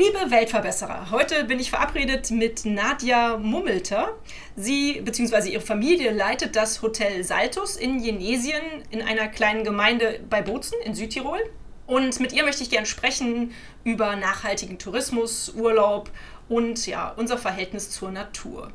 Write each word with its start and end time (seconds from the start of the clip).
Liebe 0.00 0.30
Weltverbesserer, 0.30 1.10
heute 1.10 1.44
bin 1.44 1.60
ich 1.60 1.68
verabredet 1.68 2.30
mit 2.30 2.64
Nadja 2.64 3.36
Mummelter. 3.36 4.16
Sie 4.56 5.02
bzw. 5.02 5.50
ihre 5.50 5.60
Familie 5.60 6.10
leitet 6.10 6.56
das 6.56 6.80
Hotel 6.80 7.22
Saltus 7.22 7.76
in 7.76 7.98
Jenesien 7.98 8.62
in 8.88 9.02
einer 9.02 9.28
kleinen 9.28 9.62
Gemeinde 9.62 10.20
bei 10.30 10.40
Bozen 10.40 10.78
in 10.86 10.94
Südtirol. 10.94 11.38
Und 11.86 12.18
mit 12.18 12.32
ihr 12.32 12.44
möchte 12.44 12.62
ich 12.62 12.70
gerne 12.70 12.86
sprechen 12.86 13.52
über 13.84 14.16
nachhaltigen 14.16 14.78
Tourismus, 14.78 15.52
Urlaub 15.54 16.10
und 16.48 16.86
ja, 16.86 17.12
unser 17.18 17.36
Verhältnis 17.36 17.90
zur 17.90 18.10
Natur. 18.10 18.72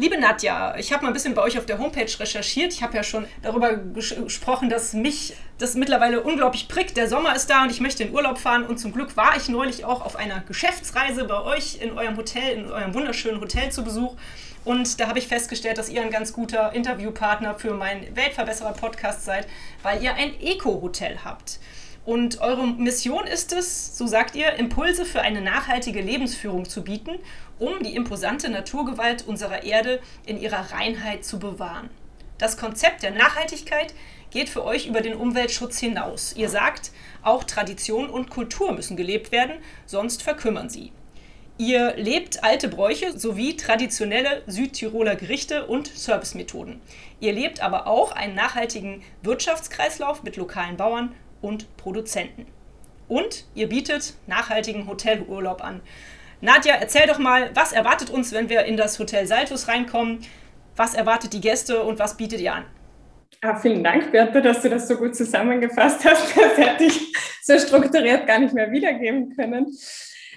Liebe 0.00 0.16
Nadja, 0.16 0.76
ich 0.78 0.92
habe 0.92 1.02
mal 1.02 1.08
ein 1.08 1.12
bisschen 1.12 1.34
bei 1.34 1.42
euch 1.42 1.58
auf 1.58 1.66
der 1.66 1.80
Homepage 1.80 2.20
recherchiert. 2.20 2.72
Ich 2.72 2.84
habe 2.84 2.96
ja 2.96 3.02
schon 3.02 3.26
darüber 3.42 3.74
ges 3.74 4.14
gesprochen, 4.14 4.70
dass 4.70 4.92
mich 4.92 5.34
das 5.58 5.74
mittlerweile 5.74 6.22
unglaublich 6.22 6.68
prickt. 6.68 6.96
Der 6.96 7.08
Sommer 7.08 7.34
ist 7.34 7.50
da 7.50 7.64
und 7.64 7.72
ich 7.72 7.80
möchte 7.80 8.04
in 8.04 8.14
Urlaub 8.14 8.38
fahren. 8.38 8.64
Und 8.64 8.78
zum 8.78 8.92
Glück 8.92 9.16
war 9.16 9.36
ich 9.36 9.48
neulich 9.48 9.84
auch 9.84 10.02
auf 10.02 10.14
einer 10.14 10.38
Geschäftsreise 10.46 11.24
bei 11.24 11.42
euch 11.42 11.82
in 11.82 11.98
eurem 11.98 12.16
Hotel, 12.16 12.58
in 12.58 12.70
eurem 12.70 12.94
wunderschönen 12.94 13.40
Hotel 13.40 13.72
zu 13.72 13.82
Besuch. 13.82 14.14
Und 14.64 15.00
da 15.00 15.08
habe 15.08 15.18
ich 15.18 15.26
festgestellt, 15.26 15.78
dass 15.78 15.88
ihr 15.88 16.00
ein 16.00 16.10
ganz 16.10 16.32
guter 16.32 16.72
Interviewpartner 16.74 17.56
für 17.56 17.74
meinen 17.74 18.14
Weltverbesserer-Podcast 18.14 19.24
seid, 19.24 19.48
weil 19.82 20.00
ihr 20.00 20.14
ein 20.14 20.40
Eco-Hotel 20.40 21.18
habt. 21.24 21.58
Und 22.08 22.40
eure 22.40 22.66
Mission 22.66 23.26
ist 23.26 23.52
es, 23.52 23.98
so 23.98 24.06
sagt 24.06 24.34
ihr, 24.34 24.54
Impulse 24.54 25.04
für 25.04 25.20
eine 25.20 25.42
nachhaltige 25.42 26.00
Lebensführung 26.00 26.66
zu 26.66 26.82
bieten, 26.82 27.18
um 27.58 27.82
die 27.82 27.94
imposante 27.94 28.48
Naturgewalt 28.48 29.28
unserer 29.28 29.62
Erde 29.62 30.00
in 30.24 30.40
ihrer 30.40 30.72
Reinheit 30.72 31.26
zu 31.26 31.38
bewahren. 31.38 31.90
Das 32.38 32.56
Konzept 32.56 33.02
der 33.02 33.10
Nachhaltigkeit 33.10 33.92
geht 34.30 34.48
für 34.48 34.64
euch 34.64 34.86
über 34.86 35.02
den 35.02 35.16
Umweltschutz 35.16 35.80
hinaus. 35.80 36.32
Ihr 36.34 36.48
sagt, 36.48 36.92
auch 37.22 37.44
Tradition 37.44 38.08
und 38.08 38.30
Kultur 38.30 38.72
müssen 38.72 38.96
gelebt 38.96 39.30
werden, 39.30 39.58
sonst 39.84 40.22
verkümmern 40.22 40.70
sie. 40.70 40.92
Ihr 41.58 41.94
lebt 41.96 42.42
alte 42.42 42.68
Bräuche 42.68 43.18
sowie 43.18 43.56
traditionelle 43.56 44.44
Südtiroler 44.46 45.14
Gerichte 45.14 45.66
und 45.66 45.88
Servicemethoden. 45.88 46.80
Ihr 47.20 47.34
lebt 47.34 47.60
aber 47.60 47.86
auch 47.86 48.12
einen 48.12 48.34
nachhaltigen 48.34 49.02
Wirtschaftskreislauf 49.22 50.22
mit 50.22 50.36
lokalen 50.36 50.78
Bauern, 50.78 51.14
und 51.40 51.76
Produzenten. 51.76 52.46
Und 53.08 53.46
ihr 53.54 53.68
bietet 53.68 54.14
nachhaltigen 54.26 54.86
Hotelurlaub 54.86 55.64
an. 55.64 55.80
Nadja, 56.40 56.74
erzähl 56.74 57.06
doch 57.06 57.18
mal, 57.18 57.50
was 57.54 57.72
erwartet 57.72 58.10
uns, 58.10 58.32
wenn 58.32 58.48
wir 58.48 58.64
in 58.64 58.76
das 58.76 58.98
Hotel 58.98 59.26
Saltus 59.26 59.66
reinkommen? 59.66 60.20
Was 60.76 60.94
erwartet 60.94 61.32
die 61.32 61.40
Gäste 61.40 61.82
und 61.82 61.98
was 61.98 62.16
bietet 62.16 62.40
ihr 62.40 62.54
an? 62.54 62.64
Ah, 63.40 63.56
vielen 63.56 63.82
Dank, 63.82 64.10
Bertha, 64.12 64.40
dass 64.40 64.62
du 64.62 64.68
das 64.68 64.88
so 64.88 64.96
gut 64.96 65.16
zusammengefasst 65.16 66.04
hast. 66.04 66.36
Das 66.36 66.56
hätte 66.56 66.84
ich 66.84 67.12
so 67.42 67.58
strukturiert 67.58 68.26
gar 68.26 68.38
nicht 68.38 68.54
mehr 68.54 68.70
wiedergeben 68.70 69.34
können. 69.34 69.66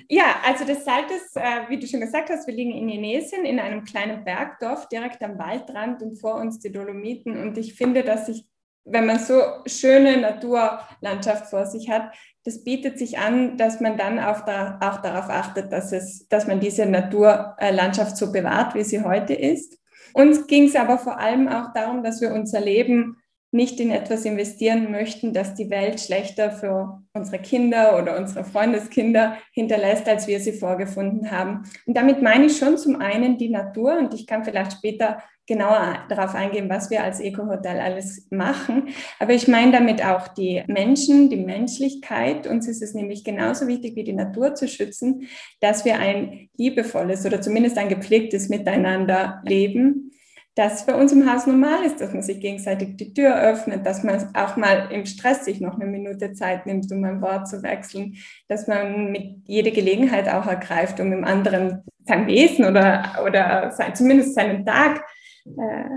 Ja, 0.07 0.41
also 0.45 0.65
das 0.65 0.83
Saltus, 0.83 1.35
äh, 1.35 1.69
wie 1.69 1.79
du 1.79 1.87
schon 1.87 2.01
gesagt 2.01 2.29
hast, 2.29 2.47
wir 2.47 2.53
liegen 2.53 2.71
in 2.71 2.89
Inesien 2.89 3.45
in 3.45 3.59
einem 3.59 3.83
kleinen 3.83 4.23
Bergdorf 4.23 4.87
direkt 4.89 5.21
am 5.23 5.37
Waldrand 5.37 6.01
und 6.01 6.15
vor 6.19 6.35
uns 6.35 6.59
die 6.59 6.71
Dolomiten. 6.71 7.41
Und 7.41 7.57
ich 7.57 7.75
finde, 7.75 8.03
dass 8.03 8.25
sich 8.25 8.45
wenn 8.85 9.05
man 9.05 9.19
so 9.19 9.41
schöne 9.65 10.17
Naturlandschaft 10.17 11.47
vor 11.47 11.65
sich 11.65 11.89
hat, 11.89 12.11
das 12.43 12.63
bietet 12.63 12.97
sich 12.97 13.19
an, 13.19 13.57
dass 13.57 13.79
man 13.79 13.97
dann 13.97 14.19
auch, 14.19 14.41
da, 14.41 14.79
auch 14.81 15.01
darauf 15.01 15.29
achtet, 15.29 15.71
dass, 15.71 15.91
es, 15.91 16.27
dass 16.27 16.47
man 16.47 16.59
diese 16.59 16.85
Naturlandschaft 16.85 18.17
so 18.17 18.31
bewahrt, 18.31 18.73
wie 18.73 18.83
sie 18.83 19.03
heute 19.03 19.33
ist. 19.33 19.77
Uns 20.13 20.47
ging 20.47 20.65
es 20.65 20.75
aber 20.75 20.97
vor 20.97 21.19
allem 21.19 21.47
auch 21.47 21.71
darum, 21.73 22.03
dass 22.03 22.19
wir 22.19 22.33
unser 22.33 22.59
Leben 22.59 23.17
nicht 23.51 23.79
in 23.81 23.91
etwas 23.91 24.23
investieren 24.23 24.91
möchten, 24.91 25.33
das 25.33 25.55
die 25.55 25.69
Welt 25.69 25.99
schlechter 25.99 26.51
für 26.51 27.01
unsere 27.13 27.39
Kinder 27.39 28.01
oder 28.01 28.17
unsere 28.17 28.45
Freundeskinder 28.45 29.37
hinterlässt, 29.51 30.07
als 30.07 30.27
wir 30.27 30.39
sie 30.39 30.53
vorgefunden 30.53 31.31
haben. 31.31 31.63
Und 31.85 31.97
damit 31.97 32.21
meine 32.21 32.45
ich 32.45 32.57
schon 32.57 32.77
zum 32.77 33.01
einen 33.01 33.37
die 33.37 33.49
Natur 33.49 33.97
und 33.97 34.13
ich 34.13 34.25
kann 34.25 34.45
vielleicht 34.45 34.73
später 34.73 35.21
genauer 35.47 36.05
darauf 36.09 36.35
eingehen, 36.35 36.69
was 36.69 36.89
wir 36.89 37.03
als 37.03 37.19
Eco-Hotel 37.19 37.79
alles 37.79 38.27
machen. 38.29 38.89
Aber 39.19 39.33
ich 39.33 39.47
meine 39.47 39.71
damit 39.71 40.03
auch 40.05 40.27
die 40.27 40.63
Menschen, 40.67 41.29
die 41.29 41.37
Menschlichkeit. 41.37 42.47
Uns 42.47 42.67
ist 42.67 42.81
es 42.81 42.93
nämlich 42.93 43.23
genauso 43.23 43.67
wichtig 43.67 43.95
wie 43.95 44.03
die 44.03 44.13
Natur 44.13 44.55
zu 44.55 44.67
schützen, 44.67 45.27
dass 45.59 45.83
wir 45.85 45.99
ein 45.99 46.49
liebevolles 46.57 47.25
oder 47.25 47.41
zumindest 47.41 47.77
ein 47.77 47.89
gepflegtes 47.89 48.49
Miteinander 48.49 49.41
leben 49.43 50.11
das 50.55 50.85
bei 50.85 50.93
uns 50.95 51.13
im 51.13 51.31
Haus 51.31 51.47
normal 51.47 51.85
ist, 51.85 52.01
dass 52.01 52.11
man 52.11 52.23
sich 52.23 52.41
gegenseitig 52.41 52.97
die 52.97 53.13
Tür 53.13 53.41
öffnet, 53.41 53.85
dass 53.85 54.03
man 54.03 54.35
auch 54.35 54.57
mal 54.57 54.89
im 54.91 55.05
Stress 55.05 55.45
sich 55.45 55.61
noch 55.61 55.75
eine 55.75 55.85
Minute 55.85 56.33
Zeit 56.33 56.65
nimmt, 56.65 56.91
um 56.91 57.03
ein 57.05 57.21
Wort 57.21 57.47
zu 57.47 57.63
wechseln, 57.63 58.17
dass 58.49 58.67
man 58.67 59.11
mit 59.11 59.47
jede 59.47 59.71
Gelegenheit 59.71 60.27
auch 60.27 60.47
ergreift, 60.47 60.99
um 60.99 61.13
im 61.13 61.23
anderen 61.23 61.83
sein 62.05 62.27
Wesen 62.27 62.65
oder, 62.65 63.23
oder 63.25 63.71
sein, 63.71 63.95
zumindest 63.95 64.35
seinen 64.35 64.65
Tag 64.65 65.05
äh, 65.45 65.89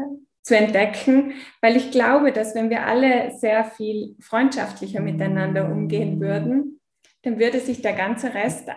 zu 0.43 0.57
entdecken, 0.57 1.33
weil 1.63 1.77
ich 1.77 1.91
glaube, 1.91 2.31
dass 2.31 2.55
wenn 2.55 2.69
wir 2.69 2.87
alle 2.87 3.33
sehr 3.39 3.65
viel 3.65 4.15
freundschaftlicher 4.21 5.01
miteinander 5.01 5.71
umgehen 5.71 6.21
würden, 6.21 6.81
dann 7.25 7.39
würde 7.39 7.59
sich 7.59 7.81
der 7.81 7.95
ganze 7.95 8.35
Rest, 8.35 8.69
äh, 8.69 8.73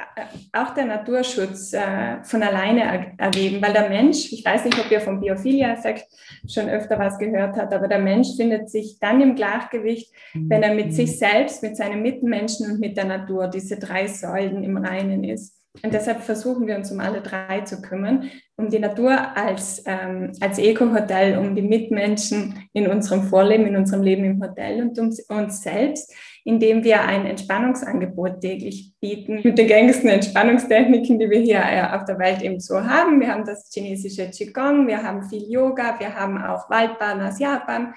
auch 0.53 0.73
der 0.73 0.85
Naturschutz, 0.85 1.73
äh, 1.73 2.23
von 2.23 2.41
alleine 2.41 3.13
ergeben. 3.17 3.61
Weil 3.61 3.73
der 3.73 3.89
Mensch, 3.89 4.31
ich 4.31 4.43
weiß 4.45 4.63
nicht, 4.65 4.79
ob 4.79 4.89
ihr 4.89 5.01
vom 5.01 5.19
Biophilia-Effekt 5.19 6.05
schon 6.49 6.69
öfter 6.69 6.97
was 6.97 7.19
gehört 7.19 7.57
habt, 7.57 7.73
aber 7.73 7.89
der 7.89 7.99
Mensch 7.99 8.37
findet 8.37 8.69
sich 8.69 8.97
dann 8.99 9.19
im 9.19 9.35
Gleichgewicht, 9.35 10.13
wenn 10.33 10.63
er 10.63 10.73
mit 10.73 10.93
sich 10.93 11.19
selbst, 11.19 11.61
mit 11.61 11.75
seinen 11.75 12.01
Mitmenschen 12.01 12.71
und 12.71 12.79
mit 12.79 12.95
der 12.95 13.05
Natur, 13.05 13.47
diese 13.49 13.77
drei 13.77 14.07
Säulen 14.07 14.63
im 14.63 14.77
Reinen 14.77 15.25
ist. 15.25 15.56
Und 15.83 15.93
deshalb 15.93 16.21
versuchen 16.21 16.67
wir 16.67 16.75
uns 16.75 16.91
um 16.91 16.99
alle 16.99 17.21
drei 17.21 17.61
zu 17.61 17.81
kümmern, 17.81 18.29
um 18.55 18.69
die 18.69 18.79
Natur 18.79 19.35
als, 19.35 19.83
ähm, 19.85 20.31
als 20.41 20.57
Eco-Hotel, 20.57 21.37
um 21.37 21.55
die 21.55 21.61
Mitmenschen 21.61 22.67
in 22.73 22.87
unserem 22.87 23.23
Vorleben, 23.23 23.67
in 23.67 23.75
unserem 23.75 24.03
Leben 24.03 24.25
im 24.25 24.41
Hotel 24.41 24.81
und 24.81 24.97
um 24.97 25.11
uns 25.29 25.61
selbst 25.61 26.13
indem 26.47 26.81
wir 26.85 27.01
ein 27.01 27.25
Entspannungsangebot 27.25 28.39
täglich 28.39 28.93
bieten 29.01 29.41
mit 29.43 29.57
den 29.57 29.67
gängigsten 29.67 30.09
Entspannungstechniken, 30.09 31.19
die 31.19 31.29
wir 31.29 31.39
hier 31.39 31.59
äh, 31.59 31.93
auf 31.93 32.05
der 32.05 32.17
Welt 32.19 32.41
eben 32.41 32.61
so 32.61 32.81
haben. 32.81 33.19
Wir 33.19 33.33
haben 33.33 33.43
das 33.43 33.69
chinesische 33.69 34.29
Qigong, 34.29 34.87
wir 34.87 35.03
haben 35.03 35.23
viel 35.23 35.43
Yoga, 35.51 35.99
wir 35.99 36.15
haben 36.15 36.41
auch 36.41 36.69
Waldbahn 36.69 37.19
aus 37.19 37.37
Japan. 37.39 37.93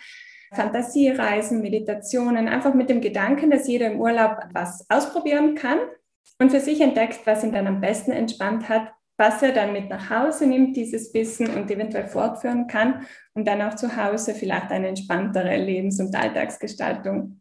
Fantasiereisen, 0.53 1.63
Meditationen, 1.63 2.49
einfach 2.49 2.75
mit 2.75 2.91
dem 2.91 3.01
Gedanken, 3.01 3.53
dass 3.53 3.69
jeder 3.69 3.87
im 3.87 4.01
Urlaub 4.01 4.37
was 4.53 4.85
ausprobieren 4.91 5.55
kann 5.55 5.79
und 6.39 6.51
für 6.51 6.61
sich 6.61 6.81
entdeckt, 6.81 7.21
was 7.27 7.45
ihn 7.45 7.53
dann 7.53 7.67
am 7.67 7.81
besten 7.81 8.13
entspannt 8.13 8.69
hat, 8.69 8.93
was 9.17 9.43
er 9.43 9.53
dann 9.53 9.75
mit 9.75 9.91
nach 9.91 10.09
Hause 10.09 10.47
nimmt, 10.47 10.77
dieses 10.77 11.13
Wissen 11.13 11.49
und 11.51 11.71
eventuell 11.71 12.07
fortführen 12.07 12.67
kann 12.67 13.07
und 13.35 13.47
dann 13.47 13.61
auch 13.61 13.75
zu 13.75 13.97
Hause 13.97 14.35
vielleicht 14.35 14.71
eine 14.71 14.89
entspanntere 14.89 15.57
Lebens- 15.59 16.01
und 16.01 16.17
Alltagsgestaltung 16.17 17.41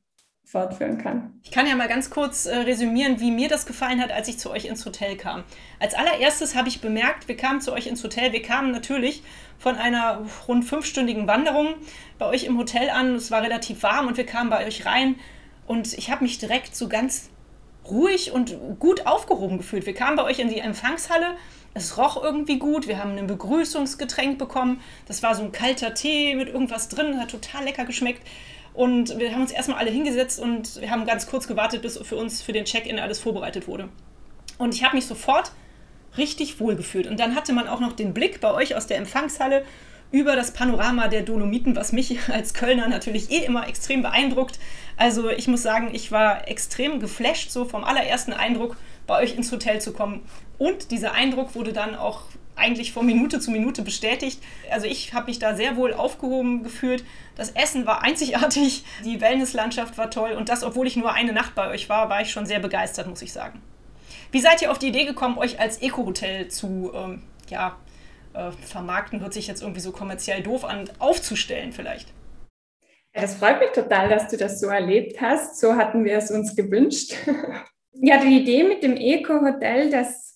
fortführen 0.49 0.97
kann. 0.97 1.39
Ich 1.43 1.51
kann 1.51 1.67
ja 1.67 1.75
mal 1.75 1.87
ganz 1.87 2.09
kurz 2.09 2.47
äh, 2.47 2.55
resümieren, 2.55 3.19
wie 3.19 3.31
mir 3.31 3.49
das 3.49 3.65
gefallen 3.65 4.01
hat, 4.01 4.11
als 4.11 4.27
ich 4.27 4.39
zu 4.39 4.49
euch 4.49 4.65
ins 4.65 4.85
Hotel 4.85 5.15
kam. 5.15 5.43
Als 5.79 5.93
allererstes 5.93 6.55
habe 6.55 6.67
ich 6.67 6.81
bemerkt, 6.81 7.27
wir 7.27 7.37
kamen 7.37 7.61
zu 7.61 7.71
euch 7.71 7.85
ins 7.85 8.03
Hotel. 8.03 8.33
Wir 8.33 8.41
kamen 8.41 8.71
natürlich 8.71 9.23
von 9.59 9.75
einer 9.75 10.25
rund 10.47 10.65
fünfstündigen 10.65 11.27
Wanderung 11.27 11.75
bei 12.17 12.25
euch 12.25 12.45
im 12.45 12.57
Hotel 12.57 12.89
an. 12.89 13.15
Es 13.15 13.29
war 13.29 13.43
relativ 13.43 13.83
warm 13.83 14.07
und 14.07 14.17
wir 14.17 14.25
kamen 14.25 14.49
bei 14.49 14.65
euch 14.65 14.85
rein 14.85 15.15
und 15.67 15.95
ich 15.97 16.09
habe 16.09 16.23
mich 16.23 16.39
direkt 16.39 16.75
so 16.75 16.89
ganz 16.89 17.29
ruhig 17.89 18.31
und 18.31 18.57
gut 18.79 19.05
aufgehoben 19.05 19.57
gefühlt. 19.57 19.85
Wir 19.85 19.93
kamen 19.93 20.15
bei 20.15 20.23
euch 20.23 20.39
in 20.39 20.49
die 20.49 20.59
Empfangshalle. 20.59 21.35
Es 21.73 21.97
roch 21.97 22.21
irgendwie 22.21 22.59
gut. 22.59 22.87
Wir 22.87 22.99
haben 22.99 23.17
ein 23.17 23.27
Begrüßungsgetränk 23.27 24.37
bekommen. 24.37 24.81
Das 25.07 25.23
war 25.23 25.35
so 25.35 25.43
ein 25.43 25.51
kalter 25.51 25.93
Tee 25.93 26.35
mit 26.35 26.49
irgendwas 26.49 26.89
drin, 26.89 27.19
hat 27.19 27.31
total 27.31 27.63
lecker 27.63 27.85
geschmeckt. 27.85 28.25
Und 28.73 29.17
wir 29.19 29.33
haben 29.33 29.41
uns 29.41 29.51
erstmal 29.51 29.79
alle 29.79 29.91
hingesetzt 29.91 30.39
und 30.39 30.79
wir 30.79 30.89
haben 30.89 31.05
ganz 31.05 31.27
kurz 31.27 31.47
gewartet, 31.47 31.81
bis 31.81 31.97
für 31.97 32.15
uns 32.15 32.41
für 32.41 32.53
den 32.53 32.65
Check-in 32.65 32.99
alles 32.99 33.19
vorbereitet 33.19 33.67
wurde. 33.67 33.89
Und 34.57 34.73
ich 34.73 34.83
habe 34.83 34.95
mich 34.95 35.05
sofort 35.05 35.51
richtig 36.17 36.59
wohl 36.59 36.75
gefühlt. 36.75 37.07
Und 37.07 37.19
dann 37.19 37.35
hatte 37.35 37.53
man 37.53 37.67
auch 37.67 37.79
noch 37.79 37.93
den 37.93 38.13
Blick 38.13 38.41
bei 38.41 38.53
euch 38.53 38.75
aus 38.75 38.87
der 38.87 38.97
Empfangshalle 38.97 39.65
über 40.11 40.35
das 40.35 40.51
Panorama 40.51 41.07
der 41.07 41.21
Dolomiten, 41.21 41.75
was 41.75 41.91
mich 41.91 42.17
als 42.29 42.53
Kölner 42.53 42.87
natürlich 42.87 43.31
eh 43.31 43.45
immer 43.45 43.67
extrem 43.67 44.01
beeindruckt. 44.01 44.59
Also 44.97 45.29
ich 45.29 45.47
muss 45.47 45.61
sagen, 45.61 45.89
ich 45.93 46.11
war 46.11 46.47
extrem 46.47 46.99
geflasht, 46.99 47.51
so 47.51 47.65
vom 47.65 47.83
allerersten 47.83 48.33
Eindruck 48.33 48.77
bei 49.07 49.21
euch 49.21 49.35
ins 49.35 49.51
Hotel 49.51 49.81
zu 49.81 49.93
kommen. 49.93 50.21
Und 50.57 50.91
dieser 50.91 51.13
Eindruck 51.13 51.55
wurde 51.55 51.73
dann 51.73 51.95
auch 51.95 52.23
eigentlich 52.55 52.91
von 52.91 53.05
Minute 53.05 53.39
zu 53.39 53.51
Minute 53.51 53.81
bestätigt. 53.81 54.41
Also 54.69 54.85
ich 54.85 55.13
habe 55.13 55.27
mich 55.27 55.39
da 55.39 55.55
sehr 55.55 55.77
wohl 55.77 55.93
aufgehoben 55.93 56.63
gefühlt. 56.63 57.03
Das 57.35 57.51
Essen 57.51 57.85
war 57.85 58.03
einzigartig, 58.03 58.83
die 59.05 59.21
Wellnesslandschaft 59.21 59.97
war 59.97 60.11
toll 60.11 60.31
und 60.31 60.49
das, 60.49 60.63
obwohl 60.63 60.87
ich 60.87 60.95
nur 60.95 61.13
eine 61.13 61.33
Nacht 61.33 61.55
bei 61.55 61.69
euch 61.69 61.89
war, 61.89 62.09
war 62.09 62.21
ich 62.21 62.31
schon 62.31 62.45
sehr 62.45 62.59
begeistert, 62.59 63.07
muss 63.07 63.21
ich 63.21 63.31
sagen. 63.31 63.61
Wie 64.31 64.41
seid 64.41 64.61
ihr 64.61 64.71
auf 64.71 64.77
die 64.77 64.89
Idee 64.89 65.05
gekommen, 65.05 65.37
euch 65.37 65.59
als 65.59 65.81
Eco-Hotel 65.81 66.49
zu 66.49 66.91
ähm, 66.93 67.23
ja, 67.49 67.77
äh, 68.33 68.51
vermarkten, 68.51 69.21
hört 69.21 69.33
sich 69.33 69.47
jetzt 69.47 69.61
irgendwie 69.61 69.81
so 69.81 69.91
kommerziell 69.91 70.43
doof 70.43 70.65
an, 70.65 70.89
aufzustellen 70.99 71.71
vielleicht? 71.71 72.13
Ja, 73.15 73.21
das 73.21 73.35
freut 73.35 73.59
mich 73.59 73.71
total, 73.71 74.09
dass 74.09 74.27
du 74.27 74.37
das 74.37 74.59
so 74.59 74.67
erlebt 74.67 75.19
hast. 75.19 75.59
So 75.59 75.75
hatten 75.75 76.05
wir 76.05 76.17
es 76.17 76.31
uns 76.31 76.55
gewünscht. 76.55 77.13
ja, 77.93 78.21
die 78.21 78.41
Idee 78.41 78.63
mit 78.63 78.83
dem 78.83 78.95
Eco-Hotel, 78.95 79.89
das 79.89 80.29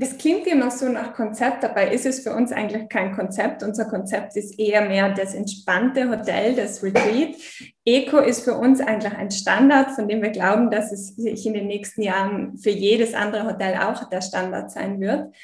das 0.00 0.16
klingt 0.16 0.46
immer 0.46 0.70
so 0.70 0.88
nach 0.88 1.12
Konzept, 1.12 1.62
dabei 1.62 1.92
ist 1.92 2.06
es 2.06 2.20
für 2.20 2.34
uns 2.34 2.52
eigentlich 2.52 2.88
kein 2.88 3.14
Konzept. 3.14 3.62
Unser 3.62 3.84
Konzept 3.84 4.34
ist 4.34 4.58
eher 4.58 4.88
mehr 4.88 5.10
das 5.12 5.34
entspannte 5.34 6.08
Hotel, 6.08 6.54
das 6.54 6.82
Retreat. 6.82 7.36
Eco 7.84 8.16
ist 8.16 8.42
für 8.42 8.54
uns 8.54 8.80
eigentlich 8.80 9.12
ein 9.12 9.30
Standard, 9.30 9.90
von 9.90 10.08
dem 10.08 10.22
wir 10.22 10.30
glauben, 10.30 10.70
dass 10.70 10.90
es 10.90 11.16
sich 11.16 11.44
in 11.44 11.52
den 11.52 11.66
nächsten 11.66 12.00
Jahren 12.00 12.56
für 12.56 12.70
jedes 12.70 13.12
andere 13.12 13.44
Hotel 13.44 13.76
auch 13.76 14.08
der 14.08 14.22
Standard 14.22 14.70
sein 14.70 15.02
wird. 15.02 15.34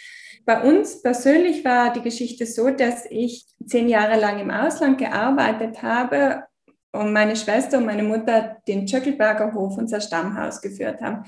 Bei 0.47 0.63
uns 0.63 1.03
persönlich 1.03 1.65
war 1.65 1.93
die 1.93 2.03
Geschichte 2.03 2.47
so, 2.47 2.71
dass 2.71 3.05
ich 3.11 3.47
zehn 3.67 3.89
Jahre 3.89 4.19
lang 4.19 4.39
im 4.39 4.53
Ausland 4.53 4.97
gearbeitet 4.97 5.83
habe 5.83 6.45
und 6.93 7.13
meine 7.13 7.35
Schwester 7.35 7.79
und 7.79 7.87
meine 7.87 8.05
Mutter 8.05 8.59
den 8.69 8.87
Tschöckelberger 8.87 9.53
Hof, 9.55 9.77
unser 9.77 10.01
Stammhaus, 10.01 10.63
geführt 10.63 11.03
haben. 11.03 11.25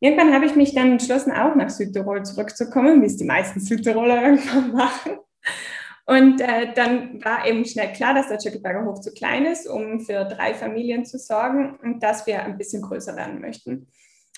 Irgendwann 0.00 0.34
habe 0.34 0.44
ich 0.44 0.54
mich 0.54 0.74
dann 0.74 0.92
entschlossen, 0.92 1.32
auch 1.32 1.54
nach 1.54 1.70
Südtirol 1.70 2.24
zurückzukommen, 2.24 3.00
wie 3.00 3.06
es 3.06 3.16
die 3.16 3.24
meisten 3.24 3.58
Südtiroler 3.58 4.22
irgendwann 4.22 4.72
machen. 4.72 5.12
Und 6.04 6.42
äh, 6.42 6.74
dann 6.74 7.24
war 7.24 7.46
eben 7.46 7.64
schnell 7.64 7.92
klar, 7.94 8.12
dass 8.12 8.28
der 8.28 8.36
Tschöckelberger 8.36 8.84
Hof 8.84 9.00
zu 9.00 9.14
klein 9.14 9.46
ist, 9.46 9.66
um 9.66 10.00
für 10.00 10.24
drei 10.24 10.52
Familien 10.52 11.06
zu 11.06 11.18
sorgen 11.18 11.78
und 11.82 12.02
dass 12.02 12.26
wir 12.26 12.42
ein 12.42 12.58
bisschen 12.58 12.82
größer 12.82 13.16
werden 13.16 13.40
möchten. 13.40 13.88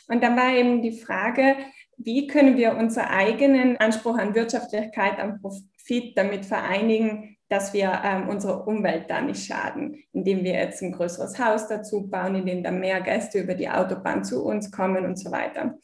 Und 0.06 0.22
dann 0.22 0.37
war 0.37 0.52
eben 0.52 0.82
die 0.82 1.00
Frage, 1.00 1.56
wie 1.96 2.26
können 2.26 2.56
wir 2.56 2.76
unseren 2.76 3.06
eigenen 3.06 3.76
Anspruch 3.76 4.19
an 4.19 4.35
Wirtschaftlichkeit, 4.35 5.19
an 5.19 5.41
Profit 5.41 6.17
damit 6.17 6.44
vereinigen 6.44 7.35
dass 7.55 7.73
wir 7.73 8.00
ähm, 8.05 8.29
unserer 8.29 8.67
Umwelt 8.67 9.08
da 9.08 9.20
nicht 9.20 9.46
schaden, 9.46 10.02
indem 10.12 10.43
wir 10.44 10.55
jetzt 10.55 10.82
ein 10.82 10.93
größeres 10.93 11.38
Haus 11.38 11.69
dazu 11.69 12.08
bauen, 12.08 12.35
indem 12.35 12.62
dann 12.62 12.81
mehr 12.81 13.00
Gäste 13.00 13.38
über 13.38 13.55
die 13.55 13.69
Autobahn 13.69 14.25
zu 14.25 14.44
uns 14.44 14.70
kommen 14.70 15.05
und 15.05 15.19
so 15.19 15.31
weiter. 15.31 15.79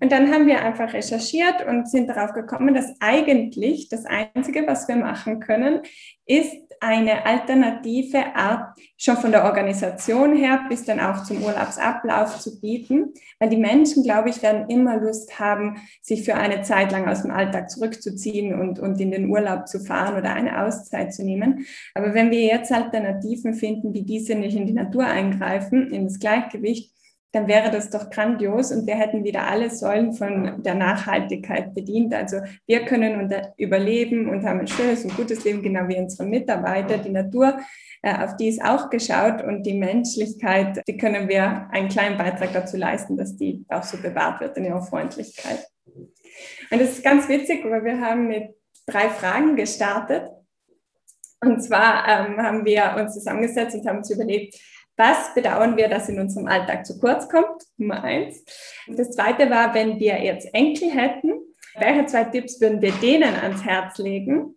Und 0.00 0.10
dann 0.10 0.32
haben 0.32 0.48
wir 0.48 0.60
einfach 0.62 0.92
recherchiert 0.92 1.64
und 1.64 1.88
sind 1.88 2.08
darauf 2.08 2.32
gekommen, 2.32 2.74
dass 2.74 2.92
eigentlich 2.98 3.88
das 3.88 4.04
Einzige, 4.04 4.66
was 4.66 4.88
wir 4.88 4.96
machen 4.96 5.38
können, 5.38 5.82
ist 6.26 6.71
eine 6.82 7.24
alternative 7.24 8.34
Art, 8.34 8.76
schon 8.96 9.16
von 9.16 9.30
der 9.30 9.44
Organisation 9.44 10.34
her 10.34 10.66
bis 10.68 10.84
dann 10.84 10.98
auch 10.98 11.22
zum 11.22 11.42
Urlaubsablauf 11.42 12.40
zu 12.40 12.60
bieten. 12.60 13.14
Weil 13.38 13.50
die 13.50 13.56
Menschen, 13.56 14.02
glaube 14.02 14.30
ich, 14.30 14.42
werden 14.42 14.68
immer 14.68 14.96
Lust 14.96 15.38
haben, 15.38 15.76
sich 16.00 16.24
für 16.24 16.34
eine 16.34 16.62
Zeit 16.62 16.90
lang 16.90 17.08
aus 17.08 17.22
dem 17.22 17.30
Alltag 17.30 17.70
zurückzuziehen 17.70 18.58
und, 18.58 18.80
und 18.80 19.00
in 19.00 19.12
den 19.12 19.30
Urlaub 19.30 19.68
zu 19.68 19.78
fahren 19.78 20.16
oder 20.16 20.34
eine 20.34 20.64
Auszeit 20.64 21.14
zu 21.14 21.24
nehmen. 21.24 21.66
Aber 21.94 22.14
wenn 22.14 22.32
wir 22.32 22.42
jetzt 22.42 22.72
Alternativen 22.72 23.54
finden, 23.54 23.94
wie 23.94 24.02
diese 24.02 24.34
nicht 24.34 24.56
in 24.56 24.66
die 24.66 24.72
Natur 24.72 25.04
eingreifen, 25.04 25.92
in 25.92 26.04
das 26.04 26.18
Gleichgewicht, 26.18 26.91
dann 27.32 27.48
wäre 27.48 27.70
das 27.70 27.88
doch 27.88 28.10
grandios 28.10 28.72
und 28.72 28.86
wir 28.86 28.94
hätten 28.94 29.24
wieder 29.24 29.46
alle 29.46 29.70
Säulen 29.70 30.12
von 30.12 30.62
der 30.62 30.74
Nachhaltigkeit 30.74 31.74
bedient. 31.74 32.14
Also 32.14 32.38
wir 32.66 32.84
können 32.84 33.18
unter 33.18 33.54
überleben 33.56 34.28
und 34.28 34.44
haben 34.44 34.60
ein 34.60 34.68
schönes 34.68 35.04
und 35.04 35.16
gutes 35.16 35.42
Leben, 35.44 35.62
genau 35.62 35.88
wie 35.88 35.96
unsere 35.96 36.28
Mitarbeiter. 36.28 36.98
Die 36.98 37.08
Natur, 37.08 37.58
äh, 38.02 38.14
auf 38.18 38.36
die 38.36 38.48
ist 38.48 38.62
auch 38.62 38.90
geschaut 38.90 39.42
und 39.42 39.62
die 39.62 39.72
Menschlichkeit, 39.72 40.82
die 40.86 40.98
können 40.98 41.26
wir 41.26 41.68
einen 41.70 41.88
kleinen 41.88 42.18
Beitrag 42.18 42.52
dazu 42.52 42.76
leisten, 42.76 43.16
dass 43.16 43.34
die 43.34 43.64
auch 43.68 43.82
so 43.82 43.96
bewahrt 43.96 44.42
wird 44.42 44.58
in 44.58 44.66
ihrer 44.66 44.82
Freundlichkeit. 44.82 45.66
Und 46.70 46.80
das 46.80 46.90
ist 46.90 47.04
ganz 47.04 47.28
witzig, 47.30 47.64
weil 47.64 47.84
wir 47.84 47.98
haben 48.00 48.28
mit 48.28 48.54
drei 48.86 49.08
Fragen 49.08 49.56
gestartet. 49.56 50.28
Und 51.40 51.62
zwar 51.62 52.06
ähm, 52.06 52.36
haben 52.36 52.64
wir 52.64 52.94
uns 53.00 53.14
zusammengesetzt 53.14 53.74
und 53.74 53.86
haben 53.86 53.98
uns 53.98 54.10
überlegt, 54.10 54.60
was 54.96 55.34
bedauern 55.34 55.76
wir, 55.76 55.88
dass 55.88 56.08
in 56.08 56.18
unserem 56.18 56.46
Alltag 56.46 56.86
zu 56.86 56.98
kurz 56.98 57.28
kommt? 57.28 57.62
Nummer 57.76 58.02
eins. 58.04 58.44
Das 58.88 59.10
zweite 59.10 59.48
war, 59.50 59.74
wenn 59.74 59.98
wir 59.98 60.22
jetzt 60.22 60.52
Enkel 60.54 60.90
hätten, 60.90 61.32
welche 61.78 62.06
zwei 62.06 62.24
Tipps 62.24 62.60
würden 62.60 62.82
wir 62.82 62.92
denen 62.92 63.34
ans 63.34 63.64
Herz 63.64 63.98
legen? 63.98 64.56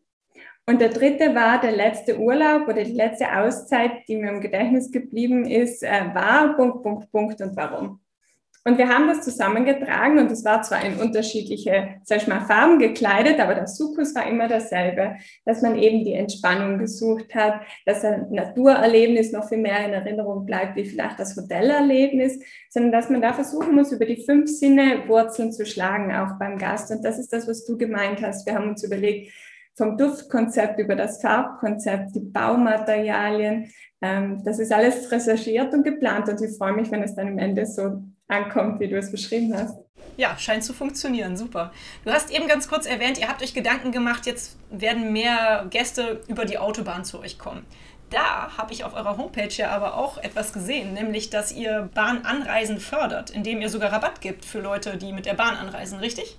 Und 0.67 0.81
der 0.81 0.89
dritte 0.89 1.35
war 1.35 1.61
der 1.61 1.71
letzte 1.71 2.19
Urlaub 2.19 2.67
oder 2.67 2.83
die 2.83 2.93
letzte 2.93 3.31
Auszeit, 3.31 4.07
die 4.07 4.17
mir 4.17 4.31
im 4.31 4.41
Gedächtnis 4.41 4.91
geblieben 4.91 5.45
ist, 5.45 5.83
äh, 5.83 6.13
war 6.13 6.55
Punkt, 6.55 6.81
Punkt, 6.81 7.11
Punkt 7.11 7.41
und 7.41 7.55
warum. 7.55 7.99
Und 8.67 8.79
wir 8.79 8.89
haben 8.89 9.07
das 9.07 9.21
zusammengetragen 9.21 10.17
und 10.17 10.31
es 10.31 10.43
war 10.43 10.63
zwar 10.63 10.83
in 10.83 10.95
unterschiedliche, 10.95 11.99
sag 12.03 12.23
ich 12.23 12.27
mal, 12.27 12.41
Farben 12.41 12.79
gekleidet, 12.79 13.39
aber 13.39 13.53
der 13.53 13.67
Sukus 13.67 14.15
war 14.15 14.27
immer 14.27 14.47
dasselbe, 14.47 15.17
dass 15.45 15.61
man 15.61 15.75
eben 15.77 16.03
die 16.03 16.13
Entspannung 16.13 16.79
gesucht 16.79 17.35
hat, 17.35 17.61
dass 17.85 18.03
ein 18.03 18.31
Naturerlebnis 18.31 19.31
noch 19.31 19.47
viel 19.47 19.59
mehr 19.59 19.85
in 19.85 19.93
Erinnerung 19.93 20.47
bleibt, 20.47 20.75
wie 20.77 20.85
vielleicht 20.85 21.19
das 21.19 21.37
Hotellerlebnis, 21.37 22.39
sondern 22.71 22.91
dass 22.91 23.11
man 23.11 23.21
da 23.21 23.33
versuchen 23.33 23.75
muss, 23.75 23.91
über 23.91 24.05
die 24.05 24.25
fünf 24.25 24.49
Sinne 24.49 25.07
Wurzeln 25.07 25.51
zu 25.51 25.63
schlagen, 25.63 26.11
auch 26.15 26.39
beim 26.39 26.57
Gast. 26.57 26.89
Und 26.89 27.05
das 27.05 27.19
ist 27.19 27.31
das, 27.31 27.47
was 27.47 27.65
du 27.65 27.77
gemeint 27.77 28.23
hast. 28.23 28.47
Wir 28.47 28.55
haben 28.55 28.69
uns 28.69 28.83
überlegt, 28.83 29.31
vom 29.77 29.95
Duftkonzept 29.95 30.79
über 30.79 30.95
das 30.95 31.21
Farbkonzept, 31.21 32.15
die 32.15 32.21
Baumaterialien. 32.21 33.71
Ähm, 34.01 34.41
das 34.43 34.57
ist 34.57 34.71
alles 34.71 35.11
recherchiert 35.11 35.71
und 35.71 35.83
geplant 35.83 36.29
und 36.29 36.41
ich 36.41 36.57
freue 36.57 36.73
mich, 36.73 36.89
wenn 36.89 37.03
es 37.03 37.13
dann 37.13 37.27
am 37.27 37.37
Ende 37.37 37.67
so 37.67 38.01
ankommt, 38.27 38.79
wie 38.79 38.87
du 38.87 38.97
es 38.97 39.11
beschrieben 39.11 39.55
hast. 39.55 39.77
Ja, 40.17 40.37
scheint 40.37 40.63
zu 40.63 40.73
funktionieren, 40.73 41.35
super. 41.35 41.71
Du 42.03 42.11
hast 42.11 42.31
eben 42.31 42.47
ganz 42.47 42.67
kurz 42.67 42.85
erwähnt, 42.85 43.19
ihr 43.19 43.27
habt 43.27 43.43
euch 43.43 43.53
Gedanken 43.53 43.91
gemacht, 43.91 44.25
jetzt 44.25 44.57
werden 44.69 45.11
mehr 45.11 45.67
Gäste 45.69 46.21
über 46.27 46.45
die 46.45 46.57
Autobahn 46.57 47.03
zu 47.03 47.19
euch 47.19 47.37
kommen. 47.37 47.65
Da 48.09 48.57
habe 48.57 48.71
ich 48.71 48.83
auf 48.83 48.93
eurer 48.93 49.17
Homepage 49.17 49.49
ja 49.49 49.71
aber 49.71 49.95
auch 49.95 50.17
etwas 50.17 50.53
gesehen, 50.53 50.93
nämlich 50.93 51.31
dass 51.31 51.51
ihr 51.51 51.89
Bahnanreisen 51.93 52.79
fördert, 52.79 53.31
indem 53.31 53.61
ihr 53.61 53.69
sogar 53.69 53.91
Rabatt 53.91 54.21
gibt 54.21 54.45
für 54.45 54.59
Leute, 54.59 54.97
die 54.97 55.11
mit 55.11 55.25
der 55.25 55.33
Bahn 55.33 55.55
anreisen, 55.55 55.99
richtig? 55.99 56.37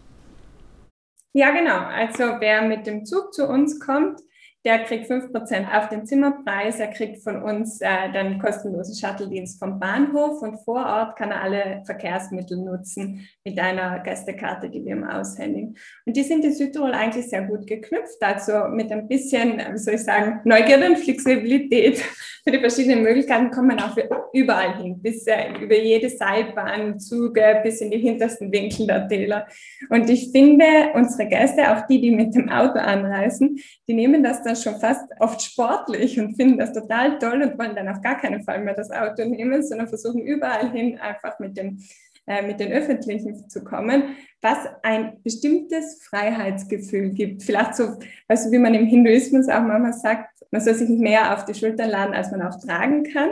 Ja, 1.32 1.50
genau. 1.50 1.78
Also 1.78 2.40
wer 2.40 2.62
mit 2.62 2.86
dem 2.86 3.04
Zug 3.04 3.34
zu 3.34 3.46
uns 3.46 3.78
kommt, 3.78 4.20
der 4.66 4.80
kriegt 4.80 5.08
5% 5.08 5.78
auf 5.78 5.88
den 5.90 6.04
Zimmerpreis. 6.06 6.80
Er 6.80 6.88
kriegt 6.88 7.22
von 7.22 7.40
uns 7.40 7.80
äh, 7.80 8.12
dann 8.12 8.40
kostenlosen 8.40 8.96
Shuttle-Dienst 8.96 9.60
vom 9.60 9.78
Bahnhof 9.78 10.42
und 10.42 10.58
vor 10.64 10.84
Ort 10.84 11.16
kann 11.16 11.30
er 11.30 11.40
alle 11.40 11.82
Verkehrsmittel 11.86 12.58
nutzen 12.58 13.28
mit 13.44 13.60
einer 13.60 14.00
Gästekarte, 14.00 14.68
die 14.68 14.84
wir 14.84 14.96
ihm 14.96 15.04
aushändigen. 15.04 15.76
Und 16.04 16.16
die 16.16 16.24
sind 16.24 16.44
in 16.44 16.52
Südtirol 16.52 16.92
eigentlich 16.94 17.30
sehr 17.30 17.42
gut 17.42 17.64
geknüpft. 17.68 18.20
Also 18.20 18.66
mit 18.68 18.90
ein 18.90 19.06
bisschen, 19.06 19.62
wie 19.72 19.78
soll 19.78 19.94
ich 19.94 20.02
sagen, 20.02 20.40
Neugierde 20.42 20.86
und 20.90 20.98
Flexibilität 20.98 22.02
für 22.46 22.52
die 22.52 22.60
verschiedenen 22.60 23.02
Möglichkeiten 23.02 23.50
kommt 23.50 23.66
man 23.66 23.80
auch 23.80 23.96
überall 24.32 24.76
hin, 24.80 25.02
bis 25.02 25.26
äh, 25.26 25.52
über 25.60 25.76
jede 25.76 26.08
Seilbahn, 26.08 27.00
Züge, 27.00 27.60
bis 27.64 27.80
in 27.80 27.90
die 27.90 27.98
hintersten 27.98 28.52
Winkel 28.52 28.86
der 28.86 29.08
Täler. 29.08 29.48
Und 29.90 30.08
ich 30.08 30.30
finde, 30.30 30.92
unsere 30.94 31.28
Gäste, 31.28 31.68
auch 31.72 31.88
die, 31.88 32.00
die 32.00 32.12
mit 32.12 32.36
dem 32.36 32.48
Auto 32.48 32.78
anreisen, 32.78 33.58
die 33.88 33.94
nehmen 33.94 34.22
das 34.22 34.44
dann 34.44 34.54
schon 34.54 34.78
fast 34.78 35.10
oft 35.18 35.42
sportlich 35.42 36.20
und 36.20 36.36
finden 36.36 36.58
das 36.58 36.72
total 36.72 37.18
toll 37.18 37.42
und 37.42 37.58
wollen 37.58 37.74
dann 37.74 37.88
auf 37.88 38.00
gar 38.00 38.20
keinen 38.20 38.44
Fall 38.44 38.62
mehr 38.62 38.74
das 38.74 38.92
Auto 38.92 39.24
nehmen, 39.24 39.64
sondern 39.64 39.88
versuchen 39.88 40.20
überall 40.20 40.70
hin 40.70 41.00
einfach 41.00 41.40
mit 41.40 41.56
dem 41.56 41.78
mit 42.26 42.60
den 42.60 42.72
Öffentlichen 42.72 43.48
zu 43.48 43.62
kommen, 43.62 44.16
was 44.42 44.58
ein 44.82 45.22
bestimmtes 45.22 46.02
Freiheitsgefühl 46.04 47.10
gibt. 47.10 47.42
Vielleicht 47.42 47.76
so, 47.76 47.98
also 48.28 48.50
wie 48.50 48.58
man 48.58 48.74
im 48.74 48.86
Hinduismus 48.86 49.48
auch 49.48 49.62
manchmal 49.62 49.92
sagt, 49.92 50.30
man 50.50 50.60
soll 50.60 50.74
sich 50.74 50.88
mehr 50.88 51.34
auf 51.34 51.44
die 51.44 51.54
Schultern 51.54 51.90
laden, 51.90 52.14
als 52.14 52.30
man 52.30 52.42
auch 52.42 52.58
tragen 52.60 53.04
kann. 53.04 53.30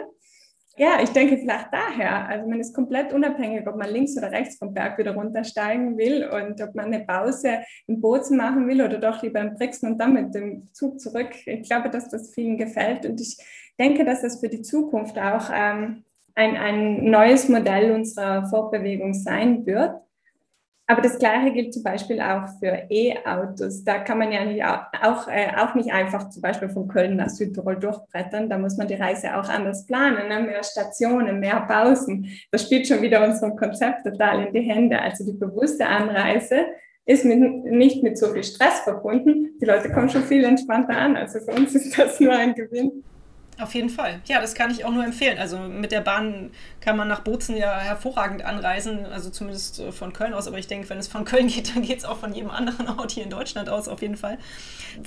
Ja, 0.76 1.00
ich 1.00 1.10
denke 1.10 1.38
vielleicht 1.38 1.68
daher. 1.72 2.28
Also 2.28 2.48
man 2.48 2.58
ist 2.58 2.74
komplett 2.74 3.12
unabhängig, 3.12 3.64
ob 3.68 3.76
man 3.76 3.90
links 3.90 4.16
oder 4.16 4.32
rechts 4.32 4.56
vom 4.56 4.74
Berg 4.74 4.98
wieder 4.98 5.14
runtersteigen 5.14 5.96
will 5.96 6.28
und 6.28 6.60
ob 6.60 6.74
man 6.74 6.86
eine 6.86 7.04
Pause 7.04 7.60
im 7.86 8.00
Bozen 8.00 8.36
machen 8.36 8.66
will 8.66 8.82
oder 8.82 8.98
doch 8.98 9.22
lieber 9.22 9.40
in 9.40 9.54
Brixen 9.54 9.92
und 9.92 9.98
dann 9.98 10.14
mit 10.14 10.34
dem 10.34 10.66
Zug 10.72 10.98
zurück. 10.98 11.30
Ich 11.46 11.62
glaube, 11.68 11.90
dass 11.90 12.08
das 12.08 12.34
vielen 12.34 12.58
gefällt 12.58 13.06
und 13.06 13.20
ich 13.20 13.38
denke, 13.78 14.04
dass 14.04 14.22
das 14.22 14.40
für 14.40 14.48
die 14.48 14.62
Zukunft 14.62 15.16
auch 15.16 15.48
ähm, 15.54 16.04
ein, 16.34 16.56
ein 16.56 17.10
neues 17.10 17.48
Modell 17.48 17.92
unserer 17.92 18.46
Fortbewegung 18.46 19.14
sein 19.14 19.64
wird. 19.66 19.94
Aber 20.86 21.00
das 21.00 21.18
Gleiche 21.18 21.52
gilt 21.52 21.72
zum 21.72 21.82
Beispiel 21.82 22.20
auch 22.20 22.46
für 22.60 22.86
E-Autos. 22.90 23.84
Da 23.84 24.00
kann 24.00 24.18
man 24.18 24.30
ja 24.30 24.44
nicht 24.44 24.62
auch, 24.62 25.28
äh, 25.28 25.56
auch 25.56 25.74
nicht 25.74 25.90
einfach 25.90 26.28
zum 26.28 26.42
Beispiel 26.42 26.68
von 26.68 26.88
Köln 26.88 27.16
nach 27.16 27.30
Südtirol 27.30 27.76
durchbrettern. 27.76 28.50
Da 28.50 28.58
muss 28.58 28.76
man 28.76 28.86
die 28.86 28.94
Reise 28.94 29.34
auch 29.34 29.48
anders 29.48 29.86
planen. 29.86 30.28
Ne? 30.28 30.40
Mehr 30.40 30.62
Stationen, 30.62 31.40
mehr 31.40 31.60
Pausen. 31.60 32.28
Das 32.50 32.64
spielt 32.64 32.86
schon 32.86 33.00
wieder 33.00 33.24
unserem 33.24 33.56
Konzept 33.56 34.04
total 34.04 34.46
in 34.46 34.52
die 34.52 34.60
Hände. 34.60 35.00
Also 35.00 35.24
die 35.24 35.38
bewusste 35.38 35.86
Anreise 35.86 36.66
ist 37.06 37.24
mit, 37.24 37.38
nicht 37.64 38.02
mit 38.02 38.18
so 38.18 38.26
viel 38.34 38.44
Stress 38.44 38.80
verbunden. 38.80 39.56
Die 39.62 39.64
Leute 39.64 39.90
kommen 39.90 40.10
schon 40.10 40.24
viel 40.24 40.44
entspannter 40.44 40.98
an. 40.98 41.16
Also 41.16 41.38
für 41.40 41.52
uns 41.52 41.74
ist 41.74 41.98
das 41.98 42.20
nur 42.20 42.34
ein 42.34 42.54
Gewinn. 42.54 43.02
Auf 43.60 43.74
jeden 43.74 43.88
Fall. 43.88 44.20
Ja, 44.26 44.40
das 44.40 44.54
kann 44.54 44.70
ich 44.70 44.84
auch 44.84 44.90
nur 44.90 45.04
empfehlen. 45.04 45.38
Also 45.38 45.58
mit 45.58 45.92
der 45.92 46.00
Bahn 46.00 46.50
kann 46.80 46.96
man 46.96 47.06
nach 47.06 47.20
Bozen 47.20 47.56
ja 47.56 47.78
hervorragend 47.78 48.44
anreisen, 48.44 49.06
also 49.06 49.30
zumindest 49.30 49.78
äh, 49.78 49.92
von 49.92 50.12
Köln 50.12 50.34
aus. 50.34 50.48
Aber 50.48 50.58
ich 50.58 50.66
denke, 50.66 50.88
wenn 50.90 50.98
es 50.98 51.06
von 51.06 51.24
Köln 51.24 51.46
geht, 51.46 51.74
dann 51.74 51.82
geht 51.82 51.98
es 51.98 52.04
auch 52.04 52.18
von 52.18 52.34
jedem 52.34 52.50
anderen 52.50 52.88
Ort 52.98 53.12
hier 53.12 53.24
in 53.24 53.30
Deutschland 53.30 53.68
aus, 53.68 53.86
auf 53.88 54.02
jeden 54.02 54.16
Fall. 54.16 54.38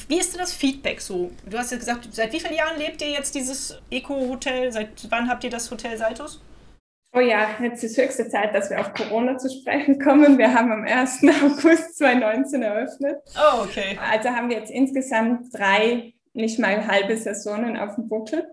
Wie 0.07 0.17
ist 0.17 0.33
denn 0.33 0.39
das 0.39 0.53
Feedback 0.53 1.01
so? 1.01 1.31
Du 1.45 1.57
hast 1.57 1.71
ja 1.71 1.77
gesagt, 1.77 2.07
seit 2.11 2.31
wie 2.31 2.39
vielen 2.39 2.55
Jahren 2.55 2.77
lebt 2.77 3.01
ihr 3.01 3.09
jetzt 3.09 3.35
dieses 3.35 3.77
Eco-Hotel? 3.91 4.71
Seit 4.71 4.89
wann 5.09 5.29
habt 5.29 5.43
ihr 5.43 5.49
das 5.49 5.69
Hotel 5.69 5.97
Saltus? 5.97 6.41
Oh 7.13 7.19
ja, 7.19 7.49
jetzt 7.61 7.83
ist 7.83 7.97
höchste 7.97 8.29
Zeit, 8.29 8.53
dass 8.53 8.69
wir 8.69 8.79
auf 8.79 8.93
Corona 8.93 9.37
zu 9.37 9.49
sprechen 9.49 9.99
kommen. 9.99 10.37
Wir 10.37 10.53
haben 10.53 10.71
am 10.71 10.83
1. 10.83 11.21
August 11.43 11.97
2019 11.97 12.61
eröffnet. 12.61 13.17
Oh, 13.35 13.63
okay. 13.63 13.97
Also 14.11 14.29
haben 14.29 14.49
wir 14.49 14.57
jetzt 14.57 14.71
insgesamt 14.71 15.47
drei 15.53 16.13
nicht 16.37 16.59
mal 16.59 16.87
halbe 16.87 17.17
Saisonen 17.17 17.77
auf 17.77 17.95
dem 17.95 18.07
Buckel. 18.07 18.47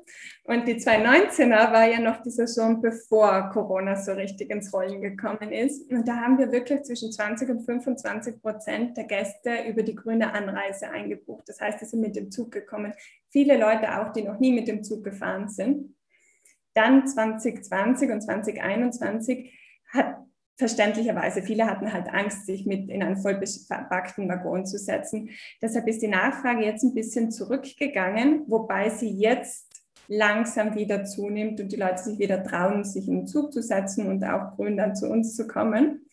Und 0.45 0.67
die 0.67 0.75
2019er 0.75 1.73
war 1.73 1.87
ja 1.87 2.01
noch 2.01 2.23
die 2.23 2.31
Saison, 2.31 2.83
bevor 2.83 3.51
Corona 3.51 3.97
so 3.97 4.13
richtig 4.13 4.51
ins 4.51 4.73
Rollen 4.73 5.01
gekommen 5.01 5.53
ist. 5.53 5.91
Und 5.91 6.09
da 6.09 6.17
haben 6.17 6.39
wir 6.39 6.51
wirklich 6.51 6.83
zwischen 6.83 7.13
20 7.13 7.49
und 7.51 7.61
25 7.63 8.43
Prozent 8.43 8.97
der 8.97 9.05
Gäste 9.05 9.51
über 9.69 9.83
die 9.83 9.95
grüne 9.95 10.33
Anreise 10.33 10.91
eingebucht. 10.91 11.45
Das 11.47 11.61
heißt, 11.61 11.79
sie 11.79 11.87
sind 11.87 12.01
mit 12.01 12.17
dem 12.17 12.31
Zug 12.31 12.51
gekommen. 12.51 12.93
Viele 13.29 13.59
Leute 13.59 14.01
auch, 14.01 14.13
die 14.13 14.23
noch 14.23 14.39
nie 14.39 14.53
mit 14.53 14.67
dem 14.69 14.83
Zug 14.83 15.05
gefahren 15.05 15.49
sind. 15.49 15.95
Dann 16.75 17.07
2020 17.07 18.11
und 18.11 18.21
2021 18.23 19.59
hat 19.93 20.17
verständlicherweise, 20.57 21.43
viele 21.43 21.67
hatten 21.67 21.93
halt 21.93 22.09
Angst, 22.09 22.47
sich 22.47 22.67
mit 22.67 22.89
in 22.89 23.03
einen 23.03 23.17
voll 23.17 23.41
verpackten 23.67 24.29
Waggon 24.29 24.67
zu 24.67 24.79
setzen. 24.79 25.31
Deshalb 25.61 25.87
ist 25.89 26.03
die 26.03 26.09
Nachfrage 26.09 26.65
jetzt 26.65 26.85
ein 26.85 26.95
bisschen 26.95 27.31
zurückgegangen, 27.31 28.45
wobei 28.47 28.91
sie 28.91 29.11
jetzt 29.11 29.85
langsam 30.07 30.75
wieder 30.75 31.05
zunimmt 31.05 31.61
und 31.61 31.73
die 31.73 31.77
Leute 31.77 32.03
sich 32.03 32.19
wieder 32.19 32.43
trauen, 32.45 32.85
sich 32.85 33.09
in 33.09 33.21
den 33.21 33.27
Zug 33.27 33.53
zu 33.53 33.63
setzen 33.63 34.07
und 34.07 34.25
auch 34.25 34.55
grün 34.57 34.77
dann 34.77 34.95
zu 34.95 35.09
uns 35.09 35.35
zu 35.35 35.47
kommen. 35.47 36.07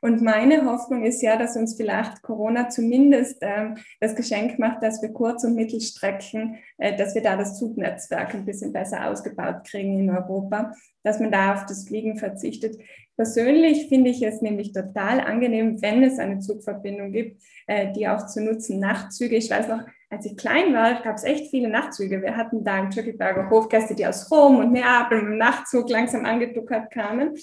Und 0.00 0.22
meine 0.22 0.64
Hoffnung 0.66 1.04
ist 1.04 1.22
ja, 1.22 1.36
dass 1.36 1.56
uns 1.56 1.76
vielleicht 1.76 2.22
Corona 2.22 2.68
zumindest 2.68 3.38
ähm, 3.40 3.76
das 4.00 4.14
Geschenk 4.14 4.58
macht, 4.58 4.82
dass 4.82 5.00
wir 5.00 5.12
Kurz- 5.12 5.44
und 5.44 5.54
Mittelstrecken, 5.54 6.58
äh, 6.78 6.96
dass 6.96 7.14
wir 7.14 7.22
da 7.22 7.36
das 7.36 7.58
Zugnetzwerk 7.58 8.34
ein 8.34 8.44
bisschen 8.44 8.72
besser 8.72 9.08
ausgebaut 9.08 9.64
kriegen 9.64 9.98
in 9.98 10.10
Europa, 10.10 10.72
dass 11.04 11.20
man 11.20 11.30
da 11.30 11.54
auf 11.54 11.66
das 11.66 11.86
Fliegen 11.86 12.16
verzichtet. 12.16 12.76
Persönlich 13.16 13.88
finde 13.88 14.10
ich 14.10 14.22
es 14.22 14.42
nämlich 14.42 14.72
total 14.72 15.20
angenehm, 15.20 15.80
wenn 15.80 16.02
es 16.02 16.18
eine 16.18 16.40
Zugverbindung 16.40 17.12
gibt, 17.12 17.40
äh, 17.68 17.92
die 17.92 18.08
auch 18.08 18.26
zu 18.26 18.42
nutzen. 18.42 18.80
Nachtzüge, 18.80 19.36
ich 19.36 19.50
weiß 19.50 19.68
noch, 19.68 19.82
als 20.10 20.26
ich 20.26 20.36
klein 20.36 20.74
war, 20.74 21.00
gab 21.02 21.16
es 21.16 21.24
echt 21.24 21.50
viele 21.50 21.68
Nachtzüge. 21.68 22.22
Wir 22.22 22.36
hatten 22.36 22.64
da 22.64 22.78
im 22.78 22.90
Türkelberger 22.90 23.50
Hofgäste, 23.50 23.94
die 23.94 24.06
aus 24.06 24.30
Rom 24.30 24.56
und 24.58 24.72
Neapel 24.72 25.20
dem 25.20 25.38
Nachtzug 25.38 25.88
langsam 25.90 26.24
angeduckert 26.24 26.90
kamen. 26.90 27.34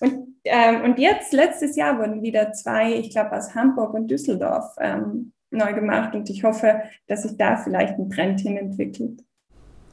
Und, 0.00 0.34
ähm, 0.44 0.82
und 0.82 0.98
jetzt, 0.98 1.32
letztes 1.32 1.76
Jahr, 1.76 1.98
wurden 1.98 2.22
wieder 2.22 2.52
zwei, 2.52 2.94
ich 2.94 3.10
glaube 3.10 3.32
aus 3.32 3.54
Hamburg 3.54 3.92
und 3.94 4.10
Düsseldorf 4.10 4.74
ähm, 4.80 5.32
neu 5.50 5.74
gemacht. 5.74 6.14
Und 6.14 6.30
ich 6.30 6.44
hoffe, 6.44 6.82
dass 7.06 7.24
sich 7.24 7.36
da 7.36 7.56
vielleicht 7.56 7.98
ein 7.98 8.10
Trend 8.10 8.40
hin 8.40 8.56
entwickelt. 8.56 9.22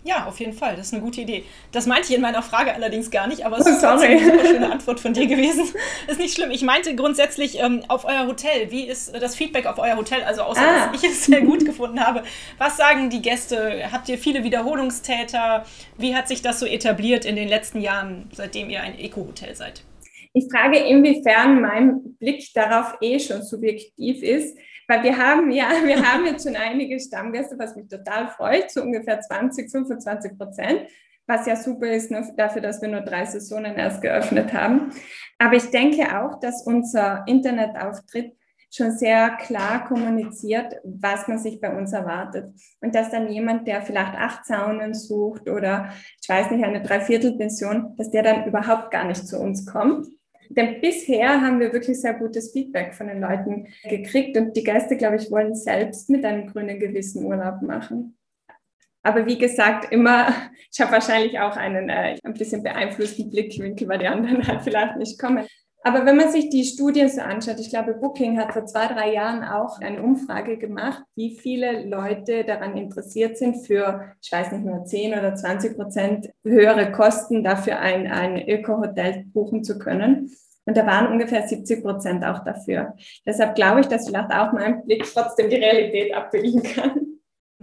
Ja, 0.05 0.27
auf 0.27 0.39
jeden 0.39 0.53
Fall. 0.53 0.75
Das 0.75 0.87
ist 0.87 0.93
eine 0.93 1.01
gute 1.01 1.21
Idee. 1.21 1.43
Das 1.71 1.87
meinte 1.87 2.09
ich 2.09 2.15
in 2.15 2.21
meiner 2.21 2.43
Frage 2.43 2.75
allerdings 2.75 3.09
gar 3.09 3.25
nicht, 3.25 3.43
aber 3.43 3.57
es 3.57 3.65
ist 3.65 3.83
oh, 3.83 3.87
eine 3.87 4.23
super 4.23 4.45
schöne 4.45 4.71
Antwort 4.71 4.99
von 4.99 5.13
dir 5.13 5.25
gewesen. 5.25 5.63
Ist 6.07 6.19
nicht 6.19 6.35
schlimm. 6.35 6.51
Ich 6.51 6.61
meinte 6.61 6.95
grundsätzlich 6.95 7.57
ähm, 7.59 7.81
auf 7.87 8.05
euer 8.05 8.27
Hotel. 8.27 8.69
Wie 8.69 8.83
ist 8.83 9.15
das 9.19 9.35
Feedback 9.35 9.65
auf 9.65 9.79
euer 9.79 9.97
Hotel? 9.97 10.23
Also 10.23 10.43
außer, 10.43 10.61
ah. 10.61 10.91
dass 10.91 11.03
ich 11.03 11.09
es 11.09 11.25
sehr 11.25 11.41
gut 11.41 11.65
gefunden 11.65 11.99
habe. 11.99 12.21
Was 12.59 12.77
sagen 12.77 13.09
die 13.09 13.23
Gäste? 13.23 13.91
Habt 13.91 14.07
ihr 14.07 14.19
viele 14.19 14.43
Wiederholungstäter? 14.43 15.65
Wie 15.97 16.15
hat 16.15 16.27
sich 16.27 16.43
das 16.43 16.59
so 16.59 16.67
etabliert 16.67 17.25
in 17.25 17.35
den 17.35 17.47
letzten 17.47 17.81
Jahren, 17.81 18.29
seitdem 18.31 18.69
ihr 18.69 18.83
ein 18.83 18.99
Eco-Hotel 18.99 19.55
seid? 19.55 19.83
Ich 20.33 20.45
frage, 20.51 20.77
inwiefern 20.77 21.61
mein 21.61 22.15
Blick 22.19 22.53
darauf 22.53 22.97
eh 23.01 23.19
schon 23.19 23.41
subjektiv 23.41 24.21
ist. 24.21 24.55
Weil 24.87 25.03
wir 25.03 25.17
haben 25.17 25.51
ja, 25.51 25.69
wir 25.83 26.01
haben 26.01 26.25
jetzt 26.25 26.45
schon 26.45 26.55
einige 26.55 26.99
Stammgäste, 26.99 27.57
was 27.57 27.75
mich 27.75 27.87
total 27.87 28.27
freut, 28.29 28.71
so 28.71 28.81
ungefähr 28.81 29.19
20, 29.19 29.69
25 29.69 30.37
Prozent, 30.37 30.81
was 31.27 31.45
ja 31.47 31.55
super 31.55 31.87
ist 31.87 32.11
nur 32.11 32.21
dafür, 32.37 32.61
dass 32.61 32.81
wir 32.81 32.89
nur 32.89 33.01
drei 33.01 33.25
Saisonen 33.25 33.75
erst 33.75 34.01
geöffnet 34.01 34.53
haben. 34.53 34.91
Aber 35.39 35.55
ich 35.55 35.69
denke 35.71 36.19
auch, 36.19 36.39
dass 36.39 36.65
unser 36.65 37.23
Internetauftritt 37.27 38.35
schon 38.75 38.91
sehr 38.91 39.31
klar 39.37 39.85
kommuniziert, 39.87 40.75
was 40.83 41.27
man 41.27 41.39
sich 41.39 41.61
bei 41.61 41.75
uns 41.75 41.93
erwartet. 41.93 42.53
Und 42.81 42.93
dass 42.93 43.09
dann 43.09 43.31
jemand, 43.31 43.67
der 43.67 43.81
vielleicht 43.81 44.15
acht 44.15 44.45
Saunen 44.45 44.93
sucht 44.93 45.49
oder 45.49 45.89
ich 46.21 46.27
weiß 46.27 46.51
nicht, 46.51 46.63
eine 46.63 46.81
Dreiviertelpension, 46.81 47.95
dass 47.95 48.11
der 48.11 48.23
dann 48.23 48.45
überhaupt 48.45 48.91
gar 48.91 49.05
nicht 49.05 49.27
zu 49.27 49.39
uns 49.39 49.65
kommt, 49.65 50.07
denn 50.49 50.81
bisher 50.81 51.41
haben 51.41 51.59
wir 51.59 51.73
wirklich 51.73 51.99
sehr 51.99 52.13
gutes 52.13 52.51
Feedback 52.51 52.93
von 52.93 53.07
den 53.07 53.21
Leuten 53.21 53.67
gekriegt 53.89 54.37
und 54.37 54.55
die 54.55 54.63
Gäste, 54.63 54.97
glaube 54.97 55.17
ich, 55.17 55.31
wollen 55.31 55.55
selbst 55.55 56.09
mit 56.09 56.25
einem 56.25 56.47
grünen 56.47 56.79
Gewissen 56.79 57.25
Urlaub 57.25 57.61
machen. 57.61 58.17
Aber 59.03 59.27
wie 59.27 59.37
gesagt, 59.37 59.91
immer, 59.91 60.33
ich 60.73 60.81
habe 60.81 60.93
wahrscheinlich 60.93 61.39
auch 61.39 61.55
einen 61.55 61.89
äh, 61.89 62.17
ein 62.23 62.33
bisschen 62.33 62.63
beeinflussten 62.63 63.29
Blickwinkel, 63.29 63.87
weil 63.87 63.99
die 63.99 64.07
anderen 64.07 64.45
halt 64.47 64.63
vielleicht 64.63 64.97
nicht 64.97 65.19
kommen. 65.19 65.45
Aber 65.85 66.03
wenn 66.03 66.17
man 66.17 66.31
sich 66.31 66.49
die 66.49 66.63
Studien 66.63 67.09
so 67.09 67.21
anschaut, 67.21 67.59
ich 67.59 67.69
glaube, 67.69 67.93
Booking 67.93 68.39
hat 68.39 68.53
vor 68.53 68.65
zwei, 68.65 68.87
drei 68.87 69.13
Jahren 69.13 69.43
auch 69.43 69.79
eine 69.79 70.01
Umfrage 70.01 70.57
gemacht, 70.57 71.03
wie 71.13 71.35
viele 71.35 71.87
Leute 71.87 72.43
daran 72.43 72.75
interessiert 72.75 73.37
sind, 73.37 73.67
für, 73.67 74.15
ich 74.19 74.31
weiß 74.31 74.51
nicht 74.51 74.65
mehr, 74.65 74.83
10 74.83 75.13
oder 75.13 75.35
20 75.35 75.77
Prozent 75.77 76.31
höhere 76.43 76.91
Kosten 76.91 77.43
dafür 77.43 77.77
ein, 77.77 78.07
ein 78.07 78.49
Öko-Hotel 78.49 79.25
buchen 79.31 79.63
zu 79.63 79.77
können. 79.77 80.31
Und 80.65 80.75
da 80.75 80.87
waren 80.87 81.11
ungefähr 81.11 81.47
70 81.47 81.83
Prozent 81.83 82.25
auch 82.25 82.43
dafür. 82.43 82.95
Deshalb 83.23 83.53
glaube 83.53 83.81
ich, 83.81 83.85
dass 83.85 84.07
vielleicht 84.07 84.31
auch 84.31 84.53
mein 84.53 84.83
Blick 84.85 85.05
trotzdem 85.13 85.51
die 85.51 85.57
Realität 85.57 86.15
abbilden 86.15 86.63
kann. 86.63 87.04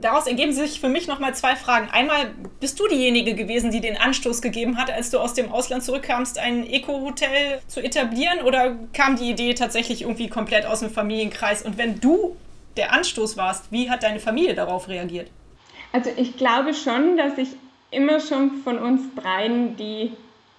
Daraus 0.02 0.26
ergeben 0.26 0.52
sich 0.52 0.80
für 0.80 0.88
mich 0.88 1.06
nochmal 1.06 1.32
zwei 1.36 1.54
Fragen. 1.54 1.88
Einmal, 1.92 2.32
bist 2.58 2.78
du 2.80 2.88
diejenige 2.88 3.34
gewesen, 3.34 3.70
die 3.70 3.80
den 3.80 3.96
Anstoß 3.96 4.42
gegeben 4.42 4.76
hat, 4.76 4.90
als 4.90 5.10
du 5.10 5.20
aus 5.20 5.32
dem 5.34 5.52
Ausland 5.52 5.84
zurückkamst, 5.84 6.40
ein 6.40 6.66
Eco-Hotel 6.66 7.60
zu 7.68 7.80
etablieren? 7.80 8.40
Oder 8.42 8.76
kam 8.92 9.14
die 9.14 9.30
Idee 9.30 9.54
tatsächlich 9.54 10.02
irgendwie 10.02 10.28
komplett 10.28 10.66
aus 10.66 10.80
dem 10.80 10.90
Familienkreis? 10.90 11.62
Und 11.62 11.78
wenn 11.78 12.00
du 12.00 12.36
der 12.76 12.92
Anstoß 12.92 13.36
warst, 13.36 13.70
wie 13.70 13.90
hat 13.90 14.02
deine 14.02 14.18
Familie 14.18 14.54
darauf 14.54 14.88
reagiert? 14.88 15.30
Also 15.92 16.10
ich 16.16 16.36
glaube 16.36 16.74
schon, 16.74 17.16
dass 17.16 17.38
ich 17.38 17.50
immer 17.92 18.18
schon 18.18 18.62
von 18.64 18.78
uns 18.78 19.02
dreien 19.14 19.76
die 19.76 20.12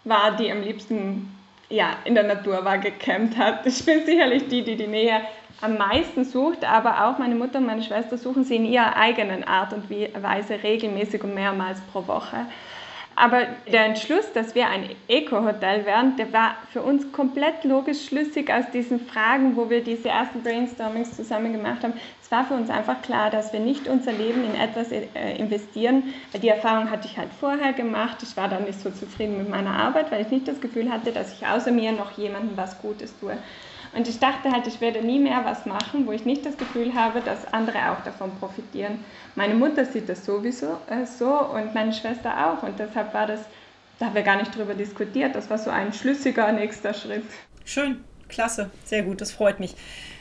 war, 0.06 0.38
die 0.38 0.50
am 0.50 0.62
liebsten 0.62 1.36
ja, 1.70 1.98
in 2.06 2.16
der 2.16 2.24
Natur 2.24 2.64
war, 2.64 2.78
gecampt 2.78 3.38
hat. 3.38 3.66
Ich 3.66 3.84
bin 3.84 4.06
sicherlich 4.06 4.48
die, 4.48 4.64
die 4.64 4.76
die 4.76 4.88
Nähe 4.88 5.22
am 5.64 5.78
meisten 5.78 6.26
sucht, 6.26 6.66
aber 6.66 7.06
auch 7.06 7.18
meine 7.18 7.36
Mutter 7.36 7.60
und 7.60 7.66
meine 7.66 7.84
Schwester 7.84 8.18
suchen 8.18 8.44
sie 8.44 8.58
in 8.58 8.66
ihrer 8.66 8.98
eigenen 8.98 9.44
Art 9.46 9.72
und 9.72 9.90
Weise 9.90 10.62
regelmäßig 10.62 11.24
und 11.24 11.34
mehrmals 11.34 11.80
pro 11.92 12.06
Woche. 12.06 12.46
Aber 13.16 13.44
der 13.72 13.86
Entschluss, 13.86 14.34
dass 14.34 14.56
wir 14.56 14.68
ein 14.68 14.90
Eco-Hotel 15.08 15.86
werden, 15.86 16.18
der 16.18 16.34
war 16.34 16.56
für 16.72 16.82
uns 16.82 17.12
komplett 17.12 17.64
logisch 17.64 18.08
schlüssig 18.08 18.52
aus 18.52 18.66
diesen 18.74 19.00
Fragen, 19.00 19.56
wo 19.56 19.70
wir 19.70 19.84
diese 19.84 20.10
ersten 20.10 20.42
Brainstormings 20.42 21.16
zusammen 21.16 21.54
gemacht 21.54 21.84
haben. 21.84 21.94
Es 22.22 22.32
war 22.32 22.44
für 22.44 22.56
uns 22.56 22.72
einfach 22.72 23.02
klar, 23.04 23.30
dass 23.30 23.54
wir 23.54 23.60
nicht 23.60 23.88
unser 23.88 24.12
Leben 24.12 24.44
in 24.44 24.56
etwas 24.56 24.92
äh, 24.92 25.04
investieren, 25.38 26.14
die 26.42 26.50
Erfahrung 26.50 26.90
hatte 26.90 27.08
ich 27.08 27.18
halt 27.18 27.30
vorher 27.40 27.74
gemacht. 27.74 28.18
Ich 28.24 28.36
war 28.36 28.50
dann 28.50 28.64
nicht 28.64 28.82
so 28.82 28.90
zufrieden 28.90 29.38
mit 29.38 29.50
meiner 29.50 29.76
Arbeit, 29.76 30.12
weil 30.12 30.22
ich 30.22 30.32
nicht 30.32 30.48
das 30.48 30.60
Gefühl 30.60 30.92
hatte, 30.92 31.12
dass 31.12 31.34
ich 31.34 31.46
außer 31.46 31.72
mir 31.72 31.92
noch 31.92 32.18
jemandem 32.18 32.58
was 32.58 32.82
Gutes 32.82 33.18
tue. 33.20 33.38
Und 33.96 34.08
ich 34.08 34.20
dachte 34.20 34.52
halt, 34.52 34.66
ich 34.66 34.82
werde 34.82 35.02
nie 35.02 35.20
mehr 35.20 35.46
was 35.46 35.66
machen, 35.66 36.08
wo 36.08 36.12
ich 36.12 36.26
nicht 36.26 36.46
das 36.46 36.58
Gefühl 36.58 36.96
habe, 36.96 37.22
dass 37.22 37.54
andere 37.54 37.92
auch 37.92 38.04
davon 38.04 38.32
profitieren. 38.40 39.04
Meine 39.36 39.54
Mutter 39.54 39.86
sieht 39.86 40.10
das 40.10 40.26
sowieso 40.26 40.78
äh, 40.90 41.06
so 41.06 41.30
und 41.30 41.76
meine 41.76 41.94
Schwester 41.94 42.48
auch. 42.48 42.64
Und 42.64 42.80
deshalb 42.80 43.14
war 43.14 43.28
das, 43.28 43.42
da 44.00 44.08
haben 44.08 44.16
wir 44.16 44.24
gar 44.24 44.38
nicht 44.38 44.56
drüber 44.56 44.74
diskutiert. 44.74 45.36
Das 45.36 45.50
war 45.50 45.60
so 45.60 45.70
ein 45.70 45.94
schlüssiger 45.94 46.52
nächster 46.52 46.94
Schritt. 46.94 47.24
Schön, 47.66 48.04
klasse, 48.30 48.72
sehr 48.84 49.04
gut, 49.04 49.22
das 49.22 49.32
freut 49.32 49.60
mich. 49.60 49.76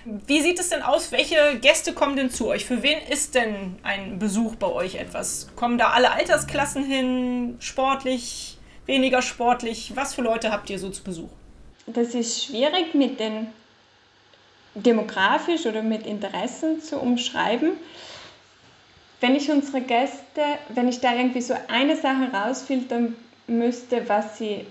Wie 0.04 0.42
sieht 0.42 0.58
es 0.58 0.68
denn 0.68 0.82
aus? 0.82 1.10
Welche 1.12 1.58
Gäste 1.60 1.94
kommen 1.94 2.16
denn 2.16 2.30
zu 2.30 2.48
euch? 2.48 2.66
Für 2.66 2.82
wen 2.82 2.98
ist 3.08 3.34
denn 3.34 3.76
ein 3.82 4.18
Besuch 4.18 4.56
bei 4.56 4.66
euch 4.66 4.96
etwas? 4.96 5.48
Kommen 5.56 5.78
da 5.78 5.90
alle 5.90 6.12
Altersklassen 6.12 6.84
hin? 6.84 7.56
Sportlich, 7.60 8.58
weniger 8.84 9.22
sportlich? 9.22 9.92
Was 9.94 10.14
für 10.14 10.22
Leute 10.22 10.52
habt 10.52 10.68
ihr 10.68 10.78
so 10.78 10.90
zu 10.90 11.02
Besuch? 11.02 11.30
Das 11.86 12.14
ist 12.14 12.44
schwierig 12.44 12.94
mit 12.94 13.18
den 13.18 13.48
demografisch 14.74 15.66
oder 15.66 15.82
mit 15.82 16.06
Interessen 16.06 16.80
zu 16.80 16.98
umschreiben. 16.98 17.72
Wenn 19.20 19.36
ich 19.36 19.50
unsere 19.50 19.80
Gäste, 19.80 20.42
wenn 20.70 20.88
ich 20.88 21.00
da 21.00 21.14
irgendwie 21.14 21.42
so 21.42 21.54
eine 21.68 21.96
Sache 21.96 22.32
rausfiltern 22.32 23.14
müsste, 23.46 24.08
was 24.08 24.38
sie 24.38 24.66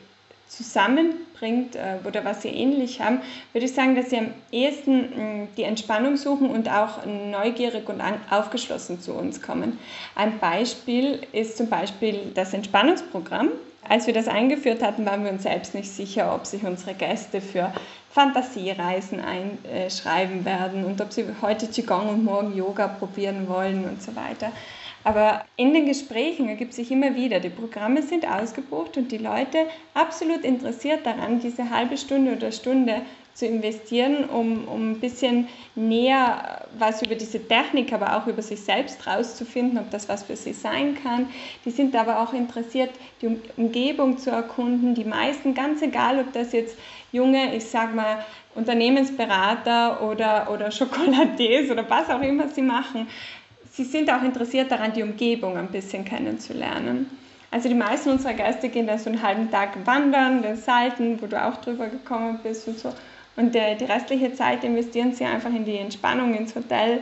zusammenbringt 0.47 1.77
äh, 1.77 2.05
oder 2.05 2.25
was 2.25 2.41
sie 2.41 2.49
ähnlich 2.49 2.99
haben, 2.99 3.21
würde 3.53 3.65
ich 3.65 3.73
sagen, 3.73 3.95
dass 3.95 4.09
sie 4.09 4.17
am 4.17 4.33
ehesten 4.51 5.43
mh, 5.43 5.47
die 5.55 5.63
Entspannung 5.63 6.17
suchen 6.17 6.49
und 6.49 6.69
auch 6.69 7.05
neugierig 7.05 7.87
und 7.87 8.01
aufgeschlossen 8.29 8.99
zu 8.99 9.13
uns 9.13 9.41
kommen. 9.41 9.79
Ein 10.15 10.39
Beispiel 10.39 11.21
ist 11.31 11.55
zum 11.55 11.69
Beispiel 11.69 12.31
das 12.35 12.53
Entspannungsprogramm. 12.53 13.49
Als 13.87 14.07
wir 14.07 14.13
das 14.13 14.27
eingeführt 14.27 14.83
hatten, 14.83 15.05
waren 15.05 15.23
wir 15.23 15.31
uns 15.31 15.43
selbst 15.43 15.73
nicht 15.73 15.89
sicher, 15.89 16.35
ob 16.35 16.45
sich 16.45 16.63
unsere 16.63 16.93
Gäste 16.95 17.39
für 17.39 17.73
Fantasiereisen 18.11 19.21
einschreiben 19.21 20.43
werden 20.43 20.83
und 20.83 20.99
ob 21.01 21.13
sie 21.13 21.25
heute 21.41 21.67
Qigong 21.67 22.09
und 22.09 22.23
morgen 22.23 22.55
Yoga 22.55 22.87
probieren 22.87 23.47
wollen 23.47 23.85
und 23.85 24.01
so 24.01 24.15
weiter. 24.15 24.51
Aber 25.03 25.45
in 25.55 25.73
den 25.73 25.87
Gesprächen 25.87 26.47
ergibt 26.47 26.73
sich 26.73 26.91
immer 26.91 27.15
wieder, 27.15 27.39
die 27.39 27.49
Programme 27.49 28.03
sind 28.03 28.27
ausgebucht 28.27 28.97
und 28.97 29.11
die 29.11 29.17
Leute 29.17 29.65
absolut 29.95 30.43
interessiert 30.43 31.05
daran, 31.05 31.39
diese 31.39 31.71
halbe 31.71 31.97
Stunde 31.97 32.33
oder 32.33 32.51
Stunde 32.51 33.01
zu 33.41 33.47
investieren, 33.47 34.25
um, 34.25 34.67
um 34.67 34.91
ein 34.91 34.99
bisschen 34.99 35.47
näher 35.73 36.67
was 36.77 37.01
über 37.01 37.15
diese 37.15 37.39
Technik, 37.47 37.91
aber 37.91 38.15
auch 38.15 38.27
über 38.27 38.43
sich 38.43 38.61
selbst 38.61 39.07
rauszufinden, 39.07 39.79
ob 39.79 39.89
das 39.89 40.07
was 40.07 40.21
für 40.21 40.35
sie 40.35 40.53
sein 40.53 40.95
kann. 41.01 41.27
Die 41.65 41.71
sind 41.71 41.95
aber 41.95 42.19
auch 42.19 42.33
interessiert, 42.33 42.91
die 43.19 43.39
Umgebung 43.57 44.19
zu 44.19 44.29
erkunden. 44.29 44.93
Die 44.93 45.05
meisten, 45.05 45.55
ganz 45.55 45.81
egal, 45.81 46.19
ob 46.19 46.31
das 46.33 46.53
jetzt 46.53 46.77
junge, 47.11 47.55
ich 47.55 47.65
sag 47.65 47.95
mal, 47.95 48.23
Unternehmensberater 48.53 50.07
oder, 50.07 50.51
oder 50.51 50.69
Schokoladiers 50.69 51.71
oder 51.71 51.89
was 51.89 52.11
auch 52.11 52.21
immer 52.21 52.47
sie 52.47 52.61
machen, 52.61 53.07
sie 53.71 53.85
sind 53.85 54.11
auch 54.11 54.21
interessiert 54.21 54.71
daran, 54.71 54.93
die 54.93 55.01
Umgebung 55.01 55.57
ein 55.57 55.69
bisschen 55.69 56.05
kennenzulernen. 56.05 57.09
Also 57.49 57.67
die 57.67 57.75
meisten 57.75 58.11
unserer 58.11 58.33
Gäste 58.33 58.69
gehen 58.69 58.85
da 58.87 58.97
so 58.97 59.09
einen 59.09 59.21
halben 59.21 59.49
Tag 59.51 59.85
wandern, 59.85 60.41
den 60.41 60.55
Salten, 60.55 61.21
wo 61.21 61.25
du 61.25 61.43
auch 61.43 61.57
drüber 61.57 61.87
gekommen 61.87 62.39
bist 62.43 62.67
und 62.67 62.77
so. 62.79 62.93
Und 63.35 63.55
der, 63.55 63.75
die 63.75 63.85
restliche 63.85 64.33
Zeit 64.33 64.63
investieren 64.63 65.13
sie 65.13 65.25
einfach 65.25 65.49
in 65.49 65.65
die 65.65 65.77
Entspannung, 65.77 66.35
ins 66.35 66.55
Hotel. 66.55 67.01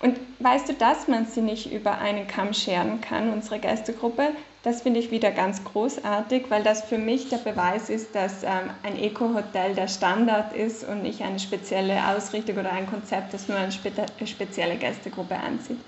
Und 0.00 0.18
weißt 0.40 0.68
du, 0.68 0.74
dass 0.74 1.08
man 1.08 1.26
sie 1.26 1.40
nicht 1.40 1.72
über 1.72 1.98
einen 1.98 2.26
Kamm 2.26 2.52
scheren 2.52 3.00
kann, 3.00 3.32
unsere 3.32 3.58
Gästegruppe, 3.58 4.30
das 4.66 4.82
finde 4.82 4.98
ich 4.98 5.12
wieder 5.12 5.30
ganz 5.30 5.62
großartig, 5.62 6.46
weil 6.48 6.64
das 6.64 6.82
für 6.82 6.98
mich 6.98 7.28
der 7.28 7.36
Beweis 7.36 7.88
ist, 7.88 8.16
dass 8.16 8.42
ähm, 8.42 8.70
ein 8.82 8.98
Eco-Hotel 8.98 9.76
der 9.76 9.86
Standard 9.86 10.52
ist 10.54 10.82
und 10.82 11.04
nicht 11.04 11.22
eine 11.22 11.38
spezielle 11.38 11.96
Ausrichtung 12.08 12.58
oder 12.58 12.72
ein 12.72 12.88
Konzept, 12.88 13.32
das 13.32 13.46
nur 13.46 13.56
eine 13.56 13.70
spe 13.70 13.92
spezielle 14.26 14.74
Gästegruppe 14.74 15.36
anzieht. 15.36 15.78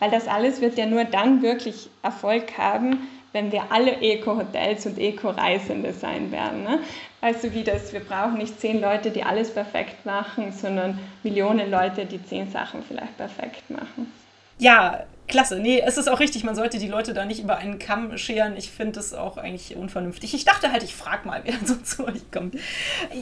Weil 0.00 0.10
das 0.10 0.26
alles 0.26 0.60
wird 0.60 0.76
ja 0.76 0.86
nur 0.86 1.04
dann 1.04 1.42
wirklich 1.42 1.88
Erfolg 2.02 2.58
haben, 2.58 3.06
wenn 3.30 3.52
wir 3.52 3.70
alle 3.70 4.00
Eco-Hotels 4.00 4.84
und 4.86 4.98
Eco-Reisende 4.98 5.92
sein 5.92 6.32
werden. 6.32 6.64
Ne? 6.64 6.80
Also 7.24 7.54
wie 7.54 7.64
das, 7.64 7.94
wir 7.94 8.00
brauchen 8.00 8.36
nicht 8.36 8.60
zehn 8.60 8.82
Leute, 8.82 9.10
die 9.10 9.22
alles 9.22 9.50
perfekt 9.50 10.04
machen, 10.04 10.52
sondern 10.52 10.98
Millionen 11.22 11.70
Leute, 11.70 12.04
die 12.04 12.22
zehn 12.22 12.50
Sachen 12.50 12.82
vielleicht 12.82 13.16
perfekt 13.16 13.70
machen. 13.70 14.12
Ja, 14.58 15.04
klasse. 15.26 15.58
Nee, 15.58 15.82
es 15.82 15.96
ist 15.96 16.06
auch 16.10 16.20
richtig, 16.20 16.44
man 16.44 16.54
sollte 16.54 16.76
die 16.76 16.86
Leute 16.86 17.14
da 17.14 17.24
nicht 17.24 17.42
über 17.42 17.56
einen 17.56 17.78
Kamm 17.78 18.18
scheren. 18.18 18.58
Ich 18.58 18.70
finde 18.70 18.92
das 18.92 19.14
auch 19.14 19.38
eigentlich 19.38 19.74
unvernünftig. 19.74 20.34
Ich 20.34 20.44
dachte 20.44 20.70
halt, 20.70 20.82
ich 20.82 20.94
frage 20.94 21.26
mal, 21.26 21.40
wer 21.44 21.54
so 21.64 21.76
zu 21.76 22.06
euch 22.06 22.30
kommt. 22.30 22.56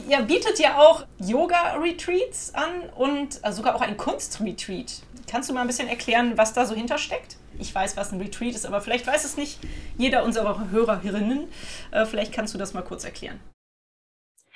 Ihr 0.09 0.19
bietet 0.23 0.59
ja 0.59 0.79
auch 0.79 1.05
Yoga-Retreats 1.19 2.55
an 2.55 2.89
und 2.97 3.39
sogar 3.55 3.73
auch 3.73 3.81
ein 3.81 3.95
Kunst-Retreat. 3.95 5.01
Kannst 5.31 5.49
du 5.49 5.53
mal 5.53 5.61
ein 5.61 5.67
bisschen 5.67 5.87
erklären, 5.87 6.33
was 6.35 6.51
da 6.51 6.65
so 6.65 6.75
hintersteckt? 6.75 7.37
Ich 7.57 7.73
weiß, 7.73 7.95
was 7.95 8.11
ein 8.11 8.19
Retreat 8.19 8.53
ist, 8.53 8.65
aber 8.65 8.81
vielleicht 8.81 9.07
weiß 9.07 9.23
es 9.23 9.37
nicht 9.37 9.59
jeder 9.97 10.25
unserer 10.25 10.71
Hörerinnen. 10.71 11.47
Äh, 11.91 12.05
vielleicht 12.05 12.33
kannst 12.33 12.53
du 12.53 12.57
das 12.57 12.73
mal 12.73 12.81
kurz 12.81 13.05
erklären. 13.05 13.39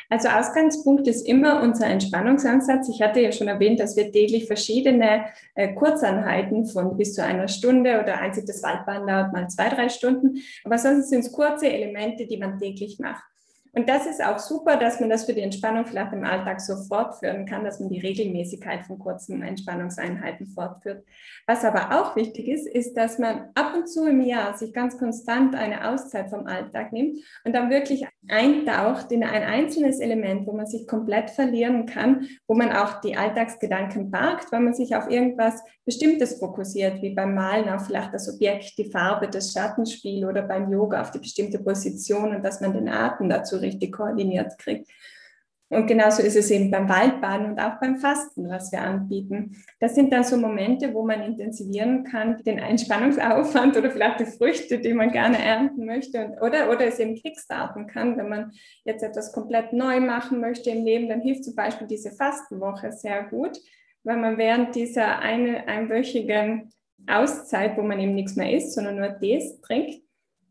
Also 0.10 0.30
Ausgangspunkt 0.30 1.08
ist 1.08 1.28
immer 1.28 1.62
unser 1.62 1.88
Entspannungsansatz. 1.88 2.88
Ich 2.90 3.02
hatte 3.02 3.20
ja 3.20 3.32
schon 3.32 3.50
erwähnt, 3.50 3.80
dass 3.80 3.98
wir 3.98 4.12
täglich 4.12 4.48
verschiedene 4.48 5.26
äh, 5.56 5.74
von 6.66 6.96
bis 6.96 7.14
zu 7.14 7.24
einer 7.24 7.48
Stunde 7.48 8.00
oder 8.02 8.20
einzig 8.20 8.46
das 8.46 8.64
Waldbahn 8.64 9.06
dauert 9.06 9.34
mal 9.34 9.50
zwei, 9.50 9.70
drei 9.70 9.90
Stunden. 9.90 10.40
Aber 10.64 10.78
sonst 10.78 11.10
sind 11.10 11.22
es 11.22 11.32
kurze 11.32 11.68
Elemente, 11.68 12.26
die 12.26 12.38
man 12.38 12.58
täglich 12.58 13.00
macht. 13.00 13.24
Und 13.78 13.88
das 13.88 14.08
ist 14.08 14.26
auch 14.26 14.40
super, 14.40 14.76
dass 14.78 15.00
man 15.00 15.12
das 15.12 15.26
für 15.26 15.34
die 15.34 15.42
Entspannung 15.42 15.86
vielleicht 15.86 16.12
im 16.12 16.24
Alltag 16.24 16.62
so 16.62 16.78
fortführen 16.78 17.46
kann, 17.46 17.64
dass 17.64 17.80
man 17.80 17.90
die 17.90 18.00
Regelmäßigkeit 18.00 18.84
von 18.84 18.98
kurzen 18.98 19.44
Entspannungseinheiten 19.44 20.48
fortführt. 20.48 21.06
Was 21.46 21.64
aber 21.64 21.92
auch 21.92 22.16
wichtig 22.16 22.48
ist, 22.48 22.68
ist, 22.68 22.98
dass 22.98 23.20
man 23.20 23.50
ab 23.54 23.76
und 23.76 23.88
zu 23.88 24.08
im 24.08 24.22
Jahr 24.22 24.58
sich 24.58 24.74
ganz 24.74 24.98
konstant 24.98 25.54
eine 25.54 25.92
Auszeit 25.92 26.32
vom 26.32 26.48
Alltag 26.48 26.92
nimmt 26.92 27.20
und 27.46 27.54
dann 27.54 27.70
wirklich 27.70 28.08
eintaucht 28.28 29.12
in 29.12 29.24
ein 29.24 29.44
einzelnes 29.44 30.00
Element, 30.00 30.48
wo 30.48 30.54
man 30.54 30.66
sich 30.66 30.88
komplett 30.88 31.30
verlieren 31.30 31.86
kann, 31.86 32.28
wo 32.48 32.56
man 32.56 32.72
auch 32.72 33.00
die 33.02 33.16
Alltagsgedanken 33.16 34.10
parkt, 34.10 34.52
weil 34.52 34.62
man 34.62 34.74
sich 34.74 34.96
auf 34.96 35.08
irgendwas 35.08 35.62
Bestimmtes 35.86 36.40
fokussiert, 36.40 37.02
wie 37.02 37.14
beim 37.14 37.34
Malen 37.34 37.70
auf 37.70 37.86
vielleicht 37.86 38.14
das 38.14 38.28
Objekt, 38.28 38.78
die 38.78 38.92
Farbe, 38.92 39.30
das 39.30 39.54
Schattenspiel 39.54 40.26
oder 40.26 40.42
beim 40.42 40.70
Yoga 40.70 41.00
auf 41.00 41.12
die 41.12 41.20
bestimmte 41.20 41.60
Position 41.60 42.36
und 42.36 42.44
dass 42.44 42.60
man 42.60 42.74
den 42.74 42.90
Atem 42.90 43.30
dazu 43.30 43.56
richtig 43.68 43.94
koordiniert 43.94 44.58
kriegt. 44.58 44.90
Und 45.70 45.86
genauso 45.86 46.22
ist 46.22 46.38
es 46.38 46.50
eben 46.50 46.72
beim 46.72 46.88
Waldbaden 46.88 47.52
und 47.52 47.60
auch 47.60 47.78
beim 47.82 47.98
Fasten, 47.98 48.48
was 48.50 48.72
wir 48.72 48.82
anbieten. 48.82 49.58
Das 49.82 49.96
sind 49.96 50.14
dann 50.14 50.24
so 50.24 50.38
Momente, 50.38 50.94
wo 50.94 51.06
man 51.06 51.22
intensivieren 51.22 52.06
kann, 52.06 52.42
den 52.44 52.58
Entspannungsaufwand 52.58 53.76
oder 53.76 53.92
vielleicht 53.92 54.22
die 54.22 54.26
Früchte, 54.26 54.80
die 54.80 54.94
man 54.94 55.12
gerne 55.12 55.38
ernten 55.38 55.86
möchte, 55.86 56.38
oder, 56.42 56.70
oder 56.70 56.86
es 56.86 57.00
eben 57.00 57.16
kickstarten 57.16 57.86
kann, 57.88 58.18
wenn 58.18 58.30
man 58.30 58.52
jetzt 58.86 59.04
etwas 59.04 59.34
komplett 59.34 59.74
neu 59.74 60.00
machen 60.00 60.40
möchte 60.40 60.70
im 60.70 60.86
Leben, 60.86 61.10
dann 61.10 61.20
hilft 61.20 61.44
zum 61.44 61.56
Beispiel 61.56 61.88
diese 61.88 62.12
Fastenwoche 62.12 62.94
sehr 62.94 63.24
gut, 63.24 63.60
weil 64.04 64.18
man 64.18 64.38
während 64.38 64.74
dieser 64.74 65.20
eine, 65.20 65.68
einwöchigen 65.68 66.72
Auszeit, 67.08 67.78
wo 67.78 67.82
man 67.82 68.00
eben 68.00 68.16
nichts 68.16 68.38
mehr 68.38 68.54
isst, 68.54 68.74
sondern 68.74 68.96
nur 68.96 69.20
Tees 69.20 69.60
trinkt, 69.60 70.02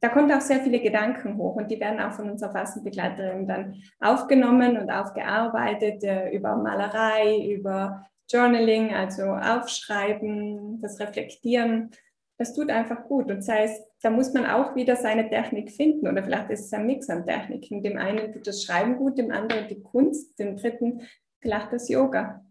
da 0.00 0.08
kommen 0.08 0.30
auch 0.30 0.40
sehr 0.40 0.60
viele 0.60 0.80
Gedanken 0.80 1.36
hoch 1.38 1.56
und 1.56 1.70
die 1.70 1.80
werden 1.80 2.00
auch 2.00 2.12
von 2.12 2.30
unserer 2.30 2.52
Fastenbegleiterin 2.52 3.46
dann 3.46 3.82
aufgenommen 4.00 4.76
und 4.76 4.90
aufgearbeitet 4.90 6.04
äh, 6.04 6.30
über 6.30 6.56
Malerei, 6.56 7.46
über 7.48 8.06
Journaling, 8.28 8.94
also 8.94 9.22
Aufschreiben, 9.22 10.80
das 10.82 11.00
Reflektieren. 11.00 11.90
Das 12.38 12.54
tut 12.54 12.70
einfach 12.70 13.04
gut. 13.04 13.30
Und 13.30 13.38
das 13.38 13.48
heißt, 13.48 13.82
da 14.02 14.10
muss 14.10 14.34
man 14.34 14.44
auch 14.44 14.74
wieder 14.74 14.96
seine 14.96 15.28
Technik 15.28 15.72
finden 15.72 16.06
oder 16.06 16.22
vielleicht 16.22 16.50
ist 16.50 16.66
es 16.66 16.72
ein 16.72 16.86
Mix 16.86 17.08
an 17.08 17.24
Techniken. 17.24 17.82
Dem 17.82 17.96
einen 17.96 18.32
tut 18.32 18.46
das 18.46 18.62
Schreiben 18.62 18.96
gut, 18.96 19.16
dem 19.16 19.30
anderen 19.30 19.68
die 19.68 19.82
Kunst, 19.82 20.38
dem 20.38 20.56
dritten 20.56 21.02
vielleicht 21.40 21.72
das 21.72 21.88
Yoga. 21.88 22.45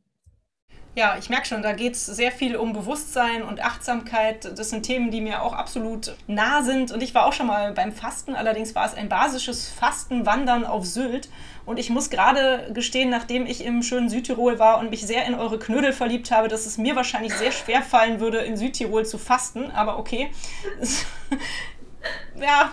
Ja, 0.98 1.18
ich 1.20 1.30
merke 1.30 1.46
schon, 1.46 1.62
da 1.62 1.74
geht 1.74 1.96
es 1.96 2.06
sehr 2.06 2.32
viel 2.32 2.56
um 2.56 2.72
Bewusstsein 2.72 3.44
und 3.44 3.62
Achtsamkeit. 3.62 4.58
Das 4.58 4.70
sind 4.70 4.84
Themen, 4.84 5.12
die 5.12 5.20
mir 5.20 5.42
auch 5.42 5.52
absolut 5.52 6.16
nah 6.26 6.64
sind. 6.64 6.94
Und 6.94 7.04
ich 7.04 7.14
war 7.14 7.26
auch 7.26 7.34
schon 7.34 7.48
mal 7.48 7.74
beim 7.74 7.92
Fasten. 7.92 8.34
Allerdings 8.34 8.76
war 8.76 8.86
es 8.86 8.94
ein 8.94 9.10
basisches 9.10 9.68
Fastenwandern 9.68 10.66
auf 10.66 10.86
Sylt. 10.86 11.28
Und 11.66 11.80
ich 11.80 11.90
muss 11.90 12.10
gerade 12.10 12.72
gestehen, 12.74 13.10
nachdem 13.10 13.46
ich 13.46 13.66
im 13.66 13.84
schönen 13.84 14.08
Südtirol 14.08 14.58
war 14.58 14.80
und 14.80 14.90
mich 14.90 15.06
sehr 15.06 15.26
in 15.26 15.36
eure 15.36 15.60
Knödel 15.60 15.92
verliebt 15.92 16.32
habe, 16.32 16.48
dass 16.48 16.66
es 16.66 16.78
mir 16.78 16.96
wahrscheinlich 16.96 17.34
sehr 17.34 17.52
schwer 17.52 17.82
fallen 17.82 18.22
würde, 18.22 18.38
in 18.38 18.56
Südtirol 18.56 19.06
zu 19.06 19.18
fasten. 19.18 19.72
Aber 19.72 20.00
okay. 20.00 20.32
ja, 22.40 22.72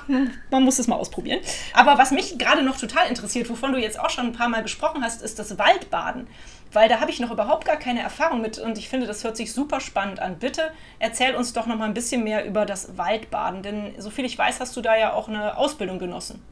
man 0.48 0.62
muss 0.62 0.78
es 0.78 0.86
mal 0.86 0.94
ausprobieren. 0.94 1.40
Aber 1.72 1.98
was 1.98 2.12
mich 2.12 2.38
gerade 2.38 2.62
noch 2.62 2.78
total 2.78 3.08
interessiert, 3.08 3.50
wovon 3.50 3.72
du 3.72 3.78
jetzt 3.78 3.98
auch 3.98 4.10
schon 4.10 4.26
ein 4.26 4.32
paar 4.32 4.48
Mal 4.48 4.62
gesprochen 4.62 5.02
hast, 5.02 5.22
ist 5.22 5.40
das 5.40 5.58
Waldbaden 5.58 6.28
weil 6.72 6.88
da 6.88 7.00
habe 7.00 7.10
ich 7.10 7.20
noch 7.20 7.30
überhaupt 7.30 7.64
gar 7.64 7.76
keine 7.76 8.00
Erfahrung 8.00 8.40
mit 8.40 8.58
und 8.58 8.78
ich 8.78 8.88
finde, 8.88 9.06
das 9.06 9.24
hört 9.24 9.36
sich 9.36 9.52
super 9.52 9.80
spannend 9.80 10.20
an. 10.20 10.38
Bitte 10.38 10.70
erzähl 10.98 11.34
uns 11.34 11.52
doch 11.52 11.66
noch 11.66 11.76
mal 11.76 11.86
ein 11.86 11.94
bisschen 11.94 12.24
mehr 12.24 12.44
über 12.46 12.66
das 12.66 12.96
Waldbaden, 12.98 13.62
denn 13.62 13.94
soviel 13.98 14.24
ich 14.24 14.38
weiß, 14.38 14.60
hast 14.60 14.76
du 14.76 14.80
da 14.80 14.96
ja 14.96 15.12
auch 15.14 15.28
eine 15.28 15.56
Ausbildung 15.56 15.98
genossen. 15.98 16.42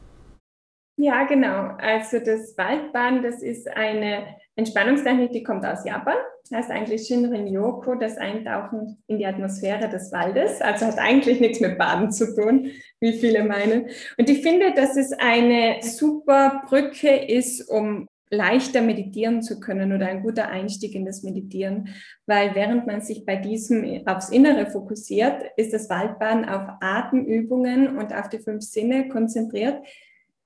Ja, 0.97 1.23
genau. 1.23 1.75
Also 1.79 2.19
das 2.19 2.55
Waldbaden, 2.57 3.23
das 3.23 3.41
ist 3.41 3.67
eine 3.67 4.35
Entspannungstechnik, 4.55 5.31
die 5.31 5.43
kommt 5.43 5.65
aus 5.65 5.83
Japan. 5.85 6.15
Heißt 6.53 6.69
eigentlich 6.69 7.07
Shinrin 7.07 7.47
Yoko, 7.47 7.95
das 7.95 8.17
Eintauchen 8.17 9.01
in 9.07 9.17
die 9.17 9.25
Atmosphäre 9.25 9.87
des 9.87 10.11
Waldes. 10.11 10.61
Also 10.61 10.85
hat 10.85 10.99
eigentlich 10.99 11.39
nichts 11.39 11.61
mit 11.61 11.77
Baden 11.77 12.11
zu 12.11 12.35
tun, 12.35 12.71
wie 12.99 13.13
viele 13.13 13.45
meinen. 13.45 13.89
Und 14.17 14.29
ich 14.29 14.41
finde, 14.41 14.73
dass 14.73 14.97
es 14.97 15.13
eine 15.13 15.77
super 15.81 16.61
Brücke 16.67 17.15
ist, 17.15 17.69
um 17.69 18.05
leichter 18.31 18.81
meditieren 18.81 19.43
zu 19.43 19.59
können 19.59 19.93
oder 19.93 20.07
ein 20.07 20.23
guter 20.23 20.47
Einstieg 20.47 20.95
in 20.95 21.05
das 21.05 21.21
Meditieren, 21.21 21.89
weil 22.25 22.55
während 22.55 22.87
man 22.87 23.01
sich 23.01 23.25
bei 23.25 23.35
diesem 23.35 24.07
aufs 24.07 24.29
Innere 24.29 24.67
fokussiert, 24.67 25.43
ist 25.57 25.73
das 25.73 25.89
Waldbaden 25.89 26.45
auf 26.45 26.77
Atemübungen 26.79 27.97
und 27.97 28.13
auf 28.15 28.29
die 28.29 28.39
fünf 28.39 28.63
Sinne 28.63 29.09
konzentriert, 29.09 29.85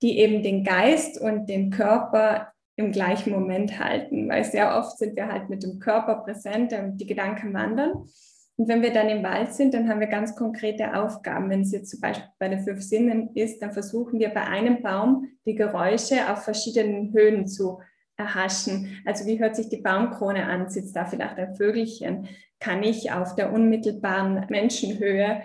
die 0.02 0.18
eben 0.18 0.42
den 0.42 0.64
Geist 0.64 1.22
und 1.22 1.48
den 1.48 1.70
Körper 1.70 2.52
im 2.76 2.92
gleichen 2.92 3.32
Moment 3.32 3.80
halten, 3.80 4.28
weil 4.28 4.44
sehr 4.44 4.78
oft 4.78 4.98
sind 4.98 5.16
wir 5.16 5.32
halt 5.32 5.50
mit 5.50 5.64
dem 5.64 5.80
Körper 5.80 6.16
präsent 6.16 6.74
und 6.74 6.98
die 6.98 7.06
Gedanken 7.06 7.54
wandern. 7.54 8.10
Und 8.58 8.70
wenn 8.70 8.82
wir 8.82 8.94
dann 8.94 9.10
im 9.10 9.24
Wald 9.24 9.54
sind, 9.54 9.74
dann 9.74 9.90
haben 9.90 10.00
wir 10.00 10.08
ganz 10.08 10.36
konkrete 10.36 10.96
Aufgaben. 10.96 11.50
Wenn 11.50 11.62
es 11.62 11.72
jetzt 11.72 11.90
zum 11.90 12.00
Beispiel 12.00 12.30
bei 12.40 12.48
den 12.48 12.62
fünf 12.62 12.82
Sinnen 12.82 13.32
ist, 13.36 13.62
dann 13.62 13.74
versuchen 13.74 14.20
wir 14.20 14.30
bei 14.30 14.44
einem 14.44 14.82
Baum 14.82 15.28
die 15.46 15.56
Geräusche 15.56 16.32
auf 16.32 16.44
verschiedenen 16.44 17.14
Höhen 17.14 17.48
zu 17.48 17.80
erhaschen. 18.18 19.02
Also 19.06 19.26
wie 19.26 19.40
hört 19.40 19.58
sich 19.58 19.68
die 19.68 19.82
Baumkrone 19.82 20.46
an? 20.46 20.70
Sitzt 20.70 20.96
da 20.96 21.06
vielleicht 21.06 21.38
ein 21.38 21.56
Vögelchen? 21.56 22.28
Kann 22.60 22.82
ich 22.84 23.12
auf 23.12 23.36
der 23.36 23.52
unmittelbaren 23.52 24.46
Menschenhöhe 24.50 25.42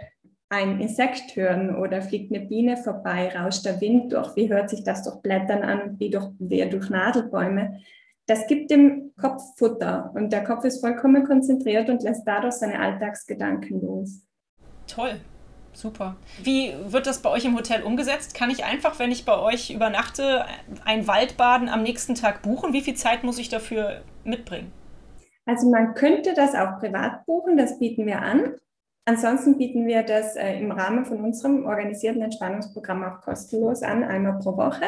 ein 0.49 0.81
Insekt 0.81 1.35
hören 1.37 1.75
oder 1.77 2.03
fliegt 2.03 2.33
eine 2.33 2.44
Biene 2.44 2.77
vorbei, 2.77 3.33
rauscht 3.37 3.64
der 3.64 3.81
Wind 3.81 4.12
durch? 4.12 4.37
Wie 4.37 4.49
hört 4.49 4.70
sich 4.70 4.85
das 4.85 5.03
durch 5.03 5.20
Blättern 5.20 5.62
an? 5.62 5.99
Wie 5.99 6.11
durch, 6.11 6.29
wie 6.38 6.64
durch 6.68 6.90
Nadelbäume? 6.90 7.81
Das 8.31 8.47
gibt 8.47 8.71
dem 8.71 9.11
Kopf 9.21 9.43
Futter 9.57 10.12
und 10.14 10.33
der 10.33 10.45
Kopf 10.45 10.64
ist 10.64 10.81
vollkommen 10.81 11.25
konzentriert 11.25 11.88
und 11.88 12.05
lässt 12.05 12.23
dadurch 12.25 12.55
seine 12.55 12.79
Alltagsgedanken 12.79 13.83
los. 13.83 14.21
Toll. 14.87 15.21
Super. 15.73 16.14
Wie 16.40 16.73
wird 16.87 17.09
das 17.09 17.23
bei 17.23 17.31
euch 17.31 17.45
im 17.45 17.57
Hotel 17.57 17.83
umgesetzt? 17.83 18.37
Kann 18.37 18.49
ich 18.51 18.64
einfach, 18.64 19.01
wenn 19.01 19.11
ich 19.11 19.25
bei 19.25 19.37
euch 19.37 19.71
übernachte, 19.71 20.45
ein 20.85 21.09
Waldbaden 21.09 21.69
am 21.69 21.83
nächsten 21.83 22.14
Tag 22.14 22.43
buchen? 22.43 22.73
Wie 22.73 22.83
viel 22.83 22.95
Zeit 22.95 23.25
muss 23.25 23.37
ich 23.37 23.49
dafür 23.49 24.03
mitbringen? 24.23 24.71
Also 25.45 25.69
man 25.69 25.95
könnte 25.95 26.33
das 26.33 26.55
auch 26.55 26.79
privat 26.79 27.27
buchen, 27.27 27.57
das 27.57 27.81
bieten 27.81 28.07
wir 28.07 28.23
an. 28.23 28.55
Ansonsten 29.07 29.59
bieten 29.59 29.88
wir 29.88 30.05
das 30.05 30.37
äh, 30.37 30.57
im 30.57 30.71
Rahmen 30.71 31.05
von 31.05 31.21
unserem 31.21 31.64
organisierten 31.64 32.23
Entspannungsprogramm 32.23 33.03
auch 33.03 33.23
kostenlos 33.23 33.83
an, 33.83 34.05
einmal 34.05 34.38
pro 34.38 34.57
Woche. 34.57 34.85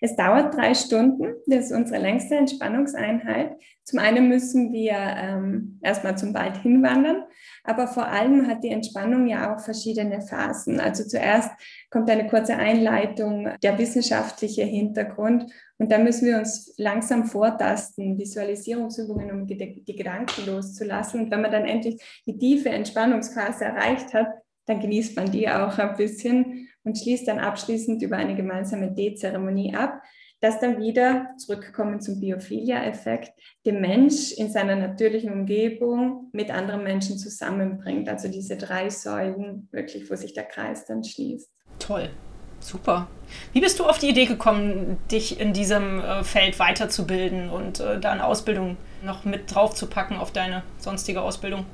Es 0.00 0.16
dauert 0.16 0.54
drei 0.54 0.74
Stunden, 0.74 1.34
das 1.46 1.66
ist 1.66 1.72
unsere 1.72 2.00
längste 2.00 2.36
Entspannungseinheit. 2.36 3.56
Zum 3.84 3.98
einen 3.98 4.28
müssen 4.28 4.72
wir 4.72 4.92
ähm, 4.92 5.78
erstmal 5.82 6.16
zum 6.18 6.34
Wald 6.34 6.58
hinwandern, 6.58 7.24
aber 7.64 7.86
vor 7.86 8.06
allem 8.06 8.46
hat 8.46 8.62
die 8.62 8.70
Entspannung 8.70 9.26
ja 9.26 9.54
auch 9.54 9.60
verschiedene 9.60 10.20
Phasen. 10.20 10.78
Also 10.78 11.04
zuerst 11.04 11.50
kommt 11.90 12.10
eine 12.10 12.26
kurze 12.26 12.56
Einleitung, 12.56 13.48
der 13.62 13.78
wissenschaftliche 13.78 14.62
Hintergrund 14.62 15.50
und 15.78 15.92
dann 15.92 16.02
müssen 16.02 16.26
wir 16.26 16.38
uns 16.38 16.74
langsam 16.76 17.24
vortasten, 17.24 18.18
Visualisierungsübungen, 18.18 19.30
um 19.30 19.46
die, 19.46 19.84
die 19.84 19.96
Gedanken 19.96 20.46
loszulassen. 20.46 21.20
Und 21.20 21.30
wenn 21.30 21.40
man 21.40 21.52
dann 21.52 21.66
endlich 21.66 22.02
die 22.26 22.36
tiefe 22.36 22.70
Entspannungsphase 22.70 23.64
erreicht 23.64 24.12
hat, 24.12 24.28
dann 24.66 24.80
genießt 24.80 25.16
man 25.16 25.30
die 25.30 25.48
auch 25.48 25.78
ein 25.78 25.96
bisschen 25.96 26.67
und 26.88 26.98
schließt 26.98 27.28
dann 27.28 27.38
abschließend 27.38 28.02
über 28.02 28.16
eine 28.16 28.34
gemeinsame 28.34 28.90
D-Zeremonie 28.90 29.74
ab, 29.74 30.02
das 30.40 30.58
dann 30.58 30.80
wieder 30.80 31.26
zurückkommen 31.36 32.00
zum 32.00 32.20
Biophilia-Effekt, 32.20 33.32
den 33.66 33.80
Mensch 33.80 34.32
in 34.32 34.50
seiner 34.50 34.76
natürlichen 34.76 35.32
Umgebung 35.32 36.30
mit 36.32 36.50
anderen 36.50 36.84
Menschen 36.84 37.18
zusammenbringt. 37.18 38.08
Also 38.08 38.28
diese 38.28 38.56
drei 38.56 38.88
Säulen 38.88 39.68
wirklich, 39.70 40.10
wo 40.10 40.16
sich 40.16 40.32
der 40.32 40.44
Kreis 40.44 40.86
dann 40.86 41.04
schließt. 41.04 41.50
Toll. 41.78 42.08
Super. 42.60 43.06
Wie 43.52 43.60
bist 43.60 43.78
du 43.78 43.84
auf 43.84 43.98
die 43.98 44.08
Idee 44.08 44.24
gekommen, 44.24 44.98
dich 45.12 45.38
in 45.38 45.52
diesem 45.52 46.00
äh, 46.00 46.24
Feld 46.24 46.58
weiterzubilden 46.58 47.50
und 47.50 47.78
äh, 47.78 48.00
da 48.00 48.10
eine 48.10 48.24
Ausbildung 48.24 48.76
noch 49.04 49.24
mit 49.24 49.54
draufzupacken 49.54 50.16
auf 50.16 50.32
deine 50.32 50.64
sonstige 50.78 51.20
Ausbildung? 51.20 51.66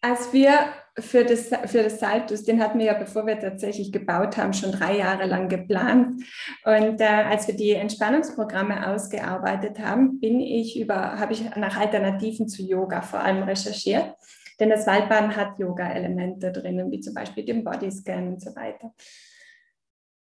Als 0.00 0.32
wir 0.32 0.66
für 0.98 1.24
das, 1.24 1.50
für 1.66 1.82
das 1.82 2.00
Saltus, 2.00 2.44
den 2.44 2.62
hatten 2.62 2.78
wir 2.78 2.86
ja, 2.86 2.94
bevor 2.94 3.26
wir 3.26 3.38
tatsächlich 3.38 3.92
gebaut 3.92 4.36
haben, 4.36 4.54
schon 4.54 4.72
drei 4.72 4.96
Jahre 4.96 5.26
lang 5.26 5.48
geplant. 5.48 6.22
Und 6.64 7.00
äh, 7.00 7.04
als 7.04 7.46
wir 7.48 7.54
die 7.54 7.72
Entspannungsprogramme 7.72 8.88
ausgearbeitet 8.88 9.78
haben, 9.78 10.20
bin 10.20 10.40
ich 10.40 10.80
über, 10.80 11.18
habe 11.18 11.34
ich 11.34 11.54
nach 11.56 11.78
Alternativen 11.78 12.48
zu 12.48 12.62
Yoga 12.62 13.02
vor 13.02 13.20
allem 13.20 13.42
recherchiert. 13.42 14.14
Denn 14.58 14.70
das 14.70 14.86
Waldbaden 14.86 15.36
hat 15.36 15.58
Yoga-Elemente 15.58 16.50
drinnen, 16.50 16.90
wie 16.90 17.00
zum 17.00 17.12
Beispiel 17.12 17.44
den 17.44 17.62
Bodyscan 17.62 18.28
und 18.28 18.40
so 18.40 18.56
weiter. 18.56 18.94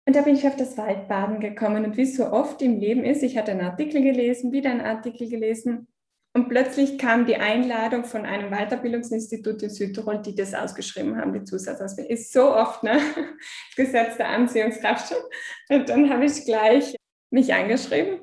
Und 0.07 0.17
da 0.17 0.23
bin 0.23 0.35
ich 0.35 0.47
auf 0.47 0.57
das 0.57 0.79
Waldbaden 0.79 1.39
gekommen. 1.39 1.85
Und 1.85 1.99
wie 1.99 2.03
es 2.03 2.17
so 2.17 2.33
oft 2.33 2.63
im 2.63 2.81
Leben 2.81 3.05
ist, 3.05 3.23
ich 3.23 3.37
hatte 3.37 3.51
einen 3.53 3.61
Artikel 3.61 4.03
gelesen, 4.03 4.53
wieder 4.53 4.71
einen 4.71 4.81
Artikel 4.81 5.29
gelesen 5.29 5.87
und 6.35 6.49
plötzlich 6.49 6.97
kam 6.97 7.27
die 7.27 7.37
Einladung 7.37 8.05
von 8.05 8.25
einem 8.25 8.51
Weiterbildungsinstitut 8.51 9.63
in 9.63 9.71
Südtirol, 9.71 10.23
die 10.23 10.35
das 10.35 10.55
ausgeschrieben 10.55 11.17
haben, 11.17 11.35
die 11.35 11.45
Zusatzausbildung. 11.45 12.11
Ist 12.11 12.33
so 12.33 12.55
oft, 12.55 12.83
ne? 12.83 12.99
Gesetz 13.77 14.17
der 14.17 14.31
Anziehungskraft 14.31 15.09
schon. 15.09 15.23
Und 15.69 15.89
dann 15.91 16.09
habe 16.09 16.25
ich 16.25 16.45
gleich 16.47 16.97
mich 17.31 17.53
eingeschrieben. 17.53 18.21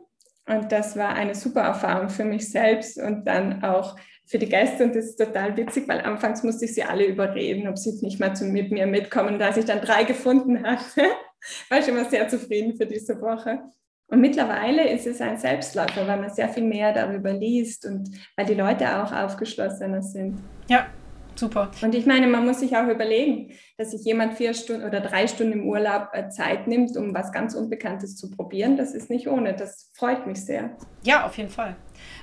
Und 0.48 0.72
das 0.72 0.98
war 0.98 1.10
eine 1.10 1.36
super 1.36 1.62
Erfahrung 1.62 2.10
für 2.10 2.26
mich 2.26 2.50
selbst 2.50 2.98
und 2.98 3.26
dann 3.26 3.64
auch 3.64 3.96
für 4.26 4.40
die 4.40 4.50
Gäste. 4.50 4.86
Und 4.86 4.96
das 4.96 5.06
ist 5.06 5.18
total 5.18 5.56
witzig, 5.56 5.88
weil 5.88 6.02
anfangs 6.02 6.42
musste 6.42 6.66
ich 6.66 6.74
sie 6.74 6.84
alle 6.84 7.06
überreden, 7.06 7.68
ob 7.68 7.78
sie 7.78 8.00
nicht 8.02 8.20
mal 8.20 8.34
mit 8.42 8.72
mir 8.72 8.88
mitkommen. 8.88 9.40
Als 9.40 9.58
ich 9.58 9.66
dann 9.66 9.82
drei 9.82 10.04
gefunden 10.04 10.64
hatte, 10.64 11.04
war 11.70 11.78
ich 11.78 11.88
immer 11.88 12.06
sehr 12.06 12.28
zufrieden 12.28 12.76
für 12.76 12.88
diese 12.88 13.22
Woche. 13.22 13.62
Und 14.10 14.22
mittlerweile 14.22 14.90
ist 14.90 15.06
es 15.06 15.22
ein 15.22 15.38
Selbstläufer, 15.38 16.08
weil 16.08 16.20
man 16.20 16.30
sehr 16.32 16.50
viel 16.50 16.64
mehr 16.64 16.94
darüber 16.94 17.32
liest 17.32 17.86
und 17.86 18.10
weil 18.36 18.46
die 18.46 18.56
Leute 18.56 19.04
auch 19.04 19.12
aufgeschlossener 19.12 20.02
sind. 20.02 20.40
Ja, 20.68 20.88
super. 21.36 21.70
Und 21.84 21.94
ich 21.94 22.08
meine, 22.08 22.26
man 22.26 22.44
muss 22.46 22.60
sich 22.60 22.76
auch 22.76 22.88
überlegen, 22.88 23.52
dass 23.78 23.92
sich 23.92 24.04
jemand 24.04 24.34
vier 24.34 24.56
Stunden 24.56 24.84
oder 24.84 25.00
drei 25.00 25.28
Stunden 25.28 25.54
im 25.54 25.68
Urlaub 25.68 26.10
äh, 26.14 26.30
Zeit 26.30 26.68
nimmt, 26.68 26.98
um 26.98 27.14
was 27.14 27.32
ganz 27.32 27.54
Unbekanntes 27.54 28.16
zu 28.16 28.32
probieren. 28.32 28.78
Das 28.78 28.96
ist 28.96 29.12
nicht 29.12 29.28
ohne. 29.28 29.56
Das 29.56 29.92
freut 29.94 30.26
mich 30.26 30.44
sehr. 30.44 30.76
Ja, 31.04 31.28
auf 31.28 31.38
jeden 31.38 31.50
Fall. 31.50 31.76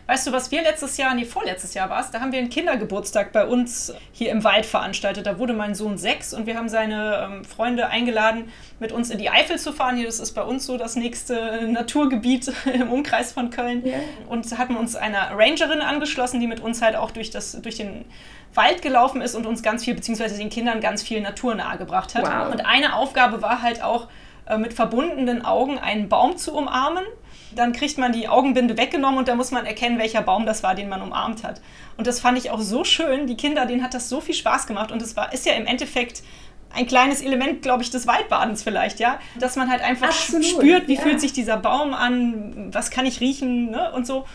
Weißt 0.07 0.27
du, 0.27 0.33
was 0.33 0.53
wir 0.53 0.63
letztes 0.63 0.97
Jahr, 0.99 1.15
nee, 1.15 1.25
vorletztes 1.25 1.75
Jahr 1.75 1.91
war 1.91 2.01
es, 2.01 2.13
da 2.13 2.21
haben 2.21 2.31
wir 2.31 2.39
einen 2.39 2.49
Kindergeburtstag 2.49 3.33
bei 3.33 3.45
uns 3.45 3.93
hier 4.13 4.31
im 4.31 4.45
Wald 4.45 4.65
veranstaltet. 4.65 5.27
Da 5.27 5.39
wurde 5.41 5.53
mein 5.53 5.75
Sohn 5.75 5.99
sechs 5.99 6.33
und 6.33 6.47
wir 6.47 6.57
haben 6.57 6.69
seine 6.69 7.29
ähm, 7.29 7.45
Freunde 7.45 7.89
eingeladen, 7.89 8.53
mit 8.79 8.93
uns 8.93 9.11
in 9.11 9.19
die 9.19 9.31
Eifel 9.31 9.59
zu 9.59 9.73
fahren. 9.73 9.97
Hier, 9.97 10.07
das 10.07 10.21
ist 10.21 10.33
bei 10.33 10.43
uns 10.43 10.65
so 10.65 10.77
das 10.77 10.95
nächste 10.95 11.67
Naturgebiet 11.67 12.53
im 12.73 12.91
Umkreis 12.91 13.33
von 13.33 13.51
Köln. 13.51 13.85
Ja. 13.85 13.99
Und 14.29 14.57
hatten 14.57 14.77
uns 14.77 14.95
einer 14.95 15.33
Rangerin 15.33 15.81
angeschlossen, 15.81 16.39
die 16.39 16.47
mit 16.47 16.61
uns 16.61 16.83
halt 16.83 16.95
auch 16.95 17.11
durch, 17.11 17.31
das, 17.31 17.61
durch 17.61 17.77
den 17.77 18.05
Wald 18.55 18.83
gelaufen 18.83 19.21
ist 19.21 19.35
und 19.35 19.45
uns 19.45 19.63
ganz 19.63 19.85
viel, 19.85 19.95
beziehungsweise 19.95 20.39
den 20.39 20.51
Kindern 20.51 20.81
ganz 20.81 21.03
viel 21.03 21.21
Natur 21.21 21.57
nahegebracht 21.57 22.15
hat. 22.15 22.23
Wow. 22.23 22.53
Und 22.53 22.65
eine 22.65 22.95
Aufgabe 22.95 23.43
war 23.43 23.61
halt 23.61 23.83
auch, 23.83 24.07
äh, 24.49 24.57
mit 24.57 24.73
verbundenen 24.73 25.45
Augen 25.45 25.79
einen 25.79 26.09
Baum 26.09 26.37
zu 26.37 26.55
umarmen 26.55 27.05
dann 27.55 27.73
kriegt 27.73 27.99
man 27.99 28.13
die 28.13 28.29
Augenbinde 28.29 28.77
weggenommen 28.77 29.19
und 29.19 29.29
da 29.29 29.35
muss 29.35 29.51
man 29.51 29.67
erkennen, 29.67 29.99
welcher 29.99 30.23
Baum 30.23 30.47
das 30.47 30.63
war, 30.63 30.75
den 30.75 30.89
man 30.89 31.03
umarmt 31.03 31.45
hat. 31.45 31.61
Und 31.97 32.07
das 32.07 32.21
fand 32.21 32.39
ich 32.39 32.51
auch 32.51 32.61
so 32.61 32.85
schön. 32.85 33.27
Die 33.27 33.37
Kinder, 33.37 33.67
denen 33.67 33.83
hat 33.83 33.95
das 33.95 34.09
so 34.09 34.21
viel 34.21 34.35
Spaß 34.35 34.67
gemacht 34.67 34.93
und 34.93 35.01
es 35.03 35.17
war, 35.17 35.33
ist 35.33 35.47
ja 35.47 35.55
im 35.55 35.67
Endeffekt 35.67 36.23
ein 36.75 36.87
kleines 36.87 37.23
Element, 37.23 37.63
glaube 37.63 37.83
ich, 37.83 37.91
des 37.91 38.07
Waldbadens 38.07 38.63
vielleicht, 38.63 39.01
ja, 39.01 39.19
dass 39.39 39.57
man 39.57 39.71
halt 39.71 39.83
einfach 39.83 40.09
Absolut, 40.09 40.45
spürt, 40.45 40.89
wie 40.89 40.95
ja. 40.95 41.01
fühlt 41.01 41.21
sich 41.21 41.33
dieser 41.33 41.57
Baum 41.57 41.95
an, 41.95 42.69
was 42.73 42.91
kann 42.91 43.07
ich 43.07 43.21
riechen 43.21 43.71
ne? 43.71 43.93
und 43.93 44.07
so. 44.07 44.27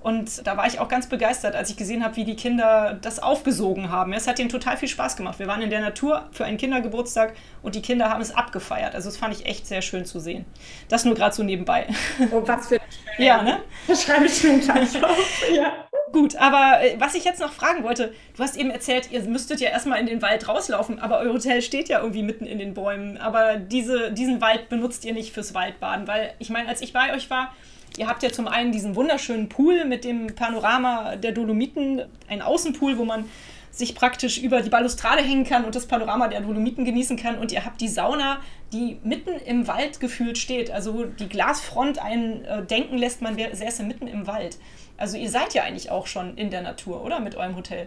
Und 0.00 0.46
da 0.46 0.56
war 0.56 0.66
ich 0.66 0.80
auch 0.80 0.88
ganz 0.88 1.08
begeistert, 1.08 1.54
als 1.54 1.68
ich 1.68 1.76
gesehen 1.76 2.02
habe, 2.02 2.16
wie 2.16 2.24
die 2.24 2.34
Kinder 2.34 2.98
das 3.02 3.18
aufgesogen 3.18 3.90
haben. 3.90 4.14
Es 4.14 4.26
hat 4.26 4.38
ihnen 4.38 4.48
total 4.48 4.78
viel 4.78 4.88
Spaß 4.88 5.16
gemacht. 5.16 5.38
Wir 5.38 5.46
waren 5.46 5.60
in 5.60 5.68
der 5.68 5.82
Natur 5.82 6.28
für 6.32 6.46
einen 6.46 6.56
Kindergeburtstag 6.56 7.34
und 7.62 7.74
die 7.74 7.82
Kinder 7.82 8.08
haben 8.08 8.22
es 8.22 8.34
abgefeiert. 8.34 8.94
Also 8.94 9.10
das 9.10 9.18
fand 9.18 9.34
ich 9.34 9.44
echt 9.44 9.66
sehr 9.66 9.82
schön 9.82 10.06
zu 10.06 10.18
sehen. 10.18 10.46
Das 10.88 11.04
nur 11.04 11.14
gerade 11.14 11.34
so 11.34 11.42
nebenbei. 11.42 11.86
Oh, 12.30 12.42
was 12.46 12.68
für 12.68 12.76
ein 12.76 13.22
Ja, 13.22 13.42
ne? 13.42 13.58
Das 13.86 14.02
schreibe 14.04 14.24
ich 14.24 14.42
mir 14.42 14.58
gleich 14.58 15.02
auf. 15.02 15.44
Ja. 15.52 15.72
Gut, 16.12 16.36
aber 16.36 16.82
äh, 16.82 16.96
was 16.98 17.14
ich 17.14 17.24
jetzt 17.24 17.40
noch 17.40 17.52
fragen 17.52 17.84
wollte, 17.84 18.12
du 18.36 18.42
hast 18.42 18.56
eben 18.56 18.70
erzählt, 18.70 19.10
ihr 19.12 19.22
müsstet 19.22 19.60
ja 19.60 19.70
erstmal 19.70 20.00
in 20.00 20.06
den 20.06 20.22
Wald 20.22 20.48
rauslaufen, 20.48 20.98
aber 20.98 21.18
euer 21.20 21.32
Hotel 21.32 21.62
steht 21.62 21.88
ja 21.88 22.00
irgendwie 22.00 22.22
mitten 22.22 22.46
in 22.46 22.58
den 22.58 22.74
Bäumen. 22.74 23.16
Aber 23.18 23.56
diese, 23.56 24.12
diesen 24.12 24.40
Wald 24.40 24.68
benutzt 24.68 25.04
ihr 25.04 25.12
nicht 25.12 25.32
fürs 25.32 25.54
Waldbaden, 25.54 26.08
weil 26.08 26.32
ich 26.38 26.50
meine, 26.50 26.68
als 26.68 26.80
ich 26.80 26.92
bei 26.92 27.14
euch 27.14 27.30
war, 27.30 27.52
Ihr 27.96 28.06
habt 28.06 28.22
ja 28.22 28.30
zum 28.30 28.48
einen 28.48 28.72
diesen 28.72 28.96
wunderschönen 28.96 29.48
Pool 29.48 29.84
mit 29.84 30.04
dem 30.04 30.28
Panorama 30.34 31.16
der 31.16 31.32
Dolomiten, 31.32 32.02
ein 32.28 32.42
Außenpool, 32.42 32.98
wo 32.98 33.04
man 33.04 33.24
sich 33.70 33.94
praktisch 33.94 34.38
über 34.38 34.62
die 34.62 34.70
Balustrade 34.70 35.22
hängen 35.22 35.44
kann 35.44 35.64
und 35.64 35.74
das 35.74 35.86
Panorama 35.86 36.28
der 36.28 36.40
Dolomiten 36.40 36.84
genießen 36.84 37.16
kann. 37.16 37.38
Und 37.38 37.52
ihr 37.52 37.64
habt 37.64 37.80
die 37.80 37.88
Sauna, 37.88 38.40
die 38.72 38.98
mitten 39.04 39.30
im 39.30 39.68
Wald 39.68 40.00
gefühlt 40.00 40.38
steht. 40.38 40.70
Also 40.70 41.04
die 41.04 41.28
Glasfront 41.28 42.02
einen 42.02 42.44
äh, 42.44 42.64
denken 42.64 42.98
lässt, 42.98 43.22
man 43.22 43.36
säße 43.36 43.82
mitten 43.84 44.06
im 44.06 44.26
Wald. 44.26 44.58
Also 44.96 45.16
ihr 45.16 45.30
seid 45.30 45.54
ja 45.54 45.62
eigentlich 45.62 45.90
auch 45.90 46.06
schon 46.06 46.36
in 46.36 46.50
der 46.50 46.62
Natur, 46.62 47.04
oder? 47.04 47.20
Mit 47.20 47.36
eurem 47.36 47.56
Hotel. 47.56 47.86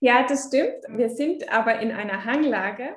Ja, 0.00 0.24
das 0.26 0.48
stimmt. 0.48 0.72
Wir 0.88 1.10
sind 1.10 1.50
aber 1.50 1.80
in 1.80 1.92
einer 1.92 2.24
Hanglage 2.24 2.96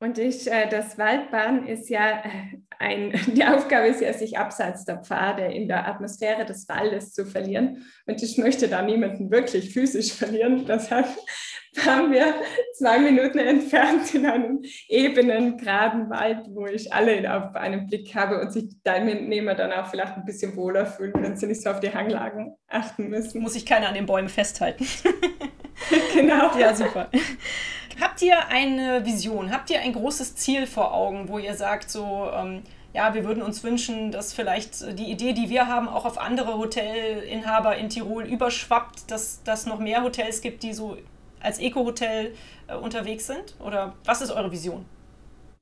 und 0.00 0.18
ich, 0.18 0.50
äh, 0.50 0.68
das 0.68 0.98
Waldbaden 0.98 1.66
ist 1.66 1.88
ja 1.88 2.22
äh, 2.24 2.58
ein, 2.78 3.12
die 3.34 3.44
Aufgabe 3.44 3.88
ist 3.88 4.00
ja, 4.00 4.12
sich 4.12 4.36
abseits 4.36 4.84
der 4.84 4.98
Pfade 4.98 5.44
in 5.44 5.68
der 5.68 5.86
Atmosphäre 5.88 6.44
des 6.44 6.68
Waldes 6.68 7.12
zu 7.12 7.24
verlieren. 7.24 7.84
Und 8.06 8.22
ich 8.22 8.36
möchte 8.36 8.68
da 8.68 8.82
niemanden 8.82 9.30
wirklich 9.30 9.72
physisch 9.72 10.12
verlieren. 10.14 10.66
Deshalb 10.66 11.06
waren 11.84 12.12
wir 12.12 12.34
zwei 12.76 12.98
Minuten 12.98 13.38
entfernt 13.38 14.14
in 14.14 14.26
einem 14.26 14.62
ebenen, 14.88 15.56
geraden 15.56 16.10
Wald, 16.10 16.46
wo 16.50 16.66
ich 16.66 16.92
alle 16.92 17.32
auf 17.32 17.54
einen 17.54 17.86
Blick 17.86 18.14
habe 18.14 18.40
und 18.40 18.52
sich 18.52 18.66
Teilnehmer 18.82 19.54
dann 19.54 19.72
auch 19.72 19.86
vielleicht 19.86 20.16
ein 20.16 20.24
bisschen 20.24 20.56
wohler 20.56 20.86
fühlen, 20.86 21.14
wenn 21.16 21.36
sie 21.36 21.46
nicht 21.46 21.62
so 21.62 21.70
auf 21.70 21.80
die 21.80 21.92
Hanglagen 21.92 22.54
achten 22.68 23.08
müssen. 23.08 23.40
Muss 23.40 23.54
sich 23.54 23.66
keiner 23.66 23.88
an 23.88 23.94
den 23.94 24.06
Bäumen 24.06 24.28
festhalten. 24.28 24.86
genau. 26.12 26.56
Ja, 26.58 26.74
super. 26.74 27.08
Habt 28.00 28.22
ihr 28.22 28.48
eine 28.48 29.04
Vision? 29.04 29.52
Habt 29.52 29.70
ihr 29.70 29.80
ein 29.80 29.92
großes 29.92 30.36
Ziel 30.36 30.66
vor 30.66 30.92
Augen, 30.92 31.28
wo 31.28 31.38
ihr 31.38 31.54
sagt, 31.54 31.90
so, 31.90 32.28
ähm, 32.34 32.62
ja, 32.92 33.14
wir 33.14 33.24
würden 33.24 33.42
uns 33.42 33.62
wünschen, 33.62 34.12
dass 34.12 34.32
vielleicht 34.32 34.98
die 34.98 35.10
Idee, 35.10 35.32
die 35.32 35.48
wir 35.48 35.66
haben, 35.66 35.88
auch 35.88 36.04
auf 36.04 36.18
andere 36.18 36.56
Hotelinhaber 36.56 37.76
in 37.76 37.88
Tirol 37.88 38.24
überschwappt, 38.24 39.10
dass 39.10 39.40
es 39.44 39.66
noch 39.66 39.78
mehr 39.78 40.02
Hotels 40.02 40.40
gibt, 40.40 40.62
die 40.62 40.72
so 40.72 40.96
als 41.40 41.58
Eco-Hotel 41.58 42.34
äh, 42.66 42.74
unterwegs 42.74 43.26
sind? 43.26 43.54
Oder 43.60 43.94
was 44.04 44.22
ist 44.22 44.30
eure 44.30 44.50
Vision? 44.50 44.86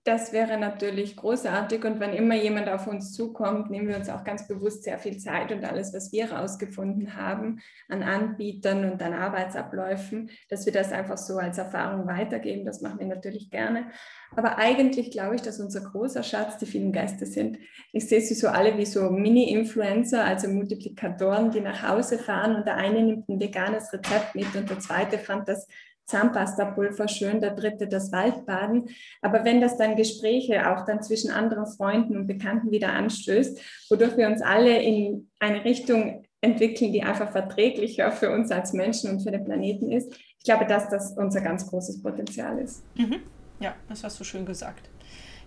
Das 0.05 0.33
wäre 0.33 0.59
natürlich 0.59 1.17
großartig 1.17 1.85
und 1.85 2.01
wenn 2.01 2.13
immer 2.13 2.35
jemand 2.35 2.69
auf 2.69 2.89
uns 2.89 3.13
zukommt, 3.13 3.71
nehmen 3.71 3.87
wir 3.87 3.97
uns 3.97 4.09
auch 4.09 4.25
ganz 4.25 4.49
bewusst 4.49 4.83
sehr 4.83 4.99
viel 4.99 5.19
Zeit 5.19 5.53
und 5.53 5.65
alles, 5.65 5.95
was 5.95 6.11
wir 6.11 6.29
herausgefunden 6.29 7.15
haben 7.15 7.61
an 7.89 8.03
Anbietern 8.03 8.91
und 8.91 9.01
an 9.01 9.13
Arbeitsabläufen, 9.13 10.31
dass 10.49 10.67
wir 10.67 10.73
das 10.73 10.91
einfach 10.91 11.19
so 11.19 11.39
als 11.39 11.59
Erfahrung 11.59 12.09
weitergeben. 12.09 12.65
Das 12.65 12.81
machen 12.81 12.99
wir 12.99 13.07
natürlich 13.07 13.49
gerne. 13.51 13.93
Aber 14.35 14.59
eigentlich 14.59 15.13
glaube 15.13 15.37
ich, 15.37 15.43
dass 15.43 15.61
unser 15.61 15.83
großer 15.83 16.25
Schatz 16.25 16.59
die 16.59 16.67
vielen 16.67 16.91
Gäste 16.91 17.25
sind. 17.25 17.59
Ich 17.93 18.09
sehe 18.09 18.21
sie 18.21 18.35
so 18.35 18.49
alle 18.49 18.77
wie 18.79 18.87
so 18.87 19.09
Mini-Influencer, 19.09 20.25
also 20.25 20.49
Multiplikatoren, 20.49 21.53
die 21.53 21.61
nach 21.61 21.89
Hause 21.89 22.19
fahren 22.19 22.57
und 22.57 22.67
der 22.67 22.77
eine 22.77 23.05
nimmt 23.05 23.29
ein 23.29 23.39
veganes 23.39 23.93
Rezept 23.93 24.35
mit 24.35 24.53
und 24.57 24.69
der 24.69 24.81
zweite 24.81 25.19
fand 25.19 25.47
das 25.49 25.69
Zahnpastapulver 26.13 27.09
schön, 27.09 27.41
der 27.41 27.53
dritte 27.53 27.89
das 27.89 28.13
Waldbaden. 28.13 28.91
Aber 29.23 29.45
wenn 29.45 29.61
das 29.61 29.79
dann 29.79 29.97
Gespräche 29.97 30.71
auch 30.71 30.85
dann 30.85 31.03
zwischen 31.03 31.31
anderen 31.31 31.67
Freunden 31.67 32.17
und 32.17 32.27
Bekannten 32.27 32.71
wieder 32.71 32.93
anstößt, 32.93 33.61
wodurch 33.91 34.17
wir 34.17 34.29
uns 34.29 34.43
alle 34.43 34.81
in 34.81 35.31
eine 35.41 35.65
Richtung 35.65 36.23
entwickeln, 36.43 36.93
die 36.93 37.03
einfach 37.03 37.33
verträglicher 37.33 38.13
für 38.13 38.31
uns 38.31 38.51
als 38.51 38.73
Menschen 38.73 39.11
und 39.11 39.23
für 39.23 39.31
den 39.31 39.45
Planeten 39.45 39.91
ist, 39.91 40.13
ich 40.39 40.45
glaube, 40.45 40.67
dass 40.67 40.89
das 40.89 41.13
unser 41.17 41.41
ganz 41.41 41.67
großes 41.69 42.03
Potenzial 42.03 42.59
ist. 42.59 42.83
Mhm. 42.97 43.23
Ja, 43.61 43.75
das 43.89 44.05
hast 44.05 44.19
du 44.21 44.25
schön 44.25 44.45
gesagt. 44.45 44.91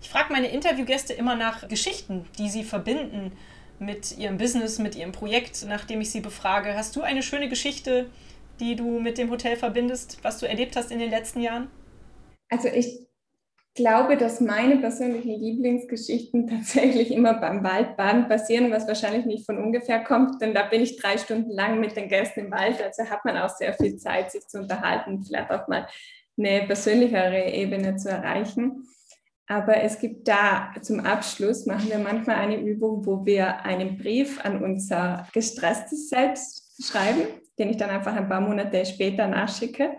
Ich 0.02 0.10
frage 0.10 0.32
meine 0.32 0.48
Interviewgäste 0.48 1.14
immer 1.14 1.36
nach 1.36 1.68
Geschichten, 1.68 2.26
die 2.40 2.50
sie 2.50 2.64
verbinden 2.64 3.34
mit 3.78 4.18
ihrem 4.18 4.38
Business, 4.38 4.80
mit 4.80 4.96
ihrem 4.96 5.12
Projekt, 5.12 5.66
nachdem 5.68 6.00
ich 6.00 6.12
sie 6.12 6.22
befrage. 6.22 6.76
Hast 6.76 6.96
du 6.96 7.02
eine 7.02 7.24
schöne 7.24 7.50
Geschichte, 7.50 8.10
die 8.60 8.76
du 8.76 9.00
mit 9.00 9.18
dem 9.18 9.30
Hotel 9.30 9.56
verbindest, 9.56 10.20
was 10.24 10.40
du 10.40 10.48
erlebt 10.48 10.76
hast 10.76 10.92
in 10.92 11.00
den 11.00 11.10
letzten 11.10 11.42
Jahren? 11.42 11.70
Also 12.50 12.68
ich 12.68 13.06
glaube, 13.76 14.16
dass 14.16 14.40
meine 14.40 14.78
persönlichen 14.78 15.40
Lieblingsgeschichten 15.40 16.48
tatsächlich 16.50 17.12
immer 17.12 17.34
beim 17.36 17.64
Waldbaden 17.64 18.28
passieren, 18.28 18.72
was 18.72 18.88
wahrscheinlich 18.88 19.26
nicht 19.26 19.46
von 19.46 19.58
ungefähr 19.58 20.04
kommt, 20.04 20.42
denn 20.42 20.54
da 20.54 20.64
bin 20.64 20.82
ich 20.82 20.98
drei 20.98 21.18
Stunden 21.18 21.52
lang 21.52 21.80
mit 21.80 21.96
den 21.96 22.08
Gästen 22.08 22.42
im 22.42 22.52
Wald, 22.52 22.82
also 22.82 23.04
hat 23.10 23.26
man 23.26 23.38
auch 23.38 23.50
sehr 23.50 23.74
viel 23.74 23.98
Zeit, 23.98 24.32
sich 24.32 24.48
zu 24.48 24.60
unterhalten, 24.60 25.24
vielleicht 25.24 25.52
auch 25.52 25.68
mal 25.68 25.88
eine 26.38 26.66
persönlichere 26.66 27.52
Ebene 27.52 27.96
zu 27.98 28.10
erreichen. 28.10 28.88
Aber 29.48 29.84
es 29.84 30.00
gibt 30.00 30.28
da 30.28 30.74
zum 30.82 31.02
Abschluss, 31.02 31.68
machen 31.68 31.90
wir 31.90 32.00
manchmal 32.00 32.38
eine 32.38 32.60
Übung, 32.60 33.06
wo 33.06 33.26
wir 33.26 33.64
einen 33.64 33.98
Brief 33.98 34.44
an 34.44 34.64
unser 34.64 35.28
gestresstes 35.34 36.10
Selbst 36.10 36.84
schreiben 36.84 37.28
den 37.58 37.70
ich 37.70 37.78
dann 37.78 37.90
einfach 37.90 38.16
ein 38.16 38.30
paar 38.30 38.42
Monate 38.42 38.86
später 38.86 39.28
nachschicke. 39.28 39.98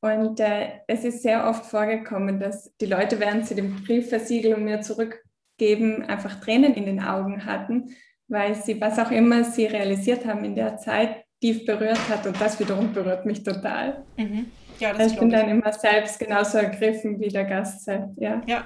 Und 0.00 0.40
äh, 0.40 0.80
es 0.88 1.04
ist 1.04 1.22
sehr 1.22 1.48
oft 1.48 1.64
vorgekommen, 1.64 2.40
dass 2.40 2.74
die 2.80 2.86
Leute, 2.86 3.20
während 3.20 3.46
sie 3.46 3.54
den 3.54 3.82
Brief 3.84 4.08
versiegeln 4.08 4.54
und 4.54 4.64
mir 4.64 4.80
zurückgeben, 4.80 6.02
einfach 6.02 6.40
Tränen 6.40 6.74
in 6.74 6.86
den 6.86 7.00
Augen 7.00 7.44
hatten, 7.46 7.94
weil 8.26 8.54
sie, 8.54 8.80
was 8.80 8.98
auch 8.98 9.12
immer 9.12 9.44
sie 9.44 9.66
realisiert 9.66 10.26
haben 10.26 10.44
in 10.44 10.56
der 10.56 10.76
Zeit, 10.76 11.24
tief 11.40 11.64
berührt 11.66 12.08
hat. 12.08 12.26
Und 12.26 12.40
das 12.40 12.58
wiederum 12.58 12.92
berührt 12.92 13.26
mich 13.26 13.44
total. 13.44 14.04
Mhm. 14.16 14.46
Ja, 14.80 14.92
das 14.92 15.12
ich 15.12 15.18
bin 15.18 15.30
dann 15.30 15.48
immer 15.48 15.72
selbst 15.72 16.18
genauso 16.18 16.58
ergriffen 16.58 17.20
wie 17.20 17.28
der 17.28 17.44
Gast 17.44 17.84
selbst. 17.84 18.16
Ja. 18.16 18.42
ja, 18.46 18.64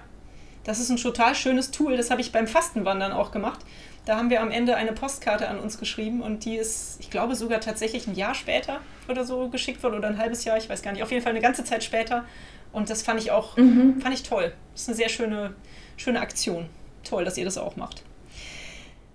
das 0.65 0.81
ist 0.81 0.89
ein 0.89 0.97
total 0.97 1.35
schönes 1.35 1.71
Tool. 1.71 1.99
Das 1.99 2.11
habe 2.11 2.23
ich 2.23 2.33
beim 2.33 2.47
Fastenwandern 2.47 3.13
auch 3.13 3.31
gemacht. 3.31 3.61
Da 4.07 4.17
haben 4.17 4.31
wir 4.31 4.41
am 4.41 4.53
Ende 4.53 4.77
eine 4.77 4.93
Postkarte 4.93 5.49
an 5.49 5.59
uns 5.59 5.79
geschrieben 5.79 6.23
und 6.23 6.45
die 6.45 6.57
ist, 6.57 6.97
ich 7.01 7.11
glaube, 7.11 7.35
sogar 7.35 7.61
tatsächlich 7.61 8.07
ein 8.07 8.15
Jahr 8.15 8.37
später 8.37 8.79
oder 9.09 9.25
so 9.25 9.49
geschickt 9.49 9.83
worden 9.83 9.97
oder 9.97 10.07
ein 10.07 10.19
halbes 10.19 10.45
Jahr, 10.45 10.57
ich 10.57 10.69
weiß 10.69 10.83
gar 10.83 10.93
nicht, 10.93 11.03
auf 11.03 11.11
jeden 11.11 11.25
Fall 11.25 11.33
eine 11.33 11.41
ganze 11.41 11.65
Zeit 11.65 11.83
später. 11.83 12.25
Und 12.73 12.89
das 12.89 13.03
fand 13.03 13.21
ich 13.21 13.33
auch, 13.33 13.57
mhm. 13.57 14.01
fand 14.01 14.15
ich 14.15 14.23
toll. 14.23 14.53
Das 14.73 14.83
ist 14.83 14.89
eine 14.89 14.97
sehr 14.97 15.09
schöne, 15.09 15.55
schöne 15.97 16.21
Aktion. 16.21 16.69
Toll, 17.03 17.25
dass 17.25 17.37
ihr 17.37 17.45
das 17.45 17.59
auch 17.59 17.75
macht. 17.75 18.05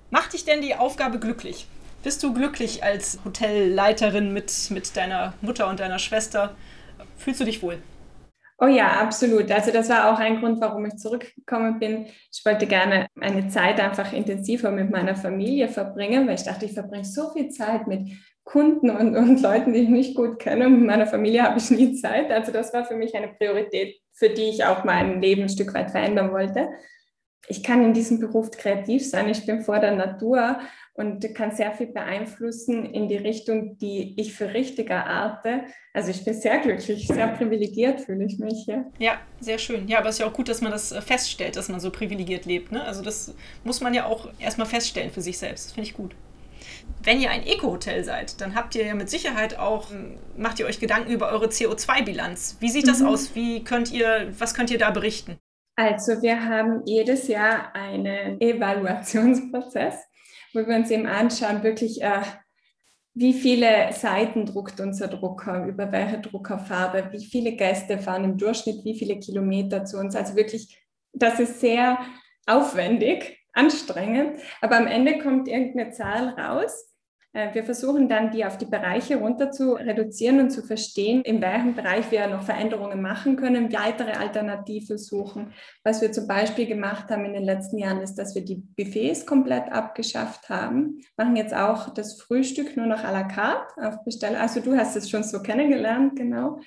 Macht 0.10 0.34
dich 0.34 0.44
denn 0.44 0.62
die 0.62 0.76
Aufgabe 0.76 1.20
glücklich? 1.20 1.68
Bist 2.04 2.22
du 2.22 2.34
glücklich 2.34 2.84
als 2.84 3.20
Hotelleiterin 3.24 4.34
mit, 4.34 4.72
mit 4.72 4.98
deiner 4.98 5.34
Mutter 5.40 5.70
und 5.70 5.80
deiner 5.80 6.00
Schwester? 6.00 6.54
Fühlst 7.18 7.40
du 7.40 7.46
dich 7.46 7.62
wohl? 7.62 7.82
Oh 8.64 8.68
ja, 8.68 9.02
absolut. 9.02 9.50
Also 9.50 9.72
das 9.72 9.90
war 9.90 10.14
auch 10.14 10.20
ein 10.20 10.40
Grund, 10.40 10.62
warum 10.62 10.86
ich 10.86 10.96
zurückgekommen 10.98 11.80
bin. 11.80 12.06
Ich 12.32 12.46
wollte 12.46 12.68
gerne 12.68 13.08
eine 13.20 13.48
Zeit 13.48 13.80
einfach 13.80 14.14
intensiver 14.14 14.70
mit 14.70 14.92
meiner 14.92 15.16
Familie 15.16 15.68
verbringen, 15.68 16.28
weil 16.28 16.36
ich 16.36 16.44
dachte, 16.44 16.66
ich 16.66 16.74
verbringe 16.74 17.04
so 17.04 17.32
viel 17.32 17.50
Zeit 17.50 17.88
mit 17.88 18.10
Kunden 18.44 18.92
und, 18.92 19.16
und 19.16 19.42
Leuten, 19.42 19.74
die 19.74 19.80
ich 19.80 19.90
nicht 19.90 20.16
gut 20.16 20.38
kenne. 20.38 20.70
Mit 20.70 20.86
meiner 20.86 21.08
Familie 21.08 21.42
habe 21.42 21.58
ich 21.58 21.72
nie 21.72 21.96
Zeit. 21.96 22.30
Also 22.30 22.52
das 22.52 22.72
war 22.72 22.86
für 22.86 22.96
mich 22.96 23.16
eine 23.16 23.30
Priorität, 23.30 24.00
für 24.14 24.30
die 24.30 24.50
ich 24.50 24.64
auch 24.64 24.84
mein 24.84 25.20
Leben 25.24 25.42
ein 25.42 25.50
Stück 25.50 25.74
weit 25.74 25.90
verändern 25.90 26.32
wollte. 26.32 26.70
Ich 27.48 27.64
kann 27.64 27.84
in 27.84 27.94
diesem 27.94 28.20
Beruf 28.20 28.52
kreativ 28.52 29.10
sein. 29.10 29.28
Ich 29.28 29.44
bin 29.44 29.62
vor 29.62 29.80
der 29.80 29.96
Natur 29.96 30.60
und 30.94 31.34
kann 31.36 31.56
sehr 31.56 31.74
viel 31.74 31.88
beeinflussen 31.88 32.86
in 32.86 33.08
die 33.08 33.18
Richtung, 33.18 33.78
die 33.78 34.14
ich 34.20 34.34
für 34.34 34.54
richtig 34.54 34.90
erarte. 34.90 35.64
Also 35.94 36.12
ich 36.12 36.24
bin 36.26 36.34
sehr 36.34 36.60
glücklich, 36.60 37.08
sehr 37.08 37.28
privilegiert 37.30 38.02
fühle 38.02 38.26
ich 38.26 38.40
mich 38.40 38.64
hier. 38.66 38.86
Ja, 39.00 39.20
sehr 39.40 39.58
schön. 39.58 39.88
Ja, 39.88 40.00
aber 40.00 40.10
es 40.10 40.16
ist 40.16 40.20
ja 40.20 40.28
auch 40.28 40.34
gut, 40.34 40.50
dass 40.50 40.62
man 40.62 40.72
das 40.72 40.92
äh, 40.92 41.02
feststellt, 41.02 41.56
dass 41.56 41.70
man 41.70 41.80
so 41.80 41.92
privilegiert 41.92 42.46
lebt. 42.46 42.72
Ne? 42.72 42.84
Also 42.84 43.02
das 43.02 43.34
muss 43.64 43.82
man 43.82 43.94
ja 43.94 44.06
auch 44.06 44.30
erstmal 44.40 44.68
feststellen 44.68 45.12
für 45.12 45.22
sich 45.22 45.38
selbst. 45.38 45.68
Das 45.68 45.74
finde 45.74 45.90
ich 45.90 45.96
gut. 45.96 46.14
Wenn 47.04 47.20
ihr 47.20 47.32
ein 47.32 47.46
Eco-Hotel 47.46 48.04
seid, 48.04 48.40
dann 48.42 48.54
habt 48.54 48.76
ihr 48.76 48.86
ja 48.86 48.94
mit 48.94 49.10
Sicherheit 49.10 49.58
auch, 49.58 49.92
ähm, 49.92 50.18
macht 50.36 50.60
ihr 50.60 50.66
euch 50.66 50.80
Gedanken 50.80 51.12
über 51.12 51.30
eure 51.30 51.48
CO2-Bilanz. 51.48 52.58
Wie 52.60 52.70
sieht 52.70 52.88
das 52.88 53.00
mhm. 53.00 53.08
aus? 53.08 53.34
Wie 53.34 53.64
könnt 53.64 53.92
ihr, 53.92 54.34
was 54.38 54.54
könnt 54.54 54.70
ihr 54.72 54.78
da 54.78 54.92
berichten? 54.92 55.38
Also 55.78 56.22
wir 56.22 56.46
haben 56.46 56.84
jedes 56.86 57.28
Jahr 57.28 57.74
einen 57.74 58.40
Evaluationsprozess 58.42 59.96
wo 60.54 60.66
wir 60.66 60.76
uns 60.76 60.92
eben 60.92 61.08
anschauen, 61.08 61.64
wirklich, 61.64 62.02
äh, 62.02 62.22
wie 63.14 63.34
viele 63.34 63.92
Seiten 63.92 64.46
druckt 64.46 64.80
unser 64.80 65.08
Drucker, 65.08 65.66
über 65.66 65.92
welche 65.92 66.20
Druckerfarbe, 66.20 67.10
wie 67.12 67.26
viele 67.26 67.54
Gäste 67.54 68.00
fahren 68.00 68.24
im 68.24 68.38
Durchschnitt, 68.38 68.86
wie 68.86 68.98
viele 68.98 69.20
Kilometer 69.20 69.84
zu 69.84 69.98
uns. 69.98 70.16
Also 70.16 70.36
wirklich, 70.36 70.78
das 71.14 71.40
ist 71.40 71.60
sehr 71.60 72.00
aufwendig, 72.46 73.38
anstrengend, 73.54 74.40
aber 74.62 74.78
am 74.78 74.88
Ende 74.88 75.20
kommt 75.20 75.48
irgendeine 75.48 75.92
Zahl 75.92 76.30
raus 76.30 76.91
wir 77.34 77.64
versuchen 77.64 78.10
dann, 78.10 78.32
die 78.32 78.44
auf 78.44 78.58
die 78.58 78.66
Bereiche 78.66 79.18
runter 79.18 79.52
zu 79.52 79.74
reduzieren 79.74 80.42
und 80.42 80.50
zu 80.50 80.62
verstehen, 80.62 81.22
in 81.22 81.42
welchem 81.42 81.76
Bereich 81.76 82.12
wir 82.12 82.28
noch 82.28 82.44
Veränderungen 82.44 83.02
machen 83.02 83.38
können, 83.38 83.72
weitere 83.72 84.12
Alternativen 84.12 84.98
suchen. 84.98 85.54
Was 85.84 86.02
wir 86.02 86.12
zum 86.12 86.28
Beispiel 86.28 86.66
gemacht 86.66 87.10
haben 87.10 87.24
in 87.24 87.34
den 87.34 87.44
letzten 87.44 87.78
Jahren, 87.78 88.02
ist, 88.02 88.16
dass 88.16 88.36
wir 88.36 88.44
die 88.44 88.56
Buffets 88.56 89.26
komplett 89.26 89.72
abgeschafft 89.72 90.50
haben, 90.50 91.00
machen 91.16 91.38
jetzt 91.38 91.54
auch 91.54 91.94
das 91.94 92.22
Frühstück 92.22 92.76
nur 92.76 92.88
noch 92.88 93.04
à 93.06 93.14
la 93.14 93.24
carte 93.24 93.88
auf 93.88 94.04
Bestellung. 94.04 94.38
Also 94.38 94.60
du 94.60 94.76
hast 94.76 94.98
es 94.98 95.10
schon 95.10 95.24
so 95.24 95.42
kennengelernt, 95.42 96.18
genau. 96.18 96.60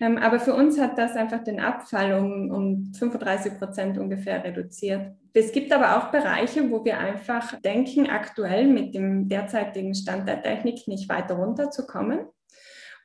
Ähm, 0.00 0.16
aber 0.18 0.38
für 0.38 0.54
uns 0.54 0.78
hat 0.78 0.96
das 0.96 1.16
einfach 1.16 1.42
den 1.42 1.58
Abfall 1.58 2.14
um, 2.14 2.50
um 2.50 2.94
35 2.94 3.58
Prozent 3.58 3.98
ungefähr 3.98 4.44
reduziert. 4.44 5.12
Es 5.36 5.50
gibt 5.50 5.72
aber 5.72 5.98
auch 5.98 6.12
Bereiche, 6.12 6.70
wo 6.70 6.84
wir 6.84 6.98
einfach 6.98 7.60
denken, 7.60 8.08
aktuell 8.08 8.68
mit 8.68 8.94
dem 8.94 9.28
derzeitigen 9.28 9.92
Stand 9.94 10.28
der 10.28 10.42
Technik 10.42 10.86
nicht 10.86 11.08
weiter 11.08 11.34
runterzukommen. 11.34 12.20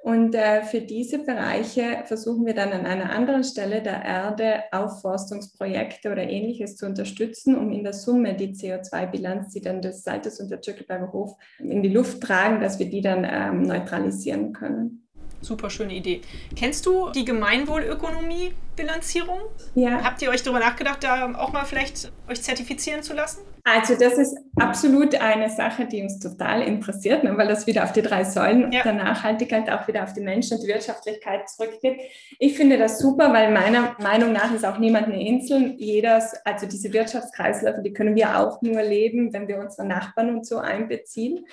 Und 0.02 0.34
äh, 0.34 0.62
für 0.62 0.80
diese 0.80 1.26
Bereiche 1.26 2.04
versuchen 2.06 2.46
wir 2.46 2.54
dann 2.54 2.72
an 2.72 2.86
einer 2.86 3.12
anderen 3.12 3.44
Stelle 3.44 3.82
der 3.82 4.06
Erde 4.06 4.64
Aufforstungsprojekte 4.72 6.12
oder 6.12 6.24
ähnliches 6.24 6.78
zu 6.78 6.86
unterstützen, 6.86 7.58
um 7.58 7.72
in 7.72 7.84
der 7.84 7.94
Summe 7.94 8.36
die 8.36 8.54
CO2-Bilanz, 8.54 9.52
die 9.52 9.62
dann 9.62 9.82
des 9.82 10.04
Saltes 10.04 10.40
und 10.40 10.52
der 10.52 10.62
Türkelberger 10.62 11.12
Hof 11.12 11.36
in 11.58 11.84
die 11.84 11.90
Luft 11.90 12.22
tragen, 12.22 12.62
dass 12.62 12.80
wir 12.80 12.90
die 12.90 13.02
dann 13.02 13.28
ähm, 13.30 13.64
neutralisieren 13.64 14.54
können. 14.54 14.99
Super 15.42 15.70
schöne 15.70 15.94
Idee. 15.94 16.22
Kennst 16.56 16.86
du 16.86 17.10
die 17.12 17.26
Gemeinwohlökonomie-Bilanzierung? 17.26 19.40
Ja. 19.76 20.04
Habt 20.04 20.22
ihr 20.22 20.30
euch 20.30 20.44
darüber 20.44 20.60
nachgedacht, 20.60 21.04
da 21.04 21.34
auch 21.36 21.52
mal 21.54 21.66
vielleicht 21.66 22.12
euch 22.28 22.42
zertifizieren 22.42 23.04
zu 23.04 23.14
lassen? 23.14 23.40
Also 23.64 23.96
das 23.96 24.18
ist 24.18 24.38
absolut 24.56 25.16
eine 25.16 25.50
Sache, 25.50 25.86
die 25.86 26.02
uns 26.02 26.20
total 26.20 26.64
interessiert, 26.64 27.24
ne, 27.24 27.38
weil 27.38 27.48
das 27.48 27.68
wieder 27.68 27.84
auf 27.84 27.92
die 27.92 28.02
drei 28.02 28.24
Säulen 28.24 28.72
ja. 28.72 28.84
der 28.84 28.94
Nachhaltigkeit, 28.94 29.70
auch 29.70 29.88
wieder 29.88 30.04
auf 30.04 30.14
die 30.14 30.22
Menschen 30.22 30.58
und 30.58 30.64
die 30.64 30.68
Wirtschaftlichkeit 30.68 31.50
zurückgeht. 31.50 32.00
Ich 32.40 32.58
finde 32.58 32.78
das 32.78 33.00
super, 33.00 33.32
weil 33.32 33.52
meiner 33.52 33.96
Meinung 34.02 34.32
nach 34.32 34.54
ist 34.54 34.66
auch 34.66 34.80
niemand 34.80 35.08
eine 35.08 35.26
Insel. 35.26 35.76
Jeder, 35.78 36.24
also 36.46 36.66
diese 36.66 36.92
Wirtschaftskreisläufe, 36.94 37.82
die 37.82 37.94
können 37.94 38.16
wir 38.16 38.40
auch 38.40 38.62
nur 38.62 38.82
leben, 38.82 39.34
wenn 39.34 39.48
wir 39.48 39.60
unsere 39.60 39.88
Nachbarn 39.88 40.36
und 40.36 40.46
so 40.46 40.58
einbeziehen. 40.58 41.46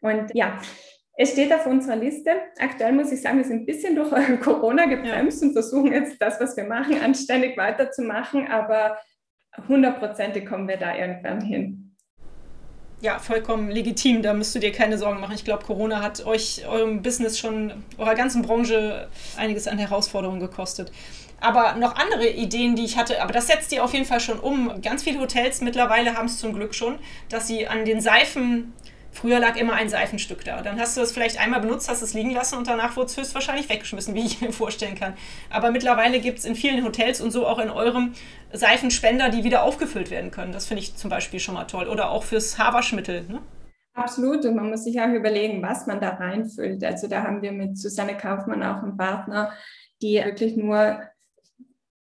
Und 0.00 0.34
ja, 0.34 0.58
Es 1.16 1.30
steht 1.30 1.52
auf 1.52 1.66
unserer 1.66 1.96
Liste. 1.96 2.32
Aktuell 2.58 2.92
muss 2.92 3.12
ich 3.12 3.22
sagen, 3.22 3.38
wir 3.38 3.44
sind 3.44 3.62
ein 3.62 3.66
bisschen 3.66 3.94
durch 3.94 4.10
Corona 4.40 4.86
gebremst 4.86 5.42
ja. 5.42 5.48
und 5.48 5.52
versuchen 5.52 5.92
jetzt 5.92 6.20
das, 6.20 6.40
was 6.40 6.56
wir 6.56 6.64
machen, 6.64 7.00
anständig 7.00 7.56
weiterzumachen, 7.56 8.48
aber 8.48 8.98
hundertprozentig 9.68 10.46
kommen 10.46 10.66
wir 10.66 10.76
da 10.76 10.96
irgendwann 10.96 11.40
hin 11.40 11.84
ja, 13.04 13.18
vollkommen 13.18 13.70
legitim. 13.70 14.22
Da 14.22 14.32
müsst 14.32 14.54
du 14.54 14.58
dir 14.58 14.72
keine 14.72 14.96
Sorgen 14.96 15.20
machen. 15.20 15.34
Ich 15.34 15.44
glaube, 15.44 15.64
Corona 15.64 16.02
hat 16.02 16.24
euch, 16.24 16.66
eurem 16.66 17.02
Business 17.02 17.38
schon, 17.38 17.84
eurer 17.98 18.14
ganzen 18.14 18.40
Branche 18.40 19.08
einiges 19.36 19.68
an 19.68 19.78
Herausforderungen 19.78 20.40
gekostet. 20.40 20.90
Aber 21.38 21.74
noch 21.74 21.96
andere 21.96 22.30
Ideen, 22.30 22.74
die 22.74 22.84
ich 22.84 22.96
hatte, 22.96 23.22
aber 23.22 23.34
das 23.34 23.48
setzt 23.48 23.70
ihr 23.72 23.84
auf 23.84 23.92
jeden 23.92 24.06
Fall 24.06 24.20
schon 24.20 24.40
um. 24.40 24.80
Ganz 24.80 25.02
viele 25.02 25.20
Hotels 25.20 25.60
mittlerweile 25.60 26.16
haben 26.16 26.26
es 26.26 26.38
zum 26.38 26.54
Glück 26.54 26.74
schon, 26.74 26.98
dass 27.28 27.46
sie 27.46 27.68
an 27.68 27.84
den 27.84 28.00
Seifen 28.00 28.72
Früher 29.14 29.38
lag 29.38 29.56
immer 29.56 29.74
ein 29.74 29.88
Seifenstück 29.88 30.44
da. 30.44 30.60
Dann 30.60 30.78
hast 30.78 30.96
du 30.96 31.00
es 31.00 31.12
vielleicht 31.12 31.40
einmal 31.40 31.60
benutzt, 31.60 31.88
hast 31.88 32.02
es 32.02 32.14
liegen 32.14 32.32
lassen 32.32 32.58
und 32.58 32.66
danach 32.66 32.96
wurde 32.96 33.06
es 33.06 33.16
höchstwahrscheinlich 33.16 33.68
weggeschmissen, 33.68 34.14
wie 34.14 34.26
ich 34.26 34.40
mir 34.40 34.52
vorstellen 34.52 34.96
kann. 34.96 35.14
Aber 35.50 35.70
mittlerweile 35.70 36.18
gibt 36.18 36.40
es 36.40 36.44
in 36.44 36.56
vielen 36.56 36.84
Hotels 36.84 37.20
und 37.20 37.30
so 37.30 37.46
auch 37.46 37.60
in 37.60 37.70
eurem 37.70 38.12
Seifenspender, 38.52 39.28
die 39.30 39.44
wieder 39.44 39.62
aufgefüllt 39.62 40.10
werden 40.10 40.32
können. 40.32 40.52
Das 40.52 40.66
finde 40.66 40.82
ich 40.82 40.96
zum 40.96 41.10
Beispiel 41.10 41.38
schon 41.38 41.54
mal 41.54 41.64
toll. 41.64 41.86
Oder 41.86 42.10
auch 42.10 42.24
fürs 42.24 42.58
Haarwaschmittel. 42.58 43.22
Ne? 43.28 43.40
Absolut. 43.94 44.44
Und 44.44 44.56
man 44.56 44.68
muss 44.68 44.82
sich 44.82 45.00
auch 45.00 45.08
überlegen, 45.08 45.62
was 45.62 45.86
man 45.86 46.00
da 46.00 46.10
reinfüllt. 46.10 46.82
Also 46.82 47.06
da 47.06 47.22
haben 47.22 47.40
wir 47.40 47.52
mit 47.52 47.78
Susanne 47.78 48.16
Kaufmann 48.16 48.64
auch 48.64 48.82
einen 48.82 48.96
Partner, 48.96 49.52
die 50.02 50.16
wirklich 50.16 50.56
nur 50.56 51.00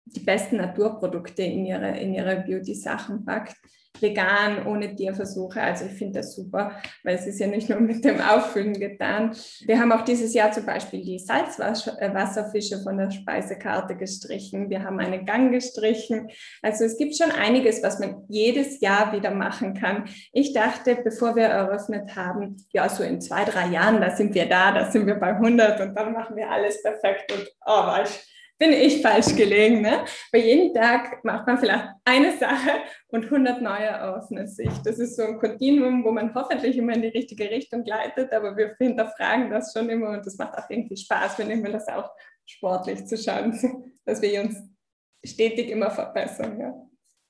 die 0.06 0.20
besten 0.20 0.58
Naturprodukte 0.58 1.42
in 1.42 1.66
ihre, 1.66 1.98
in 1.98 2.14
ihre 2.14 2.42
Beauty-Sachen 2.42 3.26
packt 3.26 3.56
vegan, 4.00 4.66
ohne 4.66 4.96
Tierversuche. 4.96 5.62
Also 5.62 5.86
ich 5.86 5.94
finde 5.94 6.20
das 6.20 6.36
super, 6.36 6.72
weil 7.04 7.16
es 7.16 7.28
ist 7.28 7.40
ja 7.40 7.48
nicht 7.48 7.70
nur 7.70 7.80
mit 7.80 8.04
dem 8.04 8.20
Auffüllen 8.22 8.74
getan. 8.74 9.36
Wir 9.66 9.80
haben 9.80 9.92
auch 9.92 10.04
dieses 10.04 10.34
Jahr 10.34 10.52
zum 10.52 10.66
Beispiel 10.66 11.04
die 11.04 11.20
Salzwasserfische 11.20 12.80
von 12.82 12.98
der 12.98 13.12
Speisekarte 13.12 13.96
gestrichen. 13.96 14.70
Wir 14.70 14.84
haben 14.84 15.00
einen 15.00 15.26
Gang 15.26 15.52
gestrichen. 15.52 16.30
Also 16.62 16.86
es 16.86 16.98
gibt 16.98 17.16
schon 17.18 17.32
einiges, 17.32 17.84
was 17.84 18.00
man 18.00 18.24
jedes 18.28 18.80
Jahr 18.82 19.14
wieder 19.14 19.32
machen 19.32 19.74
kann. 19.74 20.06
Ich 20.32 20.54
dachte, 20.54 20.98
bevor 21.04 21.36
wir 21.36 21.46
eröffnet 21.46 22.16
haben, 22.16 22.58
ja, 22.72 22.88
so 22.90 23.04
in 23.04 23.22
zwei, 23.22 23.44
drei 23.46 23.68
Jahren, 23.68 24.02
da 24.02 24.16
sind 24.16 24.34
wir 24.34 24.48
da, 24.48 24.72
da 24.72 24.90
sind 24.90 25.06
wir 25.06 25.16
bei 25.16 25.34
100 25.34 25.80
und 25.82 25.96
dann 25.96 26.14
machen 26.14 26.36
wir 26.36 26.50
alles 26.50 26.82
perfekt 26.82 27.32
und 27.32 27.48
oh, 27.66 27.92
ich 28.04 28.31
bin 28.62 28.74
ich 28.74 29.02
falsch 29.02 29.36
gelegen. 29.36 29.82
Ne? 29.82 30.06
Weil 30.32 30.42
jeden 30.44 30.72
Tag 30.72 31.26
macht 31.26 31.48
man 31.48 31.58
vielleicht 31.58 31.84
eine 32.06 32.38
Sache 32.38 32.84
und 33.08 33.26
100 33.26 33.60
neue 33.60 33.88
eröffnen 33.88 34.48
sich. 34.48 34.70
Das 34.86 35.00
ist 35.00 35.16
so 35.16 35.24
ein 35.24 35.40
Kontinuum, 35.40 36.04
wo 36.04 36.12
man 36.12 36.34
hoffentlich 36.36 36.78
immer 36.78 36.94
in 36.94 37.02
die 37.02 37.08
richtige 37.08 37.50
Richtung 37.50 37.84
gleitet, 37.84 38.32
aber 38.32 38.56
wir 38.56 38.76
hinterfragen 38.78 39.50
das 39.50 39.74
schon 39.74 39.90
immer 39.90 40.12
und 40.12 40.24
das 40.24 40.38
macht 40.38 40.56
auch 40.60 40.70
irgendwie 40.70 40.96
Spaß. 40.96 41.40
Wir 41.40 41.46
nehmen 41.46 41.74
das 41.74 41.88
auch 41.88 42.12
sportlich 42.46 43.04
zu 43.08 43.18
schauen, 43.18 43.92
dass 44.06 44.22
wir 44.22 44.42
uns 44.42 44.62
stetig 45.26 45.72
immer 45.72 45.90
verbessern. 45.90 46.60
Ja. 46.60 46.74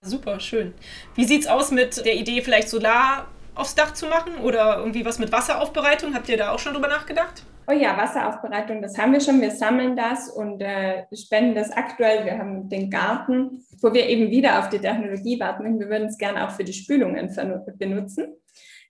Super, 0.01 0.37
schön. 0.41 0.73
Wie 1.15 1.23
sieht 1.23 1.43
es 1.43 1.47
aus 1.47 1.71
mit 1.71 2.05
der 2.05 2.15
Idee, 2.15 2.41
vielleicht 2.41 2.67
Solar 2.67 3.29
aufs 3.55 3.75
Dach 3.75 3.93
zu 3.93 4.07
machen 4.07 4.37
oder 4.43 4.77
irgendwie 4.77 5.05
was 5.05 5.19
mit 5.19 5.31
Wasseraufbereitung? 5.31 6.13
Habt 6.13 6.29
ihr 6.29 6.37
da 6.37 6.51
auch 6.51 6.59
schon 6.59 6.73
drüber 6.73 6.87
nachgedacht? 6.87 7.43
Oh 7.67 7.73
ja, 7.73 7.95
Wasseraufbereitung, 7.95 8.81
das 8.81 8.97
haben 8.97 9.13
wir 9.13 9.21
schon. 9.21 9.39
Wir 9.39 9.51
sammeln 9.51 9.95
das 9.95 10.29
und 10.29 10.61
äh, 10.61 11.05
spenden 11.15 11.55
das 11.55 11.71
aktuell. 11.71 12.25
Wir 12.25 12.37
haben 12.37 12.67
den 12.69 12.89
Garten, 12.89 13.65
wo 13.81 13.93
wir 13.93 14.07
eben 14.07 14.31
wieder 14.31 14.59
auf 14.59 14.69
die 14.69 14.79
Technologie 14.79 15.39
warten. 15.39 15.79
Wir 15.79 15.87
würden 15.87 16.07
es 16.07 16.17
gerne 16.17 16.45
auch 16.45 16.51
für 16.51 16.63
die 16.63 16.73
Spülungen 16.73 17.33
benutzen. 17.77 18.35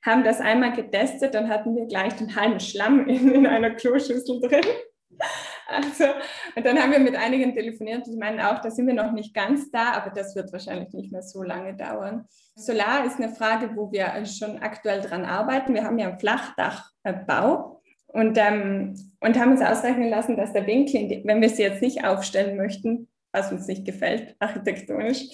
Haben 0.04 0.24
das 0.24 0.40
einmal 0.40 0.74
getestet, 0.74 1.36
dann 1.36 1.50
hatten 1.50 1.76
wir 1.76 1.86
gleich 1.86 2.16
den 2.16 2.36
halben 2.36 2.60
Schlamm 2.60 3.08
in, 3.08 3.32
in 3.32 3.46
einer 3.46 3.72
Kloschüssel 3.72 4.42
drin. 4.42 4.66
Also, 5.72 6.06
und 6.56 6.66
dann 6.66 6.78
haben 6.78 6.92
wir 6.92 7.00
mit 7.00 7.16
einigen 7.16 7.54
telefoniert 7.54 8.06
die 8.06 8.18
meinen 8.18 8.40
auch, 8.40 8.60
da 8.62 8.70
sind 8.70 8.88
wir 8.88 8.94
noch 8.94 9.12
nicht 9.12 9.34
ganz 9.34 9.72
da, 9.72 9.94
aber 9.94 10.12
das 10.12 10.36
wird 10.36 10.52
wahrscheinlich 10.52 10.94
nicht 10.94 11.12
mehr 11.12 11.24
so 11.24 11.44
lange 11.44 11.76
dauern. 11.76 12.26
Solar 12.56 13.06
ist 13.06 13.18
eine 13.18 13.34
Frage, 13.34 13.76
wo 13.76 13.92
wir 13.92 14.26
schon 14.26 14.60
aktuell 14.60 15.02
dran 15.02 15.26
arbeiten. 15.26 15.74
Wir 15.74 15.84
haben 15.84 15.98
ja 15.98 16.10
einen 16.10 16.20
Flachdachbau 16.20 17.82
und, 18.08 18.38
ähm, 18.38 18.96
und 19.22 19.40
haben 19.40 19.52
uns 19.52 19.62
ausrechnen 19.62 20.10
lassen, 20.10 20.36
dass 20.36 20.54
der 20.54 20.68
Winkel, 20.68 21.22
wenn 21.24 21.42
wir 21.42 21.50
sie 21.50 21.64
jetzt 21.64 21.82
nicht 21.82 22.04
aufstellen 22.04 22.58
möchten, 22.58 23.08
was 23.32 23.52
uns 23.52 23.68
nicht 23.68 23.86
gefällt, 23.86 24.36
architektonisch, 24.40 25.30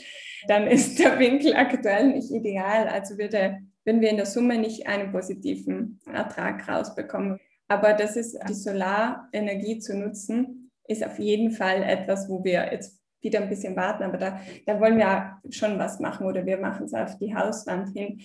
dann 0.47 0.67
ist 0.67 0.99
der 0.99 1.17
Winkel 1.19 1.55
aktuell 1.55 2.07
nicht 2.07 2.31
ideal. 2.31 2.87
Also 2.87 3.17
würde, 3.17 3.57
würden 3.83 4.01
wir 4.01 4.09
in 4.09 4.17
der 4.17 4.25
Summe 4.25 4.57
nicht 4.57 4.87
einen 4.87 5.11
positiven 5.11 5.99
Ertrag 6.11 6.67
rausbekommen. 6.67 7.39
Aber 7.67 7.93
das 7.93 8.15
ist 8.15 8.37
die 8.47 8.53
Solarenergie 8.53 9.79
zu 9.79 9.97
nutzen, 9.97 10.71
ist 10.87 11.05
auf 11.05 11.19
jeden 11.19 11.51
Fall 11.51 11.83
etwas, 11.83 12.29
wo 12.29 12.43
wir 12.43 12.71
jetzt 12.71 12.97
wieder 13.21 13.41
ein 13.41 13.49
bisschen 13.49 13.75
warten, 13.75 14.03
aber 14.03 14.17
da, 14.17 14.39
da 14.65 14.79
wollen 14.79 14.97
wir 14.97 15.39
schon 15.49 15.79
was 15.79 15.99
machen 15.99 16.27
oder 16.27 16.45
wir 16.45 16.57
machen 16.57 16.85
es 16.85 16.93
auf 16.93 17.17
die 17.17 17.35
Hauswand 17.35 17.89
hin. 17.89 18.21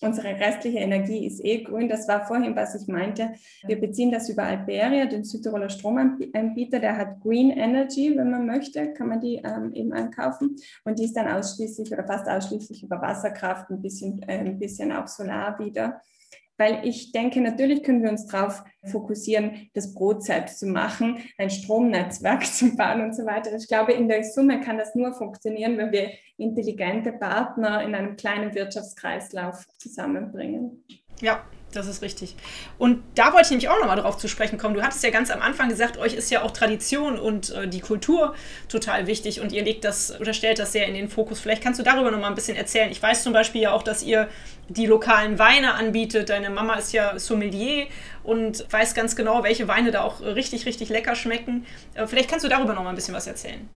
Unsere 0.00 0.28
restliche 0.28 0.78
Energie 0.78 1.26
ist 1.26 1.44
eh 1.44 1.62
grün. 1.62 1.88
Das 1.88 2.06
war 2.06 2.26
vorhin, 2.26 2.54
was 2.54 2.80
ich 2.80 2.86
meinte. 2.86 3.32
Wir 3.66 3.80
beziehen 3.80 4.12
das 4.12 4.28
über 4.28 4.44
Alberia, 4.44 5.06
den 5.06 5.24
Südtiroler 5.24 5.68
Stromanbieter, 5.68 6.78
der 6.78 6.96
hat 6.96 7.20
Green 7.20 7.50
Energy, 7.50 8.16
wenn 8.16 8.30
man 8.30 8.46
möchte, 8.46 8.92
kann 8.92 9.08
man 9.08 9.20
die 9.20 9.42
ähm, 9.44 9.72
eben 9.74 9.92
einkaufen. 9.92 10.56
Und 10.84 10.98
die 10.98 11.04
ist 11.04 11.16
dann 11.16 11.28
ausschließlich 11.28 11.92
oder 11.92 12.06
fast 12.06 12.28
ausschließlich 12.28 12.84
über 12.84 13.02
Wasserkraft, 13.02 13.70
ein 13.70 13.82
bisschen, 13.82 14.22
äh, 14.22 14.38
ein 14.38 14.58
bisschen 14.58 14.92
auch 14.92 15.08
Solar 15.08 15.58
wieder 15.58 16.00
weil 16.58 16.86
ich 16.86 17.12
denke, 17.12 17.40
natürlich 17.40 17.82
können 17.82 18.02
wir 18.02 18.10
uns 18.10 18.26
darauf 18.26 18.64
fokussieren, 18.84 19.68
das 19.74 19.94
Brot 19.94 20.22
selbst 20.22 20.58
zu 20.58 20.66
machen, 20.66 21.18
ein 21.38 21.50
Stromnetzwerk 21.50 22.46
zu 22.46 22.76
bauen 22.76 23.02
und 23.02 23.14
so 23.14 23.24
weiter. 23.26 23.54
Ich 23.54 23.68
glaube, 23.68 23.92
in 23.92 24.08
der 24.08 24.24
Summe 24.24 24.60
kann 24.60 24.78
das 24.78 24.94
nur 24.94 25.12
funktionieren, 25.12 25.76
wenn 25.78 25.92
wir 25.92 26.10
intelligente 26.36 27.12
Partner 27.12 27.82
in 27.82 27.94
einem 27.94 28.16
kleinen 28.16 28.54
Wirtschaftskreislauf 28.54 29.66
zusammenbringen. 29.78 30.84
Ja, 31.20 31.44
das 31.76 31.86
ist 31.86 32.02
richtig. 32.02 32.34
Und 32.78 33.02
da 33.14 33.32
wollte 33.32 33.46
ich 33.46 33.50
nämlich 33.50 33.68
auch 33.68 33.78
nochmal 33.78 33.96
drauf 33.96 34.16
zu 34.16 34.28
sprechen 34.28 34.58
kommen. 34.58 34.74
Du 34.74 34.82
hattest 34.82 35.02
ja 35.02 35.10
ganz 35.10 35.30
am 35.30 35.42
Anfang 35.42 35.68
gesagt, 35.68 35.98
euch 35.98 36.14
ist 36.14 36.30
ja 36.30 36.42
auch 36.42 36.50
Tradition 36.50 37.18
und 37.18 37.50
äh, 37.50 37.68
die 37.68 37.80
Kultur 37.80 38.34
total 38.68 39.06
wichtig 39.06 39.40
und 39.40 39.52
ihr 39.52 39.62
legt 39.62 39.84
das 39.84 40.18
oder 40.18 40.32
stellt 40.32 40.58
das 40.58 40.72
sehr 40.72 40.86
in 40.86 40.94
den 40.94 41.08
Fokus. 41.08 41.40
Vielleicht 41.40 41.62
kannst 41.62 41.78
du 41.78 41.84
darüber 41.84 42.10
nochmal 42.10 42.30
ein 42.30 42.34
bisschen 42.34 42.56
erzählen. 42.56 42.90
Ich 42.90 43.02
weiß 43.02 43.22
zum 43.22 43.32
Beispiel 43.32 43.62
ja 43.62 43.72
auch, 43.72 43.82
dass 43.82 44.02
ihr 44.02 44.28
die 44.68 44.86
lokalen 44.86 45.38
Weine 45.38 45.74
anbietet. 45.74 46.30
Deine 46.30 46.50
Mama 46.50 46.74
ist 46.74 46.92
ja 46.92 47.18
Sommelier 47.18 47.86
und 48.22 48.64
weiß 48.72 48.94
ganz 48.94 49.14
genau, 49.14 49.42
welche 49.42 49.68
Weine 49.68 49.90
da 49.90 50.02
auch 50.02 50.20
richtig, 50.20 50.66
richtig 50.66 50.88
lecker 50.88 51.14
schmecken. 51.14 51.66
Äh, 51.94 52.06
vielleicht 52.06 52.30
kannst 52.30 52.44
du 52.44 52.48
darüber 52.48 52.74
nochmal 52.74 52.92
ein 52.92 52.96
bisschen 52.96 53.14
was 53.14 53.26
erzählen. 53.26 53.68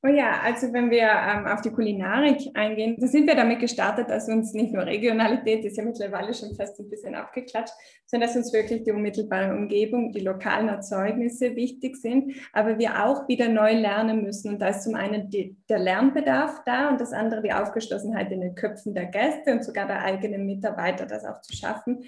Oh 0.00 0.06
ja, 0.06 0.42
also 0.44 0.72
wenn 0.72 0.92
wir 0.92 1.08
ähm, 1.10 1.48
auf 1.48 1.60
die 1.60 1.72
Kulinarik 1.72 2.38
eingehen, 2.54 2.94
da 3.00 3.08
sind 3.08 3.26
wir 3.26 3.34
damit 3.34 3.58
gestartet, 3.58 4.08
dass 4.08 4.28
uns 4.28 4.52
nicht 4.52 4.72
nur 4.72 4.86
Regionalität, 4.86 5.64
ist 5.64 5.76
ja 5.76 5.82
mittlerweile 5.82 6.32
schon 6.34 6.54
fast 6.54 6.78
ein 6.78 6.88
bisschen 6.88 7.16
abgeklatscht, 7.16 7.74
sondern 8.06 8.28
dass 8.28 8.36
uns 8.36 8.52
wirklich 8.52 8.84
die 8.84 8.92
unmittelbare 8.92 9.52
Umgebung, 9.52 10.12
die 10.12 10.20
lokalen 10.20 10.68
Erzeugnisse 10.68 11.56
wichtig 11.56 11.96
sind, 11.96 12.32
aber 12.52 12.78
wir 12.78 13.04
auch 13.04 13.26
wieder 13.26 13.48
neu 13.48 13.72
lernen 13.72 14.22
müssen. 14.22 14.52
Und 14.52 14.62
da 14.62 14.68
ist 14.68 14.84
zum 14.84 14.94
einen 14.94 15.30
die, 15.30 15.56
der 15.68 15.80
Lernbedarf 15.80 16.62
da 16.64 16.90
und 16.90 17.00
das 17.00 17.12
andere 17.12 17.42
die 17.42 17.52
Aufgeschlossenheit 17.52 18.30
in 18.30 18.40
den 18.40 18.54
Köpfen 18.54 18.94
der 18.94 19.06
Gäste 19.06 19.50
und 19.50 19.64
sogar 19.64 19.88
der 19.88 20.02
eigenen 20.02 20.46
Mitarbeiter, 20.46 21.06
das 21.06 21.24
auch 21.24 21.40
zu 21.40 21.56
schaffen 21.56 22.04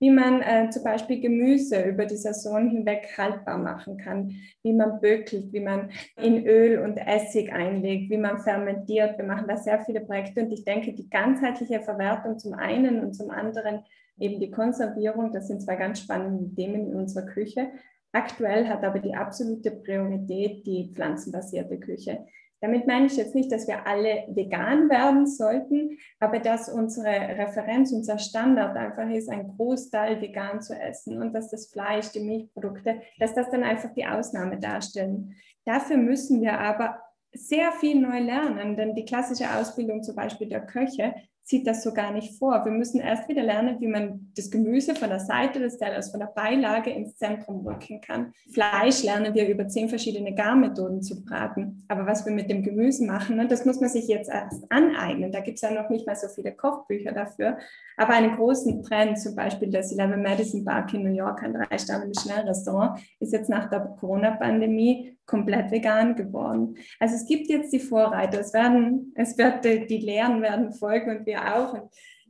wie 0.00 0.10
man 0.10 0.42
äh, 0.42 0.70
zum 0.70 0.84
Beispiel 0.84 1.20
Gemüse 1.20 1.82
über 1.82 2.06
die 2.06 2.16
Saison 2.16 2.68
hinweg 2.68 3.14
haltbar 3.16 3.58
machen 3.58 3.96
kann, 3.96 4.34
wie 4.62 4.72
man 4.72 5.00
bökelt, 5.00 5.52
wie 5.52 5.60
man 5.60 5.90
in 6.16 6.46
Öl 6.46 6.80
und 6.80 6.96
Essig 6.96 7.52
einlegt, 7.52 8.10
wie 8.10 8.16
man 8.16 8.38
fermentiert. 8.38 9.18
Wir 9.18 9.24
machen 9.24 9.48
da 9.48 9.56
sehr 9.56 9.80
viele 9.80 10.00
Projekte 10.00 10.42
und 10.42 10.52
ich 10.52 10.64
denke, 10.64 10.92
die 10.92 11.10
ganzheitliche 11.10 11.80
Verwertung 11.80 12.38
zum 12.38 12.54
einen 12.54 13.00
und 13.00 13.14
zum 13.14 13.30
anderen 13.30 13.80
eben 14.18 14.40
die 14.40 14.50
Konservierung, 14.50 15.32
das 15.32 15.48
sind 15.48 15.62
zwei 15.62 15.76
ganz 15.76 16.00
spannende 16.00 16.54
Themen 16.54 16.88
in 16.88 16.94
unserer 16.94 17.26
Küche. 17.26 17.68
Aktuell 18.12 18.66
hat 18.68 18.84
aber 18.84 18.98
die 19.00 19.14
absolute 19.14 19.70
Priorität 19.70 20.66
die 20.66 20.92
pflanzenbasierte 20.94 21.78
Küche. 21.78 22.26
Damit 22.60 22.88
meine 22.88 23.06
ich 23.06 23.16
jetzt 23.16 23.36
nicht, 23.36 23.52
dass 23.52 23.68
wir 23.68 23.86
alle 23.86 24.24
vegan 24.28 24.88
werden 24.90 25.26
sollten, 25.26 25.96
aber 26.18 26.40
dass 26.40 26.68
unsere 26.68 27.06
Referenz, 27.06 27.92
unser 27.92 28.18
Standard 28.18 28.76
einfach 28.76 29.08
ist, 29.10 29.28
ein 29.28 29.56
Großteil 29.56 30.20
vegan 30.20 30.60
zu 30.60 30.74
essen 30.74 31.22
und 31.22 31.32
dass 31.32 31.50
das 31.50 31.70
Fleisch, 31.70 32.10
die 32.10 32.20
Milchprodukte, 32.20 33.00
dass 33.20 33.34
das 33.34 33.50
dann 33.50 33.62
einfach 33.62 33.92
die 33.94 34.06
Ausnahme 34.06 34.58
darstellen. 34.58 35.36
Dafür 35.64 35.98
müssen 35.98 36.42
wir 36.42 36.58
aber 36.58 37.00
sehr 37.32 37.70
viel 37.72 38.00
neu 38.00 38.18
lernen, 38.20 38.76
denn 38.76 38.94
die 38.94 39.04
klassische 39.04 39.54
Ausbildung 39.54 40.02
zum 40.02 40.16
Beispiel 40.16 40.48
der 40.48 40.66
Köche 40.66 41.14
sieht 41.48 41.66
das 41.66 41.82
so 41.82 41.94
gar 41.94 42.12
nicht 42.12 42.38
vor. 42.38 42.62
Wir 42.66 42.72
müssen 42.72 43.00
erst 43.00 43.26
wieder 43.26 43.42
lernen, 43.42 43.80
wie 43.80 43.86
man 43.86 44.30
das 44.36 44.50
Gemüse 44.50 44.94
von 44.94 45.08
der 45.08 45.20
Seite 45.20 45.60
des 45.60 45.78
Tellers, 45.78 46.10
von 46.10 46.20
der 46.20 46.26
Beilage 46.26 46.90
ins 46.90 47.16
Zentrum 47.16 47.66
rücken 47.66 48.02
kann. 48.02 48.34
Fleisch 48.52 49.02
lernen 49.02 49.34
wir 49.34 49.48
über 49.48 49.66
zehn 49.66 49.88
verschiedene 49.88 50.34
Garmethoden 50.34 51.00
zu 51.00 51.24
braten. 51.24 51.86
Aber 51.88 52.04
was 52.04 52.26
wir 52.26 52.32
mit 52.34 52.50
dem 52.50 52.62
Gemüse 52.62 53.06
machen, 53.06 53.36
ne, 53.36 53.48
das 53.48 53.64
muss 53.64 53.80
man 53.80 53.88
sich 53.88 54.08
jetzt 54.08 54.28
erst 54.28 54.70
aneignen. 54.70 55.32
Da 55.32 55.40
gibt 55.40 55.56
es 55.56 55.62
ja 55.62 55.70
noch 55.70 55.88
nicht 55.88 56.06
mal 56.06 56.16
so 56.16 56.28
viele 56.28 56.52
Kochbücher 56.52 57.12
dafür. 57.12 57.56
Aber 57.96 58.12
einen 58.12 58.36
großen 58.36 58.82
Trend, 58.82 59.18
zum 59.18 59.34
Beispiel 59.34 59.70
das 59.70 59.90
Eleven 59.90 60.20
Medicine 60.20 60.64
Park 60.64 60.92
in 60.92 61.02
New 61.02 61.14
York, 61.14 61.42
ein 61.42 61.54
Drei-Sterne-Michelin-Restaurant, 61.54 63.00
ist 63.20 63.32
jetzt 63.32 63.48
nach 63.48 63.70
der 63.70 63.80
Corona-Pandemie 63.98 65.17
komplett 65.28 65.70
vegan 65.70 66.16
geworden. 66.16 66.76
Also 66.98 67.14
es 67.14 67.26
gibt 67.26 67.48
jetzt 67.48 67.72
die 67.72 67.78
Vorreiter, 67.78 68.40
es 68.40 68.52
werden, 68.52 69.12
es 69.14 69.38
wird, 69.38 69.64
die 69.64 69.98
Lehren 69.98 70.42
werden 70.42 70.72
folgen 70.72 71.18
und 71.18 71.26
wir 71.26 71.54
auch. 71.54 71.74
Und 71.74 71.82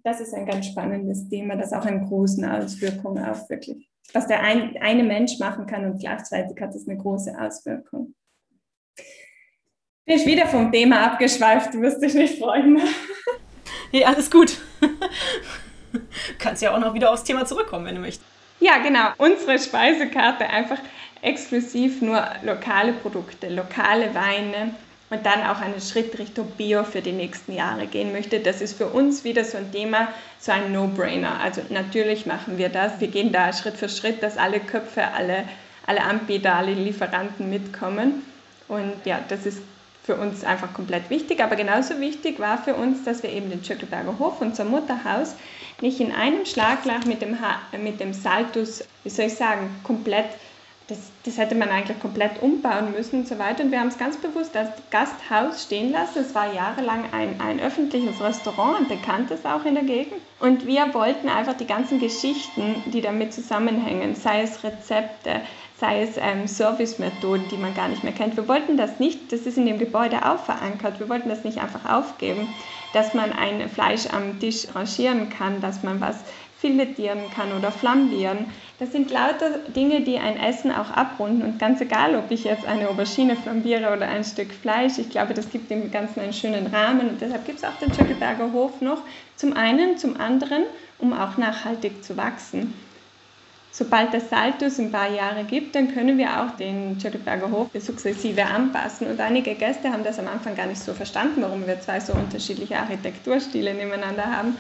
das 0.05 0.21
ist 0.21 0.35
ein 0.35 0.45
ganz 0.45 0.67
spannendes 0.67 1.29
Thema, 1.29 1.57
das 1.57 1.73
auch 1.73 1.87
eine 1.87 2.05
große 2.05 2.51
Auswirkung 2.51 3.19
auf 3.19 3.49
wirklich, 3.49 3.89
was 4.13 4.27
der 4.27 4.43
ein, 4.43 4.77
eine 4.81 5.05
Mensch 5.05 5.39
machen 5.39 5.67
kann 5.67 5.87
und 5.87 5.99
gleichzeitig 5.99 6.61
hat 6.61 6.75
es 6.75 6.87
eine 6.87 6.99
große 6.99 7.33
Auswirkung. 7.41 8.15
Bin 10.05 10.17
ich 10.17 10.27
wieder 10.27 10.47
vom 10.47 10.73
Thema 10.73 11.07
abgeschweift, 11.07 11.75
du 11.75 11.81
wirst 11.81 12.03
dich 12.03 12.15
nicht 12.15 12.39
freuen. 12.39 12.81
Nee, 13.91 14.05
alles 14.05 14.31
gut. 14.31 14.59
Du 14.81 14.89
kannst 16.39 16.61
ja 16.61 16.75
auch 16.75 16.79
noch 16.79 16.93
wieder 16.93 17.11
aufs 17.11 17.25
Thema 17.25 17.47
zurückkommen, 17.47 17.87
wenn 17.87 17.95
du 17.95 18.03
möchtest. 18.03 18.27
Ja, 18.61 18.79
genau. 18.79 19.11
Unsere 19.19 19.59
Speisekarte 19.59 20.49
einfach 20.49 20.79
exklusiv 21.23 22.03
nur 22.03 22.25
lokale 22.43 22.93
Produkte, 22.93 23.49
lokale 23.49 24.15
Weine 24.15 24.75
und 25.11 25.25
dann 25.25 25.43
auch 25.43 25.61
einen 25.61 25.81
Schritt 25.81 26.19
Richtung 26.19 26.51
Bio 26.57 26.85
für 26.85 27.01
die 27.01 27.13
nächsten 27.13 27.55
Jahre 27.55 27.87
gehen 27.87 28.13
möchte. 28.13 28.41
Das 28.41 28.61
ist 28.61 28.77
für 28.77 28.87
uns 28.87 29.25
wieder 29.25 29.45
so 29.45 29.59
ein 29.59 29.73
Thema, 29.73 30.09
so 30.39 30.53
ein 30.53 30.73
No-Brainer. 30.73 31.41
Also 31.41 31.63
natürlich 31.71 32.27
machen 32.27 32.59
wir 32.59 32.69
das. 32.69 33.01
Wir 33.01 33.09
gehen 33.09 33.33
da 33.33 33.53
Schritt 33.53 33.77
für 33.77 33.89
Schritt, 33.89 34.23
dass 34.23 34.37
alle 34.37 34.61
Köpfe, 34.61 35.05
alle, 35.09 35.45
alle 35.87 36.03
Anbieter, 36.03 36.57
alle 36.57 36.73
Lieferanten 36.73 37.49
mitkommen. 37.49 38.23
Und 38.69 38.95
ja, 39.07 39.21
das 39.29 39.47
ist 39.47 39.63
für 40.09 40.17
uns 40.17 40.43
einfach 40.43 40.73
komplett 40.73 41.11
wichtig. 41.11 41.43
Aber 41.45 41.55
genauso 41.55 42.01
wichtig 42.01 42.41
war 42.41 42.57
für 42.57 42.75
uns, 42.75 43.05
dass 43.05 43.23
wir 43.23 43.31
eben 43.31 43.51
den 43.51 43.63
Schöckelberger 43.63 44.19
Hof, 44.19 44.41
unser 44.41 44.65
Mutterhaus, 44.65 45.37
nicht 45.83 46.01
in 46.01 46.13
einem 46.13 46.47
Schlaglach 46.47 47.05
mit 47.05 47.21
dem, 47.21 47.37
mit 47.85 48.01
dem 48.01 48.15
Saltus, 48.15 48.85
wie 49.05 49.11
soll 49.11 49.27
ich 49.27 49.35
sagen, 49.35 49.69
komplett 49.85 50.25
das, 50.87 50.99
das 51.25 51.37
hätte 51.37 51.55
man 51.55 51.69
eigentlich 51.69 52.01
komplett 52.01 52.41
umbauen 52.41 52.93
müssen 52.93 53.21
und 53.21 53.29
so 53.29 53.39
weiter. 53.39 53.63
Und 53.63 53.71
wir 53.71 53.81
haben 53.81 53.89
es 53.89 53.99
ganz 53.99 54.17
bewusst 54.17 54.57
als 54.57 54.71
Gasthaus 54.91 55.63
stehen 55.63 55.93
lassen. 55.93 56.21
Es 56.21 56.35
war 56.35 56.55
jahrelang 56.55 57.05
ein, 57.13 57.39
ein 57.43 57.61
öffentliches 57.61 58.23
Restaurant, 58.23 58.79
ein 58.79 58.89
bekanntes 58.89 59.45
auch 59.45 59.67
in 59.67 59.75
der 59.75 59.85
Gegend. 59.85 60.23
Und 60.41 60.67
wir 60.67 60.95
wollten 60.95 61.29
einfach 61.29 61.59
die 61.59 61.67
ganzen 61.67 62.01
Geschichten, 62.01 62.83
die 62.87 63.03
damit 63.03 63.35
zusammenhängen, 63.35 64.15
sei 64.15 64.41
es 64.41 64.65
Rezepte, 64.65 65.43
sei 65.81 66.03
es 66.03 66.17
ähm, 66.17 66.47
Servicemethoden, 66.47 67.49
die 67.49 67.57
man 67.57 67.75
gar 67.75 67.89
nicht 67.89 68.03
mehr 68.03 68.13
kennt. 68.13 68.37
Wir 68.37 68.49
wollten 68.49 68.77
das 68.77 68.99
nicht, 68.99 69.33
das 69.33 69.41
ist 69.41 69.59
in 69.59 69.67
dem 69.67 69.79
Gebäude 69.79 70.27
auch 70.27 70.39
verankert, 70.39 70.99
wir 70.99 71.09
wollten 71.09 71.29
das 71.29 71.45
nicht 71.45 71.59
einfach 71.59 71.89
aufgeben, 71.89 72.49
dass 72.93 73.15
man 73.15 73.33
ein 73.33 73.69
Fleisch 73.69 74.07
am 74.13 74.41
Tisch 74.41 74.67
rangieren 74.75 75.29
kann, 75.31 75.61
dass 75.61 75.83
man 75.83 76.01
was 76.01 76.17
filetieren 76.59 77.21
kann 77.33 77.53
oder 77.57 77.71
flambieren. 77.71 78.47
Das 78.81 78.91
sind 78.91 79.13
lauter 79.13 79.59
Dinge, 79.77 80.01
die 80.01 80.19
ein 80.19 80.37
Essen 80.37 80.73
auch 80.73 80.91
abrunden 80.91 81.43
und 81.43 81.61
ganz 81.61 81.81
egal, 81.81 82.17
ob 82.17 82.33
ich 82.33 82.43
jetzt 82.43 82.67
eine 82.67 82.89
Aubergine 82.89 83.37
flambiere 83.37 83.95
oder 83.97 84.09
ein 84.09 84.25
Stück 84.25 84.53
Fleisch, 84.53 84.99
ich 84.99 85.11
glaube, 85.11 85.35
das 85.35 85.51
gibt 85.51 85.71
dem 85.71 85.93
Ganzen 85.93 86.21
einen 86.21 86.33
schönen 86.33 86.67
Rahmen 86.67 87.11
und 87.11 87.21
deshalb 87.21 87.47
gibt 87.47 87.59
es 87.59 87.65
auch 87.65 87.77
den 87.81 87.95
Schöckelberger 87.95 88.53
Hof 88.53 88.81
noch. 88.81 89.03
Zum 89.37 89.53
einen, 89.53 89.99
zum 89.99 90.21
anderen, 90.21 90.65
um 90.99 91.13
auch 91.13 91.37
nachhaltig 91.37 92.03
zu 92.03 92.17
wachsen. 92.17 92.75
Sobald 93.79 94.13
das 94.13 94.29
Saltus 94.29 94.81
ein 94.81 94.91
paar 94.91 95.09
Jahre 95.09 95.45
gibt, 95.45 95.77
dann 95.77 95.95
können 95.95 96.19
wir 96.19 96.43
auch 96.43 96.57
den 96.57 96.99
Schöckelberger 96.99 97.49
Hof 97.53 97.69
sukzessive 97.79 98.45
anpassen. 98.45 99.07
Und 99.07 99.21
einige 99.21 99.55
Gäste 99.55 99.93
haben 99.93 100.03
das 100.03 100.19
am 100.19 100.27
Anfang 100.27 100.57
gar 100.57 100.67
nicht 100.67 100.81
so 100.81 100.95
verstanden, 100.95 101.43
warum 101.43 101.65
wir 101.65 101.81
zwei 101.81 102.01
so 102.01 102.13
unterschiedliche 102.13 102.77
Architekturstile 102.77 103.73
nebeneinander 103.75 104.25
haben. 104.25 104.57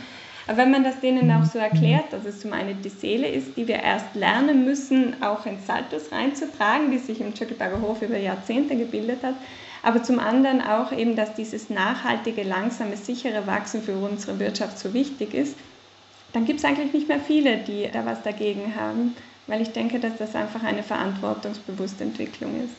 Aber 0.47 0.59
wenn 0.59 0.71
man 0.71 0.85
das 0.85 1.01
denen 1.01 1.33
auch 1.33 1.45
so 1.45 1.59
erklärt, 1.59 2.13
dass 2.13 2.27
es 2.27 2.39
zum 2.39 2.53
einen 2.53 2.81
die 2.81 2.91
Seele 2.91 3.27
ist, 3.27 3.57
die 3.57 3.67
wir 3.67 3.83
erst 3.83 4.15
lernen 4.15 4.65
müssen, 4.65 5.21
auch 5.21 5.47
ins 5.47 5.67
Saltus 5.67 6.13
reinzutragen, 6.13 6.93
die 6.93 6.99
sich 6.99 7.21
im 7.21 7.35
Tschöckelberger 7.35 7.81
Hof 7.81 8.01
über 8.03 8.19
Jahrzehnte 8.19 8.77
gebildet 8.77 9.25
hat, 9.25 9.35
aber 9.83 10.01
zum 10.05 10.21
anderen 10.21 10.61
auch 10.61 10.93
eben, 10.93 11.17
dass 11.17 11.35
dieses 11.35 11.71
nachhaltige, 11.71 12.45
langsame, 12.45 12.97
sichere 12.97 13.49
Wachsen 13.49 13.83
für 13.83 13.97
unsere 13.97 14.39
Wirtschaft 14.39 14.79
so 14.79 14.95
wichtig 14.95 15.35
ist, 15.35 15.57
dann 16.33 16.45
gibt 16.45 16.59
es 16.59 16.65
eigentlich 16.65 16.93
nicht 16.93 17.09
mehr 17.09 17.21
viele, 17.21 17.59
die 17.59 17.89
da 17.93 18.05
was 18.05 18.23
dagegen 18.23 18.75
haben, 18.77 19.17
weil 19.47 19.63
ich 19.63 19.73
denke, 19.73 19.99
dass 19.99 20.17
das 20.19 20.35
einfach 20.35 20.63
eine 20.63 20.83
verantwortungsbewusste 20.83 22.05
Entwicklung 22.05 22.65
ist. 22.65 22.75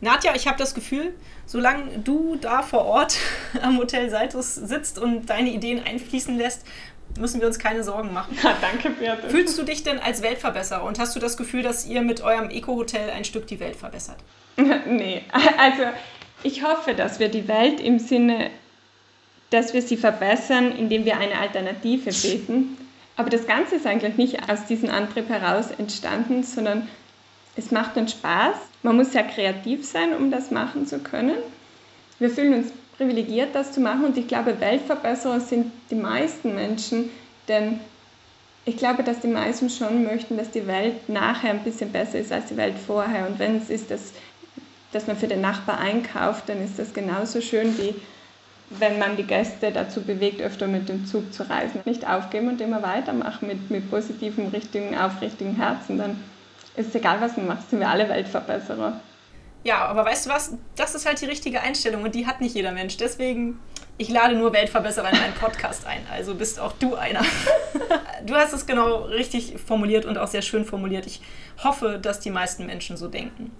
Nadja, 0.00 0.34
ich 0.34 0.46
habe 0.46 0.58
das 0.58 0.74
Gefühl, 0.74 1.14
solange 1.46 1.98
du 1.98 2.36
da 2.36 2.62
vor 2.62 2.84
Ort 2.84 3.16
am 3.62 3.78
Hotel 3.78 4.10
Saltus 4.10 4.54
sitzt 4.54 4.98
und 4.98 5.26
deine 5.30 5.50
Ideen 5.50 5.82
einfließen 5.84 6.36
lässt, 6.36 6.66
müssen 7.18 7.40
wir 7.40 7.46
uns 7.46 7.58
keine 7.58 7.84
Sorgen 7.84 8.12
machen. 8.12 8.36
Ja, 8.42 8.56
danke, 8.60 8.90
Beate. 8.90 9.30
Fühlst 9.30 9.56
du 9.58 9.62
dich 9.62 9.82
denn 9.82 9.98
als 10.00 10.22
Weltverbesserer 10.22 10.82
und 10.84 10.98
hast 10.98 11.14
du 11.14 11.20
das 11.20 11.36
Gefühl, 11.36 11.62
dass 11.62 11.86
ihr 11.86 12.02
mit 12.02 12.22
eurem 12.22 12.50
Eco-Hotel 12.50 13.10
ein 13.10 13.24
Stück 13.24 13.46
die 13.46 13.60
Welt 13.60 13.76
verbessert? 13.76 14.16
nee, 14.56 15.22
also 15.32 15.84
ich 16.42 16.62
hoffe, 16.62 16.94
dass 16.94 17.18
wir 17.18 17.28
die 17.28 17.48
Welt 17.48 17.80
im 17.80 17.98
Sinne, 17.98 18.50
dass 19.50 19.74
wir 19.74 19.82
sie 19.82 19.96
verbessern, 19.96 20.72
indem 20.76 21.04
wir 21.04 21.18
eine 21.18 21.38
Alternative 21.38 22.10
bieten. 22.10 22.76
Aber 23.16 23.30
das 23.30 23.46
Ganze 23.46 23.76
ist 23.76 23.86
eigentlich 23.86 24.16
nicht 24.16 24.50
aus 24.50 24.66
diesem 24.66 24.90
Antrieb 24.90 25.28
heraus 25.28 25.70
entstanden, 25.70 26.42
sondern 26.42 26.88
es 27.56 27.70
macht 27.70 27.96
uns 27.96 28.12
Spaß. 28.12 28.56
Man 28.82 28.96
muss 28.96 29.12
sehr 29.12 29.24
kreativ 29.24 29.86
sein, 29.86 30.14
um 30.14 30.30
das 30.30 30.50
machen 30.50 30.86
zu 30.86 30.98
können. 30.98 31.36
Wir 32.18 32.30
fühlen 32.30 32.54
uns 32.54 32.72
privilegiert, 32.96 33.54
das 33.54 33.72
zu 33.72 33.80
machen. 33.80 34.04
Und 34.04 34.16
ich 34.16 34.26
glaube, 34.26 34.60
Weltverbesserer 34.60 35.40
sind 35.40 35.70
die 35.90 35.96
meisten 35.96 36.54
Menschen, 36.54 37.10
denn 37.48 37.80
ich 38.64 38.76
glaube, 38.76 39.02
dass 39.02 39.20
die 39.20 39.28
meisten 39.28 39.68
schon 39.68 40.04
möchten, 40.04 40.36
dass 40.36 40.50
die 40.50 40.66
Welt 40.66 41.08
nachher 41.08 41.50
ein 41.50 41.64
bisschen 41.64 41.92
besser 41.92 42.18
ist 42.18 42.32
als 42.32 42.46
die 42.46 42.56
Welt 42.56 42.76
vorher. 42.84 43.28
Und 43.28 43.38
wenn 43.38 43.58
es 43.58 43.68
ist, 43.68 43.90
dass, 43.90 44.12
dass 44.92 45.06
man 45.06 45.16
für 45.16 45.28
den 45.28 45.40
Nachbar 45.42 45.78
einkauft, 45.78 46.48
dann 46.48 46.64
ist 46.64 46.78
das 46.78 46.94
genauso 46.94 47.40
schön 47.40 47.76
wie 47.78 47.94
wenn 48.70 48.98
man 48.98 49.16
die 49.16 49.24
Gäste 49.24 49.70
dazu 49.70 50.02
bewegt, 50.02 50.40
öfter 50.40 50.66
mit 50.66 50.88
dem 50.88 51.06
Zug 51.06 51.32
zu 51.32 51.48
reisen. 51.48 51.80
Nicht 51.84 52.08
aufgeben 52.08 52.48
und 52.48 52.60
immer 52.60 52.82
weitermachen 52.82 53.46
mit, 53.46 53.70
mit 53.70 53.90
positivem, 53.90 54.48
richtigen, 54.48 54.96
aufrichtigen 54.96 55.56
Herzen. 55.56 55.98
Dann 55.98 56.22
ist 56.76 56.88
es 56.88 56.94
egal, 56.94 57.20
was 57.20 57.36
man 57.36 57.46
macht, 57.46 57.70
sind 57.70 57.80
wir 57.80 57.88
alle 57.88 58.08
Weltverbesserer. 58.08 59.00
Ja, 59.62 59.86
aber 59.86 60.04
weißt 60.04 60.26
du 60.26 60.30
was? 60.30 60.54
Das 60.76 60.94
ist 60.94 61.06
halt 61.06 61.20
die 61.20 61.26
richtige 61.26 61.60
Einstellung 61.60 62.02
und 62.02 62.14
die 62.14 62.26
hat 62.26 62.40
nicht 62.40 62.54
jeder 62.54 62.72
Mensch. 62.72 62.96
Deswegen, 62.98 63.58
ich 63.96 64.10
lade 64.10 64.34
nur 64.34 64.52
Weltverbesserer 64.52 65.10
in 65.10 65.18
meinen 65.18 65.34
Podcast 65.34 65.86
ein. 65.86 66.06
Also 66.12 66.34
bist 66.34 66.60
auch 66.60 66.72
du 66.72 66.94
einer. 66.94 67.22
Du 68.24 68.34
hast 68.34 68.54
es 68.54 68.64
genau 68.64 69.02
richtig 69.02 69.56
formuliert 69.66 70.06
und 70.06 70.16
auch 70.16 70.28
sehr 70.28 70.40
schön 70.40 70.64
formuliert. 70.64 71.04
Ich 71.04 71.20
hoffe, 71.62 71.98
dass 72.00 72.20
die 72.20 72.30
meisten 72.30 72.64
Menschen 72.64 72.96
so 72.96 73.06
denken. 73.06 73.50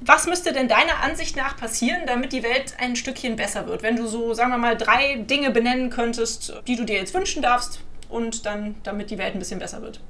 Was 0.00 0.26
müsste 0.26 0.52
denn 0.52 0.68
deiner 0.68 1.02
Ansicht 1.02 1.36
nach 1.36 1.56
passieren, 1.56 2.02
damit 2.06 2.32
die 2.32 2.42
Welt 2.42 2.74
ein 2.78 2.96
Stückchen 2.96 3.36
besser 3.36 3.66
wird? 3.66 3.82
Wenn 3.82 3.96
du 3.96 4.06
so, 4.06 4.34
sagen 4.34 4.50
wir 4.50 4.58
mal, 4.58 4.76
drei 4.76 5.16
Dinge 5.16 5.50
benennen 5.50 5.90
könntest, 5.90 6.52
die 6.66 6.76
du 6.76 6.84
dir 6.84 6.96
jetzt 6.96 7.14
wünschen 7.14 7.42
darfst 7.42 7.80
und 8.08 8.44
dann, 8.44 8.74
damit 8.82 9.10
die 9.10 9.18
Welt 9.18 9.34
ein 9.34 9.38
bisschen 9.38 9.60
besser 9.60 9.80
wird. 9.82 10.00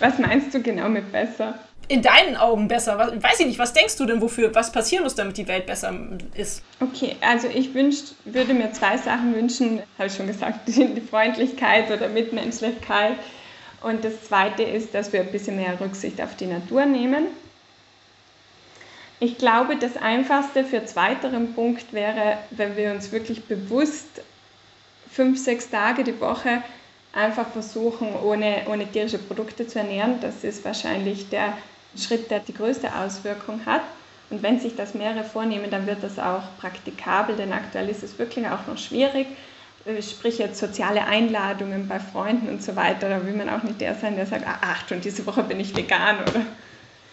Was 0.00 0.18
meinst 0.18 0.52
du 0.54 0.62
genau 0.62 0.88
mit 0.88 1.10
besser? 1.10 1.54
in 1.88 2.02
deinen 2.02 2.36
Augen 2.36 2.68
besser? 2.68 2.98
Was, 2.98 3.22
weiß 3.22 3.40
ich 3.40 3.46
nicht, 3.46 3.58
was 3.58 3.72
denkst 3.72 3.96
du 3.96 4.06
denn, 4.06 4.20
wofür, 4.20 4.54
was 4.54 4.70
passieren 4.70 5.04
muss, 5.04 5.14
damit 5.14 5.36
die 5.36 5.48
Welt 5.48 5.66
besser 5.66 5.92
ist? 6.34 6.62
Okay, 6.80 7.16
also 7.20 7.48
ich 7.48 7.74
wünsch, 7.74 7.96
würde 8.24 8.54
mir 8.54 8.72
zwei 8.72 8.98
Sachen 8.98 9.34
wünschen, 9.34 9.82
habe 9.98 10.08
ich 10.08 10.14
schon 10.14 10.26
gesagt, 10.26 10.60
die 10.68 11.00
Freundlichkeit 11.00 11.90
oder 11.90 12.08
Mitmenschlichkeit. 12.08 13.14
Und 13.80 14.04
das 14.04 14.24
zweite 14.24 14.62
ist, 14.62 14.94
dass 14.94 15.12
wir 15.12 15.20
ein 15.20 15.32
bisschen 15.32 15.56
mehr 15.56 15.80
Rücksicht 15.80 16.20
auf 16.20 16.36
die 16.36 16.46
Natur 16.46 16.84
nehmen. 16.84 17.28
Ich 19.20 19.36
glaube, 19.36 19.76
das 19.76 19.96
Einfachste 19.96 20.64
für 20.64 20.84
zweiteren 20.84 21.54
Punkt 21.54 21.92
wäre, 21.92 22.38
wenn 22.50 22.76
wir 22.76 22.92
uns 22.92 23.10
wirklich 23.10 23.44
bewusst 23.44 24.22
fünf, 25.10 25.42
sechs 25.42 25.70
Tage 25.70 26.04
die 26.04 26.20
Woche 26.20 26.62
einfach 27.12 27.48
versuchen, 27.48 28.14
ohne, 28.14 28.62
ohne 28.70 28.86
tierische 28.86 29.18
Produkte 29.18 29.66
zu 29.66 29.80
ernähren. 29.80 30.20
Das 30.20 30.44
ist 30.44 30.64
wahrscheinlich 30.64 31.28
der 31.30 31.58
Schritt, 31.96 32.30
der 32.30 32.40
die 32.40 32.54
größte 32.54 32.94
Auswirkung 32.94 33.66
hat. 33.66 33.82
Und 34.30 34.42
wenn 34.42 34.60
sich 34.60 34.76
das 34.76 34.94
mehrere 34.94 35.24
vornehmen, 35.24 35.70
dann 35.70 35.86
wird 35.86 36.02
das 36.02 36.18
auch 36.18 36.42
praktikabel, 36.60 37.34
denn 37.34 37.52
aktuell 37.52 37.88
ist 37.88 38.02
es 38.02 38.18
wirklich 38.18 38.46
auch 38.46 38.66
noch 38.66 38.78
schwierig. 38.78 39.26
Äh, 39.84 40.02
sprich 40.02 40.38
jetzt 40.38 40.60
soziale 40.60 41.06
Einladungen 41.06 41.88
bei 41.88 41.98
Freunden 41.98 42.48
und 42.48 42.62
so 42.62 42.76
weiter. 42.76 43.08
Da 43.08 43.24
will 43.24 43.34
man 43.34 43.48
auch 43.48 43.62
nicht 43.62 43.80
der 43.80 43.94
sein, 43.94 44.16
der 44.16 44.26
sagt, 44.26 44.46
ah, 44.46 44.58
ach, 44.60 44.86
schon 44.88 45.00
diese 45.00 45.26
Woche 45.26 45.42
bin 45.42 45.58
ich 45.58 45.74
vegan. 45.74 46.18
Oder 46.20 46.44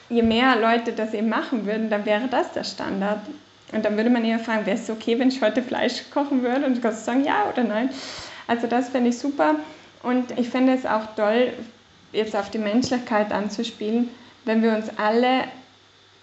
je 0.09 0.21
mehr 0.21 0.55
Leute 0.55 0.93
das 0.93 1.13
eben 1.13 1.29
machen 1.29 1.65
würden, 1.65 1.89
dann 1.89 2.05
wäre 2.05 2.27
das 2.29 2.51
der 2.51 2.63
Standard. 2.63 3.19
Und 3.71 3.83
dann 3.83 3.97
würde 3.97 4.09
man 4.09 4.23
eher 4.23 4.39
fragen, 4.39 4.65
wäre 4.65 4.77
es 4.77 4.89
okay, 4.89 5.17
wenn 5.19 5.29
ich 5.29 5.41
heute 5.41 5.63
Fleisch 5.63 6.03
kochen 6.13 6.43
würde? 6.43 6.65
Und 6.65 6.77
ich 6.77 6.81
kann 6.81 6.93
sagen, 6.93 7.23
ja 7.23 7.49
oder 7.51 7.63
nein. 7.63 7.89
Also 8.47 8.67
das 8.67 8.89
fände 8.89 9.09
ich 9.09 9.17
super. 9.17 9.55
Und 10.03 10.37
ich 10.37 10.49
fände 10.49 10.73
es 10.73 10.85
auch 10.85 11.15
toll, 11.15 11.53
jetzt 12.11 12.35
auf 12.35 12.49
die 12.51 12.59
Menschlichkeit 12.59 13.31
anzuspielen, 13.31 14.09
wenn 14.45 14.61
wir 14.61 14.75
uns 14.75 14.89
alle 14.97 15.45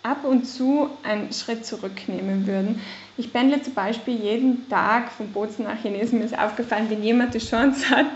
ab 0.03 0.25
und 0.25 0.45
zu 0.47 0.91
einen 1.03 1.33
Schritt 1.33 1.67
zurücknehmen 1.67 2.47
würden. 2.47 2.81
Ich 3.17 3.33
pendle 3.33 3.61
zum 3.63 3.75
Beispiel 3.75 4.15
jeden 4.15 4.69
Tag 4.69 5.11
von 5.13 5.33
Bozen 5.33 5.65
nach 5.65 5.81
Chinesen. 5.81 6.19
Mir 6.19 6.25
ist 6.25 6.39
aufgefallen, 6.39 6.89
wenn 6.89 7.03
jemand 7.03 7.35
die 7.35 7.39
Chance 7.39 7.91
hat, 7.91 8.07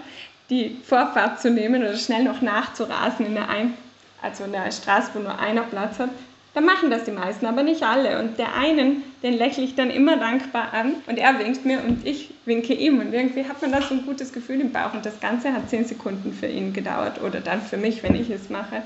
die 0.50 0.78
Vorfahrt 0.84 1.40
zu 1.40 1.50
nehmen 1.50 1.82
oder 1.82 1.96
schnell 1.96 2.24
noch 2.24 2.40
nachzurasen 2.40 3.26
in 3.26 3.34
der, 3.34 3.48
Ein 3.48 3.74
also 4.22 4.44
in 4.44 4.52
der 4.52 4.70
Straße, 4.70 5.10
wo 5.14 5.18
nur 5.18 5.38
einer 5.38 5.62
Platz 5.62 5.98
hat, 5.98 6.10
dann 6.56 6.64
machen 6.64 6.90
das 6.90 7.04
die 7.04 7.10
meisten, 7.10 7.44
aber 7.44 7.62
nicht 7.62 7.82
alle. 7.82 8.18
Und 8.18 8.38
der 8.38 8.54
einen, 8.54 9.02
den 9.22 9.34
lächle 9.34 9.62
ich 9.62 9.74
dann 9.74 9.90
immer 9.90 10.16
dankbar 10.16 10.72
an 10.72 10.94
und 11.06 11.18
er 11.18 11.38
winkt 11.38 11.66
mir 11.66 11.84
und 11.84 12.06
ich 12.06 12.30
winke 12.46 12.72
ihm. 12.72 12.98
Und 12.98 13.12
irgendwie 13.12 13.44
hat 13.44 13.60
man 13.60 13.72
da 13.72 13.82
so 13.82 13.92
ein 13.92 14.06
gutes 14.06 14.32
Gefühl 14.32 14.62
im 14.62 14.72
Bauch. 14.72 14.94
Und 14.94 15.04
das 15.04 15.20
Ganze 15.20 15.52
hat 15.52 15.68
zehn 15.68 15.84
Sekunden 15.84 16.32
für 16.32 16.46
ihn 16.46 16.72
gedauert 16.72 17.20
oder 17.20 17.40
dann 17.40 17.60
für 17.60 17.76
mich, 17.76 18.02
wenn 18.02 18.14
ich 18.14 18.30
es 18.30 18.48
mache. 18.48 18.80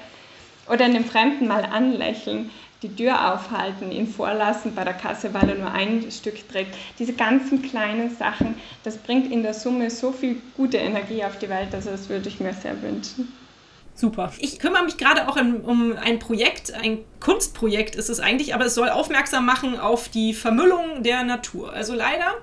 Oder 0.69 0.87
einen 0.87 1.05
Fremden 1.05 1.47
mal 1.47 1.65
anlächeln, 1.65 2.51
die 2.83 2.93
Tür 2.93 3.33
aufhalten, 3.35 3.93
ihn 3.93 4.09
vorlassen 4.09 4.75
bei 4.75 4.83
der 4.83 4.95
Kasse, 4.95 5.33
weil 5.33 5.51
er 5.51 5.55
nur 5.55 5.71
ein 5.71 6.11
Stück 6.11 6.49
trägt. 6.49 6.75
Diese 6.99 7.13
ganzen 7.13 7.63
kleinen 7.63 8.17
Sachen, 8.17 8.57
das 8.83 8.97
bringt 8.97 9.31
in 9.31 9.45
der 9.45 9.55
Summe 9.55 9.91
so 9.91 10.11
viel 10.11 10.43
gute 10.57 10.79
Energie 10.79 11.23
auf 11.23 11.39
die 11.39 11.49
Welt. 11.49 11.73
Also 11.73 11.91
das 11.91 12.09
würde 12.09 12.29
ich 12.29 12.41
mir 12.41 12.53
sehr 12.53 12.83
wünschen. 12.83 13.33
Super. 13.95 14.33
Ich 14.39 14.59
kümmere 14.59 14.85
mich 14.85 14.97
gerade 14.97 15.29
auch 15.29 15.37
um, 15.37 15.97
ein 15.97 16.19
Projekt, 16.19 16.73
ein 16.73 17.05
Kunstprojekt 17.21 17.97
ist 17.97 18.09
es 18.09 18.19
eigentlich, 18.19 18.55
aber 18.55 18.65
es 18.65 18.75
soll 18.75 18.89
aufmerksam 18.89 19.45
machen 19.45 19.79
auf 19.79 20.09
die 20.09 20.33
Vermüllung 20.33 21.03
der 21.03 21.23
Natur. 21.23 21.73
Also 21.73 21.95
leider, 21.95 22.35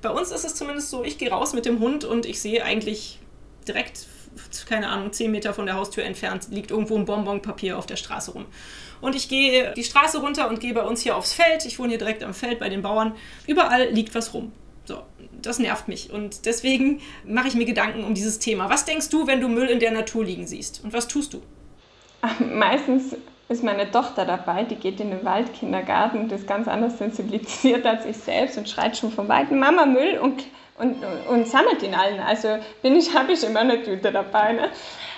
bei 0.00 0.08
uns 0.08 0.30
ist 0.30 0.44
es 0.44 0.54
zumindest 0.54 0.88
so, 0.88 1.04
ich 1.04 1.18
gehe 1.18 1.30
raus 1.30 1.52
mit 1.52 1.66
dem 1.66 1.80
Hund 1.80 2.04
und 2.04 2.24
ich 2.24 2.40
sehe 2.40 2.64
eigentlich 2.64 3.18
direkt, 3.68 4.06
keine 4.66 4.88
Ahnung, 4.88 5.12
10 5.12 5.30
Meter 5.30 5.52
von 5.52 5.66
der 5.66 5.74
Haustür 5.74 6.04
entfernt, 6.04 6.48
liegt 6.50 6.70
irgendwo 6.70 6.96
ein 6.96 7.04
Bonbonpapier 7.04 7.76
auf 7.76 7.84
der 7.84 7.96
Straße 7.96 8.30
rum. 8.30 8.46
Und 9.02 9.14
ich 9.14 9.28
gehe 9.28 9.74
die 9.74 9.84
Straße 9.84 10.18
runter 10.18 10.48
und 10.48 10.60
gehe 10.60 10.72
bei 10.72 10.82
uns 10.82 11.02
hier 11.02 11.16
aufs 11.16 11.34
Feld. 11.34 11.66
Ich 11.66 11.78
wohne 11.78 11.90
hier 11.90 11.98
direkt 11.98 12.22
am 12.22 12.32
Feld 12.32 12.60
bei 12.60 12.68
den 12.68 12.82
Bauern. 12.82 13.14
Überall 13.46 13.90
liegt 13.90 14.14
was 14.14 14.32
rum. 14.32 14.52
Das 15.42 15.58
nervt 15.58 15.88
mich. 15.88 16.12
Und 16.12 16.46
deswegen 16.46 17.00
mache 17.24 17.48
ich 17.48 17.54
mir 17.54 17.64
Gedanken 17.64 18.04
um 18.04 18.14
dieses 18.14 18.38
Thema. 18.38 18.70
Was 18.70 18.84
denkst 18.84 19.10
du, 19.10 19.26
wenn 19.26 19.40
du 19.40 19.48
Müll 19.48 19.68
in 19.68 19.80
der 19.80 19.90
Natur 19.90 20.24
liegen 20.24 20.46
siehst? 20.46 20.82
Und 20.84 20.92
was 20.92 21.08
tust 21.08 21.34
du? 21.34 21.42
Meistens 22.54 23.16
ist 23.48 23.62
meine 23.62 23.90
Tochter 23.90 24.24
dabei, 24.24 24.64
die 24.64 24.76
geht 24.76 25.00
in 25.00 25.10
den 25.10 25.24
Waldkindergarten 25.24 26.20
und 26.20 26.32
ist 26.32 26.46
ganz 26.46 26.68
anders 26.68 26.98
sensibilisiert 26.98 27.84
als 27.86 28.06
ich 28.06 28.16
selbst 28.16 28.56
und 28.56 28.68
schreit 28.68 28.96
schon 28.96 29.12
von 29.12 29.28
weitem 29.28 29.58
Mama 29.58 29.86
Müll 29.86 30.18
und, 30.18 30.44
und, 30.78 30.96
und 31.28 31.46
sammelt 31.46 31.82
ihn 31.82 31.94
allen. 31.94 32.20
Also 32.20 32.58
bin 32.80 32.96
ich, 32.96 33.14
habe 33.18 33.32
ich 33.32 33.44
immer 33.44 33.60
eine 33.60 33.82
Tüte 33.82 34.12
dabei. 34.12 34.52
Ne? 34.54 34.70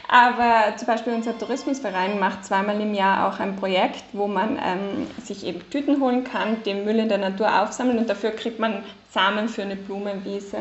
Aber 0.08 0.76
zum 0.76 0.86
Beispiel 0.86 1.14
unser 1.14 1.38
Tourismusverein 1.38 2.20
macht 2.20 2.44
zweimal 2.44 2.80
im 2.80 2.94
Jahr 2.94 3.28
auch 3.28 3.40
ein 3.40 3.56
Projekt, 3.56 4.04
wo 4.12 4.26
man 4.26 4.58
ähm, 4.62 5.06
sich 5.22 5.46
eben 5.46 5.68
Tüten 5.70 6.00
holen 6.00 6.24
kann, 6.24 6.62
den 6.64 6.84
Müll 6.84 6.98
in 6.98 7.08
der 7.08 7.18
Natur 7.18 7.62
aufsammeln 7.62 7.98
und 7.98 8.08
dafür 8.08 8.30
kriegt 8.30 8.58
man 8.58 8.84
Samen 9.10 9.48
für 9.48 9.62
eine 9.62 9.76
Blumenwiese. 9.76 10.58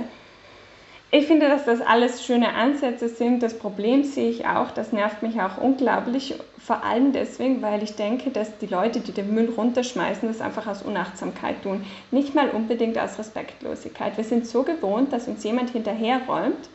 Ich 1.15 1.27
finde, 1.27 1.47
dass 1.47 1.65
das 1.65 1.79
alles 1.79 2.25
schöne 2.25 2.55
Ansätze 2.55 3.07
sind. 3.07 3.43
Das 3.43 3.59
Problem 3.59 4.03
sehe 4.03 4.31
ich 4.31 4.47
auch, 4.47 4.71
das 4.71 4.93
nervt 4.93 5.21
mich 5.21 5.39
auch 5.39 5.59
unglaublich. 5.59 6.33
Vor 6.57 6.83
allem 6.83 7.11
deswegen, 7.11 7.61
weil 7.61 7.83
ich 7.83 7.95
denke, 7.95 8.31
dass 8.31 8.57
die 8.57 8.65
Leute, 8.65 8.99
die 8.99 9.11
den 9.11 9.31
Müll 9.31 9.53
runterschmeißen, 9.55 10.27
das 10.27 10.41
einfach 10.41 10.65
aus 10.65 10.81
Unachtsamkeit 10.81 11.61
tun. 11.61 11.85
Nicht 12.09 12.33
mal 12.33 12.49
unbedingt 12.49 12.97
aus 12.97 13.19
Respektlosigkeit. 13.19 14.17
Wir 14.17 14.23
sind 14.23 14.47
so 14.47 14.63
gewohnt, 14.63 15.13
dass 15.13 15.27
uns 15.27 15.43
jemand 15.43 15.69
hinterherräumt, 15.69 16.67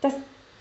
dass 0.00 0.14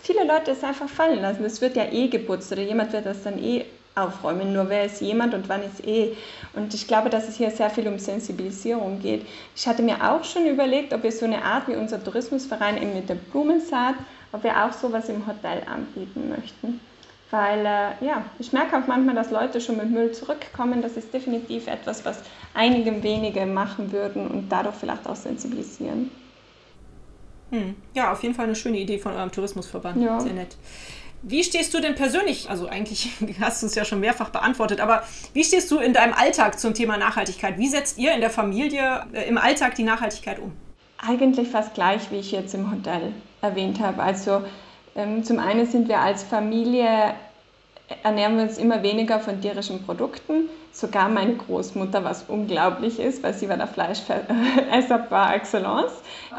viele 0.03 0.25
Leute 0.25 0.51
es 0.51 0.63
einfach 0.63 0.89
fallen 0.89 1.21
lassen. 1.21 1.43
Es 1.45 1.61
wird 1.61 1.75
ja 1.75 1.85
eh 1.91 2.09
geputzt 2.09 2.51
oder 2.51 2.61
jemand 2.61 2.93
wird 2.93 3.05
das 3.05 3.23
dann 3.23 3.41
eh 3.41 3.65
aufräumen. 3.95 4.53
Nur 4.53 4.69
wer 4.69 4.85
ist 4.85 5.01
jemand 5.01 5.33
und 5.33 5.47
wann 5.49 5.63
ist 5.63 5.85
eh. 5.87 6.15
Und 6.53 6.73
ich 6.73 6.87
glaube, 6.87 7.09
dass 7.09 7.27
es 7.27 7.37
hier 7.37 7.49
sehr 7.51 7.69
viel 7.69 7.87
um 7.87 7.97
Sensibilisierung 7.97 8.99
geht. 8.99 9.25
Ich 9.55 9.67
hatte 9.67 9.81
mir 9.81 10.11
auch 10.11 10.23
schon 10.23 10.45
überlegt, 10.45 10.93
ob 10.93 11.03
wir 11.03 11.11
so 11.11 11.25
eine 11.25 11.43
Art 11.43 11.67
wie 11.67 11.75
unser 11.75 12.03
Tourismusverein 12.03 12.81
eben 12.81 12.93
mit 12.93 13.07
der 13.07 13.15
Blumensaat, 13.15 13.95
ob 14.33 14.43
wir 14.43 14.65
auch 14.65 14.73
sowas 14.73 15.09
im 15.09 15.25
Hotel 15.25 15.63
anbieten 15.65 16.29
möchten. 16.29 16.81
Weil, 17.31 17.65
äh, 17.65 18.05
ja, 18.05 18.25
ich 18.39 18.51
merke 18.51 18.77
auch 18.77 18.85
manchmal, 18.85 19.15
dass 19.15 19.31
Leute 19.31 19.61
schon 19.61 19.77
mit 19.77 19.89
Müll 19.89 20.11
zurückkommen. 20.11 20.81
Das 20.81 20.97
ist 20.97 21.13
definitiv 21.13 21.67
etwas, 21.67 22.03
was 22.03 22.21
einige 22.53 23.01
wenige 23.01 23.45
machen 23.45 23.91
würden 23.91 24.27
und 24.27 24.49
dadurch 24.49 24.75
vielleicht 24.75 25.07
auch 25.07 25.15
sensibilisieren. 25.15 26.11
Hm. 27.53 27.75
Ja, 27.93 28.11
auf 28.11 28.23
jeden 28.23 28.33
Fall 28.33 28.45
eine 28.45 28.55
schöne 28.55 28.79
Idee 28.79 28.97
von 28.97 29.13
eurem 29.13 29.31
Tourismusverband. 29.31 30.01
Ja. 30.01 30.19
Sehr 30.19 30.33
nett. 30.33 30.57
Wie 31.21 31.43
stehst 31.43 31.71
du 31.73 31.79
denn 31.79 31.93
persönlich, 31.93 32.49
also 32.49 32.67
eigentlich 32.67 33.11
hast 33.39 33.61
du 33.61 33.67
es 33.67 33.75
ja 33.75 33.85
schon 33.85 33.99
mehrfach 33.99 34.29
beantwortet, 34.29 34.81
aber 34.81 35.03
wie 35.33 35.43
stehst 35.43 35.69
du 35.69 35.77
in 35.77 35.93
deinem 35.93 36.13
Alltag 36.13 36.59
zum 36.59 36.73
Thema 36.73 36.97
Nachhaltigkeit? 36.97 37.59
Wie 37.59 37.67
setzt 37.67 37.99
ihr 37.99 38.13
in 38.13 38.21
der 38.21 38.31
Familie 38.31 39.05
äh, 39.13 39.29
im 39.29 39.37
Alltag 39.37 39.75
die 39.75 39.83
Nachhaltigkeit 39.83 40.39
um? 40.39 40.51
Eigentlich 40.97 41.47
fast 41.49 41.75
gleich, 41.75 42.09
wie 42.09 42.17
ich 42.17 42.31
jetzt 42.31 42.55
im 42.55 42.71
Hotel 42.71 43.13
erwähnt 43.41 43.79
habe. 43.79 44.01
Also 44.01 44.41
ähm, 44.95 45.23
zum 45.23 45.37
einen 45.37 45.67
sind 45.67 45.87
wir 45.87 45.99
als 45.99 46.23
Familie 46.23 47.13
ernähren 48.03 48.37
wir 48.37 48.43
uns 48.43 48.57
immer 48.57 48.81
weniger 48.83 49.19
von 49.19 49.41
tierischen 49.41 49.83
Produkten. 49.83 50.49
Sogar 50.71 51.07
meine 51.09 51.35
Großmutter, 51.35 52.03
was 52.03 52.23
unglaublich 52.27 52.99
ist, 52.99 53.21
weil 53.21 53.33
sie 53.33 53.47
war 53.47 53.57
der 53.57 53.67
Fleischesser 53.67 54.97
par 55.09 55.35
excellence. 55.35 55.93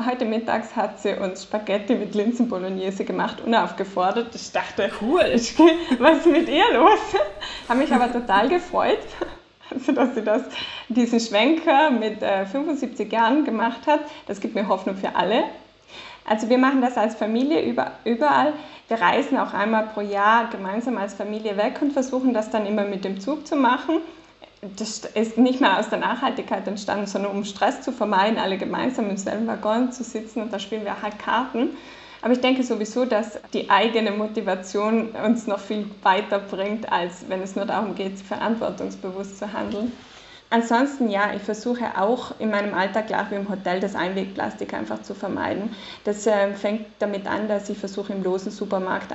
Heute 0.08 0.24
mittags 0.24 0.74
hat 0.74 0.98
sie 1.00 1.14
uns 1.14 1.44
Spaghetti 1.44 1.94
mit 1.94 2.14
Linsen-Bolognese 2.14 3.04
gemacht, 3.04 3.42
unaufgefordert. 3.44 4.34
Ich 4.34 4.50
dachte, 4.50 4.90
cool, 5.00 5.20
was 5.98 6.18
ist 6.18 6.26
mit 6.26 6.48
ihr 6.48 6.64
los? 6.74 6.98
Habe 7.68 7.78
mich 7.78 7.92
aber 7.92 8.12
total 8.12 8.48
gefreut, 8.48 8.98
also, 9.70 9.92
dass 9.92 10.14
sie 10.14 10.22
das, 10.22 10.42
diesen 10.88 11.20
Schwenker 11.20 11.90
mit 11.90 12.22
äh, 12.22 12.46
75 12.46 13.10
Jahren 13.10 13.44
gemacht 13.44 13.86
hat. 13.86 14.00
Das 14.26 14.40
gibt 14.40 14.54
mir 14.54 14.68
Hoffnung 14.68 14.96
für 14.96 15.14
alle. 15.14 15.44
Also 16.26 16.48
wir 16.48 16.58
machen 16.58 16.80
das 16.80 16.96
als 16.96 17.14
Familie 17.14 17.62
überall. 18.04 18.54
Wir 18.88 19.00
reisen 19.00 19.38
auch 19.38 19.52
einmal 19.52 19.88
pro 19.88 20.00
Jahr 20.00 20.48
gemeinsam 20.48 20.96
als 20.96 21.14
Familie 21.14 21.56
weg 21.56 21.80
und 21.82 21.92
versuchen 21.92 22.32
das 22.32 22.50
dann 22.50 22.66
immer 22.66 22.84
mit 22.84 23.04
dem 23.04 23.20
Zug 23.20 23.46
zu 23.46 23.56
machen. 23.56 23.96
Das 24.76 25.04
ist 25.04 25.36
nicht 25.36 25.60
mehr 25.60 25.78
aus 25.78 25.90
der 25.90 25.98
Nachhaltigkeit 25.98 26.66
entstanden, 26.66 27.06
sondern 27.06 27.32
um 27.32 27.44
Stress 27.44 27.82
zu 27.82 27.92
vermeiden, 27.92 28.38
alle 28.38 28.56
gemeinsam 28.56 29.10
im 29.10 29.18
selben 29.18 29.46
Waggon 29.46 29.92
zu 29.92 30.02
sitzen 30.02 30.40
und 30.40 30.52
da 30.52 30.58
spielen 30.58 30.84
wir 30.84 31.02
halt 31.02 31.18
Karten. 31.18 31.76
Aber 32.22 32.32
ich 32.32 32.40
denke 32.40 32.62
sowieso, 32.62 33.04
dass 33.04 33.38
die 33.52 33.68
eigene 33.68 34.10
Motivation 34.10 35.10
uns 35.10 35.46
noch 35.46 35.58
viel 35.58 35.84
weiter 36.02 36.38
bringt, 36.38 36.90
als 36.90 37.28
wenn 37.28 37.42
es 37.42 37.54
nur 37.54 37.66
darum 37.66 37.94
geht, 37.94 38.18
verantwortungsbewusst 38.18 39.38
zu 39.38 39.52
handeln. 39.52 39.92
Ansonsten 40.50 41.10
ja, 41.10 41.32
ich 41.34 41.42
versuche 41.42 41.98
auch 41.98 42.38
in 42.38 42.50
meinem 42.50 42.74
Alltag, 42.74 43.08
klar 43.08 43.26
wie 43.30 43.34
im 43.34 43.48
Hotel, 43.48 43.80
das 43.80 43.96
Einwegplastik 43.96 44.72
einfach 44.72 45.02
zu 45.02 45.14
vermeiden. 45.14 45.74
Das 46.04 46.26
äh, 46.26 46.54
fängt 46.54 46.86
damit 47.00 47.26
an, 47.26 47.48
dass 47.48 47.68
ich 47.70 47.78
versuche 47.78 48.12
im 48.12 48.22
losen 48.22 48.52
Supermarkt 48.52 49.12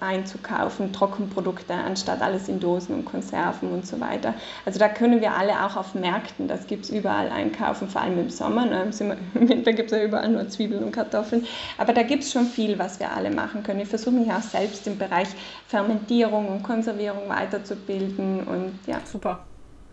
einzukaufen, 0.00 0.92
Trockenprodukte 0.92 1.74
anstatt 1.74 2.22
alles 2.22 2.48
in 2.48 2.58
Dosen 2.58 2.96
und 2.96 3.04
Konserven 3.04 3.70
und 3.70 3.86
so 3.86 4.00
weiter. 4.00 4.34
Also 4.64 4.78
da 4.78 4.88
können 4.88 5.20
wir 5.20 5.36
alle 5.36 5.64
auch 5.64 5.76
auf 5.76 5.94
Märkten, 5.94 6.48
das 6.48 6.66
gibt 6.66 6.86
es 6.86 6.90
überall 6.90 7.30
einkaufen, 7.30 7.88
vor 7.88 8.00
allem 8.00 8.18
im 8.18 8.30
Sommer. 8.30 8.66
Ne? 8.66 8.90
Im 8.98 9.14
Winter 9.48 9.72
gibt 9.72 9.92
es 9.92 9.98
ja 9.98 10.04
überall 10.04 10.28
nur 10.28 10.48
Zwiebeln 10.48 10.82
und 10.82 10.92
Kartoffeln. 10.92 11.46
Aber 11.78 11.92
da 11.92 12.02
gibt 12.02 12.24
es 12.24 12.32
schon 12.32 12.46
viel, 12.46 12.78
was 12.78 12.98
wir 12.98 13.12
alle 13.12 13.30
machen 13.30 13.62
können. 13.62 13.80
Ich 13.80 13.88
versuche 13.88 14.14
mich 14.14 14.30
auch 14.32 14.42
selbst 14.42 14.86
im 14.86 14.98
Bereich 14.98 15.28
Fermentierung 15.68 16.48
und 16.48 16.62
Konservierung 16.62 17.28
weiterzubilden 17.28 18.44
und 18.44 18.78
ja. 18.86 19.00
Super. 19.04 19.49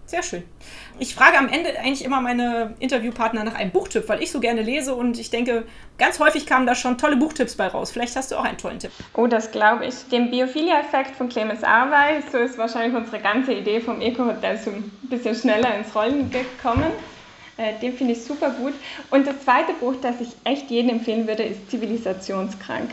Sehr 0.08 0.24
schön. 0.24 0.43
Ich 0.99 1.14
frage 1.14 1.38
am 1.38 1.49
Ende 1.49 1.78
eigentlich 1.78 2.05
immer 2.05 2.22
meine 2.22 2.76
Interviewpartner 2.80 3.43
nach 3.43 3.55
einem 3.55 3.72
Buchtipp, 3.72 4.08
weil 4.08 4.24
ich 4.24 4.32
so 4.32 4.39
gerne 4.39 4.62
lese 4.62 4.95
und 4.95 5.20
ich 5.20 5.32
denke, 5.32 5.66
ganz 5.97 6.18
häufig 6.22 6.45
kamen 6.45 6.66
da 6.66 6.76
schon 6.76 6.97
tolle 6.97 7.18
Buchtipps 7.18 7.55
bei 7.55 7.68
raus. 7.68 7.91
Vielleicht 7.91 8.16
hast 8.16 8.32
du 8.32 8.38
auch 8.38 8.45
einen 8.45 8.58
tollen 8.58 8.80
Tipp. 8.80 8.91
Oh, 9.16 9.28
das 9.28 9.51
glaube 9.51 9.86
ich. 9.86 9.95
Den 10.10 10.32
Biophilia-Effekt 10.32 11.18
von 11.18 11.28
Clemens 11.28 11.62
Arwey, 11.62 12.24
so 12.32 12.38
ist 12.38 12.58
wahrscheinlich 12.58 12.95
unsere 12.95 13.20
ganze 13.20 13.51
Idee 13.51 13.82
vom 13.82 13.99
Eco-Hotel 13.99 14.58
so 14.58 14.72
ein 14.72 14.89
bisschen 15.03 15.36
schneller 15.36 15.76
ins 15.78 15.93
Rollen 15.93 16.32
gekommen. 16.32 16.91
Äh, 17.58 17.74
den 17.82 17.91
finde 17.91 18.14
ich 18.14 18.24
super 18.24 18.51
gut. 18.51 18.76
Und 19.10 19.28
das 19.28 19.43
zweite 19.43 19.74
Buch, 19.74 19.95
das 20.01 20.22
ich 20.22 20.30
echt 20.45 20.72
jedem 20.72 20.91
empfehlen 20.91 21.28
würde, 21.28 21.43
ist 21.43 21.70
Zivilisationskrank. 21.70 22.91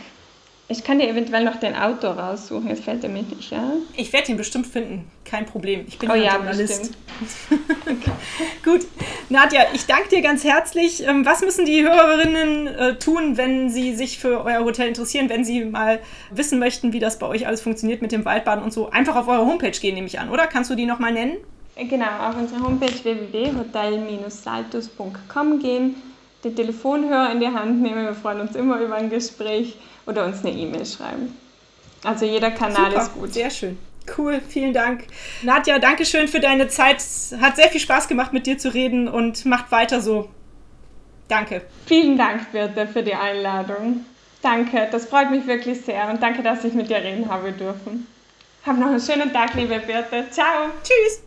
Ich 0.67 0.83
kann 0.83 0.97
dir 0.97 1.07
eventuell 1.07 1.43
noch 1.43 1.57
den 1.57 1.75
Autor 1.75 2.17
raussuchen, 2.17 2.71
es 2.71 2.79
fällt 2.79 3.03
dir 3.03 3.09
mit 3.09 3.35
nicht, 3.35 3.51
ja? 3.51 3.73
Ich 3.95 4.11
werde 4.11 4.31
ihn 4.31 4.37
bestimmt 4.37 4.65
finden, 4.65 5.07
kein 5.23 5.45
Problem. 5.45 5.85
Ich 5.87 5.99
bin 5.99 6.09
oh, 6.09 6.15
ja 6.15 6.37
Journalist. 6.37 6.97
Gut, 8.63 8.87
Nadja, 9.29 9.61
ich 9.73 9.85
danke 9.85 10.09
dir 10.09 10.23
ganz 10.23 10.43
herzlich. 10.43 11.05
Ähm, 11.05 11.23
was 11.23 11.41
müssen 11.41 11.65
die 11.65 11.83
Hörerinnen 11.83 12.65
äh, 12.65 12.97
tun, 12.97 13.37
wenn 13.37 13.69
sie 13.69 13.95
sich 13.95 14.17
für 14.17 14.43
euer 14.43 14.63
Hotel 14.63 14.87
interessieren, 14.87 15.29
wenn 15.29 15.45
sie 15.45 15.65
mal 15.65 15.99
wissen 16.31 16.57
möchten, 16.57 16.93
wie 16.93 16.99
das 16.99 17.19
bei 17.19 17.27
euch 17.27 17.45
alles 17.45 17.61
funktioniert 17.61 18.01
mit 18.01 18.11
dem 18.11 18.25
Waldbaden 18.25 18.63
und 18.63 18.73
so? 18.73 18.89
Einfach 18.89 19.15
auf 19.15 19.27
eure 19.27 19.45
Homepage 19.45 19.69
gehen, 19.69 19.93
nehme 19.93 20.07
ich 20.07 20.19
an, 20.19 20.31
oder? 20.31 20.47
Kannst 20.47 20.71
du 20.71 20.75
die 20.75 20.87
nochmal 20.87 21.11
nennen? 21.11 21.37
Genau, 21.75 22.27
auf 22.27 22.37
unsere 22.37 22.63
Homepage 22.63 23.03
www.hotel-saltus.com 23.03 25.59
gehen, 25.59 25.93
den 26.43 26.55
Telefonhörer 26.55 27.31
in 27.31 27.39
die 27.39 27.49
Hand 27.49 27.83
nehmen. 27.83 28.03
Wir 28.03 28.15
freuen 28.15 28.39
uns 28.39 28.55
immer 28.55 28.79
über 28.79 28.95
ein 28.95 29.11
Gespräch 29.11 29.77
oder 30.05 30.25
uns 30.25 30.43
eine 30.43 30.51
E-Mail 30.55 30.85
schreiben. 30.85 31.35
Also 32.03 32.25
jeder 32.25 32.51
Kanal 32.51 32.91
Super, 32.91 33.01
ist 33.01 33.13
gut. 33.13 33.33
Sehr 33.33 33.49
schön. 33.49 33.77
Cool, 34.17 34.39
vielen 34.47 34.73
Dank. 34.73 35.05
Nadja, 35.41 35.79
danke 35.79 36.05
schön 36.05 36.27
für 36.27 36.39
deine 36.39 36.67
Zeit. 36.67 37.03
Hat 37.41 37.55
sehr 37.55 37.69
viel 37.69 37.81
Spaß 37.81 38.07
gemacht, 38.07 38.33
mit 38.33 38.45
dir 38.45 38.57
zu 38.57 38.73
reden 38.73 39.07
und 39.07 39.45
macht 39.45 39.71
weiter 39.71 40.01
so. 40.01 40.29
Danke. 41.27 41.63
Vielen 41.87 42.17
Dank, 42.17 42.51
Birte, 42.51 42.87
für 42.87 43.01
die 43.01 43.15
Einladung. 43.15 44.05
Danke, 44.43 44.87
das 44.91 45.05
freut 45.05 45.31
mich 45.31 45.47
wirklich 45.47 45.81
sehr 45.81 46.07
und 46.09 46.21
danke, 46.21 46.43
dass 46.43 46.63
ich 46.63 46.73
mit 46.73 46.89
dir 46.89 46.97
reden 46.97 47.29
habe 47.29 47.51
dürfen. 47.51 48.05
Hab 48.63 48.77
noch 48.77 48.87
einen 48.87 48.99
schönen 48.99 49.33
Tag, 49.33 49.55
liebe 49.55 49.79
Birte. 49.79 50.25
Ciao. 50.29 50.69
Tschüss. 50.83 51.23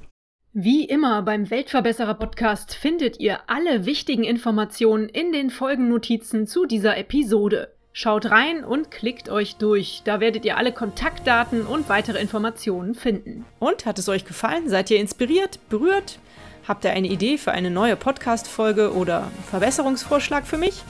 Wie 0.52 0.84
immer 0.84 1.22
beim 1.22 1.50
Weltverbesserer 1.50 2.14
Podcast 2.14 2.74
findet 2.74 3.18
ihr 3.20 3.40
alle 3.48 3.86
wichtigen 3.86 4.24
Informationen 4.24 5.08
in 5.08 5.32
den 5.32 5.50
Folgennotizen 5.50 6.46
zu 6.46 6.66
dieser 6.66 6.96
Episode. 6.96 7.77
Schaut 7.92 8.30
rein 8.30 8.64
und 8.64 8.90
klickt 8.90 9.28
euch 9.28 9.56
durch. 9.56 10.02
Da 10.04 10.20
werdet 10.20 10.44
ihr 10.44 10.56
alle 10.56 10.72
Kontaktdaten 10.72 11.66
und 11.66 11.88
weitere 11.88 12.20
Informationen 12.20 12.94
finden. 12.94 13.44
Und 13.58 13.86
hat 13.86 13.98
es 13.98 14.08
euch 14.08 14.24
gefallen? 14.24 14.68
Seid 14.68 14.90
ihr 14.90 15.00
inspiriert, 15.00 15.58
berührt? 15.68 16.18
Habt 16.66 16.84
ihr 16.84 16.92
eine 16.92 17.08
Idee 17.08 17.38
für 17.38 17.52
eine 17.52 17.70
neue 17.70 17.96
Podcast-Folge 17.96 18.94
oder 18.94 19.30
Verbesserungsvorschlag 19.50 20.46
für 20.46 20.58
mich? 20.58 20.82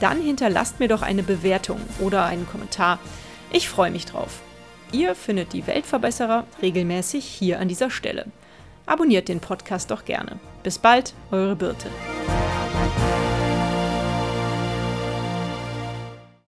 Dann 0.00 0.20
hinterlasst 0.20 0.80
mir 0.80 0.88
doch 0.88 1.02
eine 1.02 1.22
Bewertung 1.22 1.80
oder 2.00 2.24
einen 2.24 2.46
Kommentar. 2.48 2.98
Ich 3.52 3.68
freue 3.68 3.90
mich 3.90 4.06
drauf. 4.06 4.40
Ihr 4.90 5.14
findet 5.14 5.52
die 5.52 5.66
Weltverbesserer 5.66 6.46
regelmäßig 6.62 7.24
hier 7.24 7.60
an 7.60 7.68
dieser 7.68 7.90
Stelle. 7.90 8.26
Abonniert 8.86 9.28
den 9.28 9.40
Podcast 9.40 9.90
doch 9.90 10.06
gerne. 10.06 10.38
Bis 10.62 10.78
bald, 10.78 11.12
eure 11.30 11.56
Birte. 11.56 11.88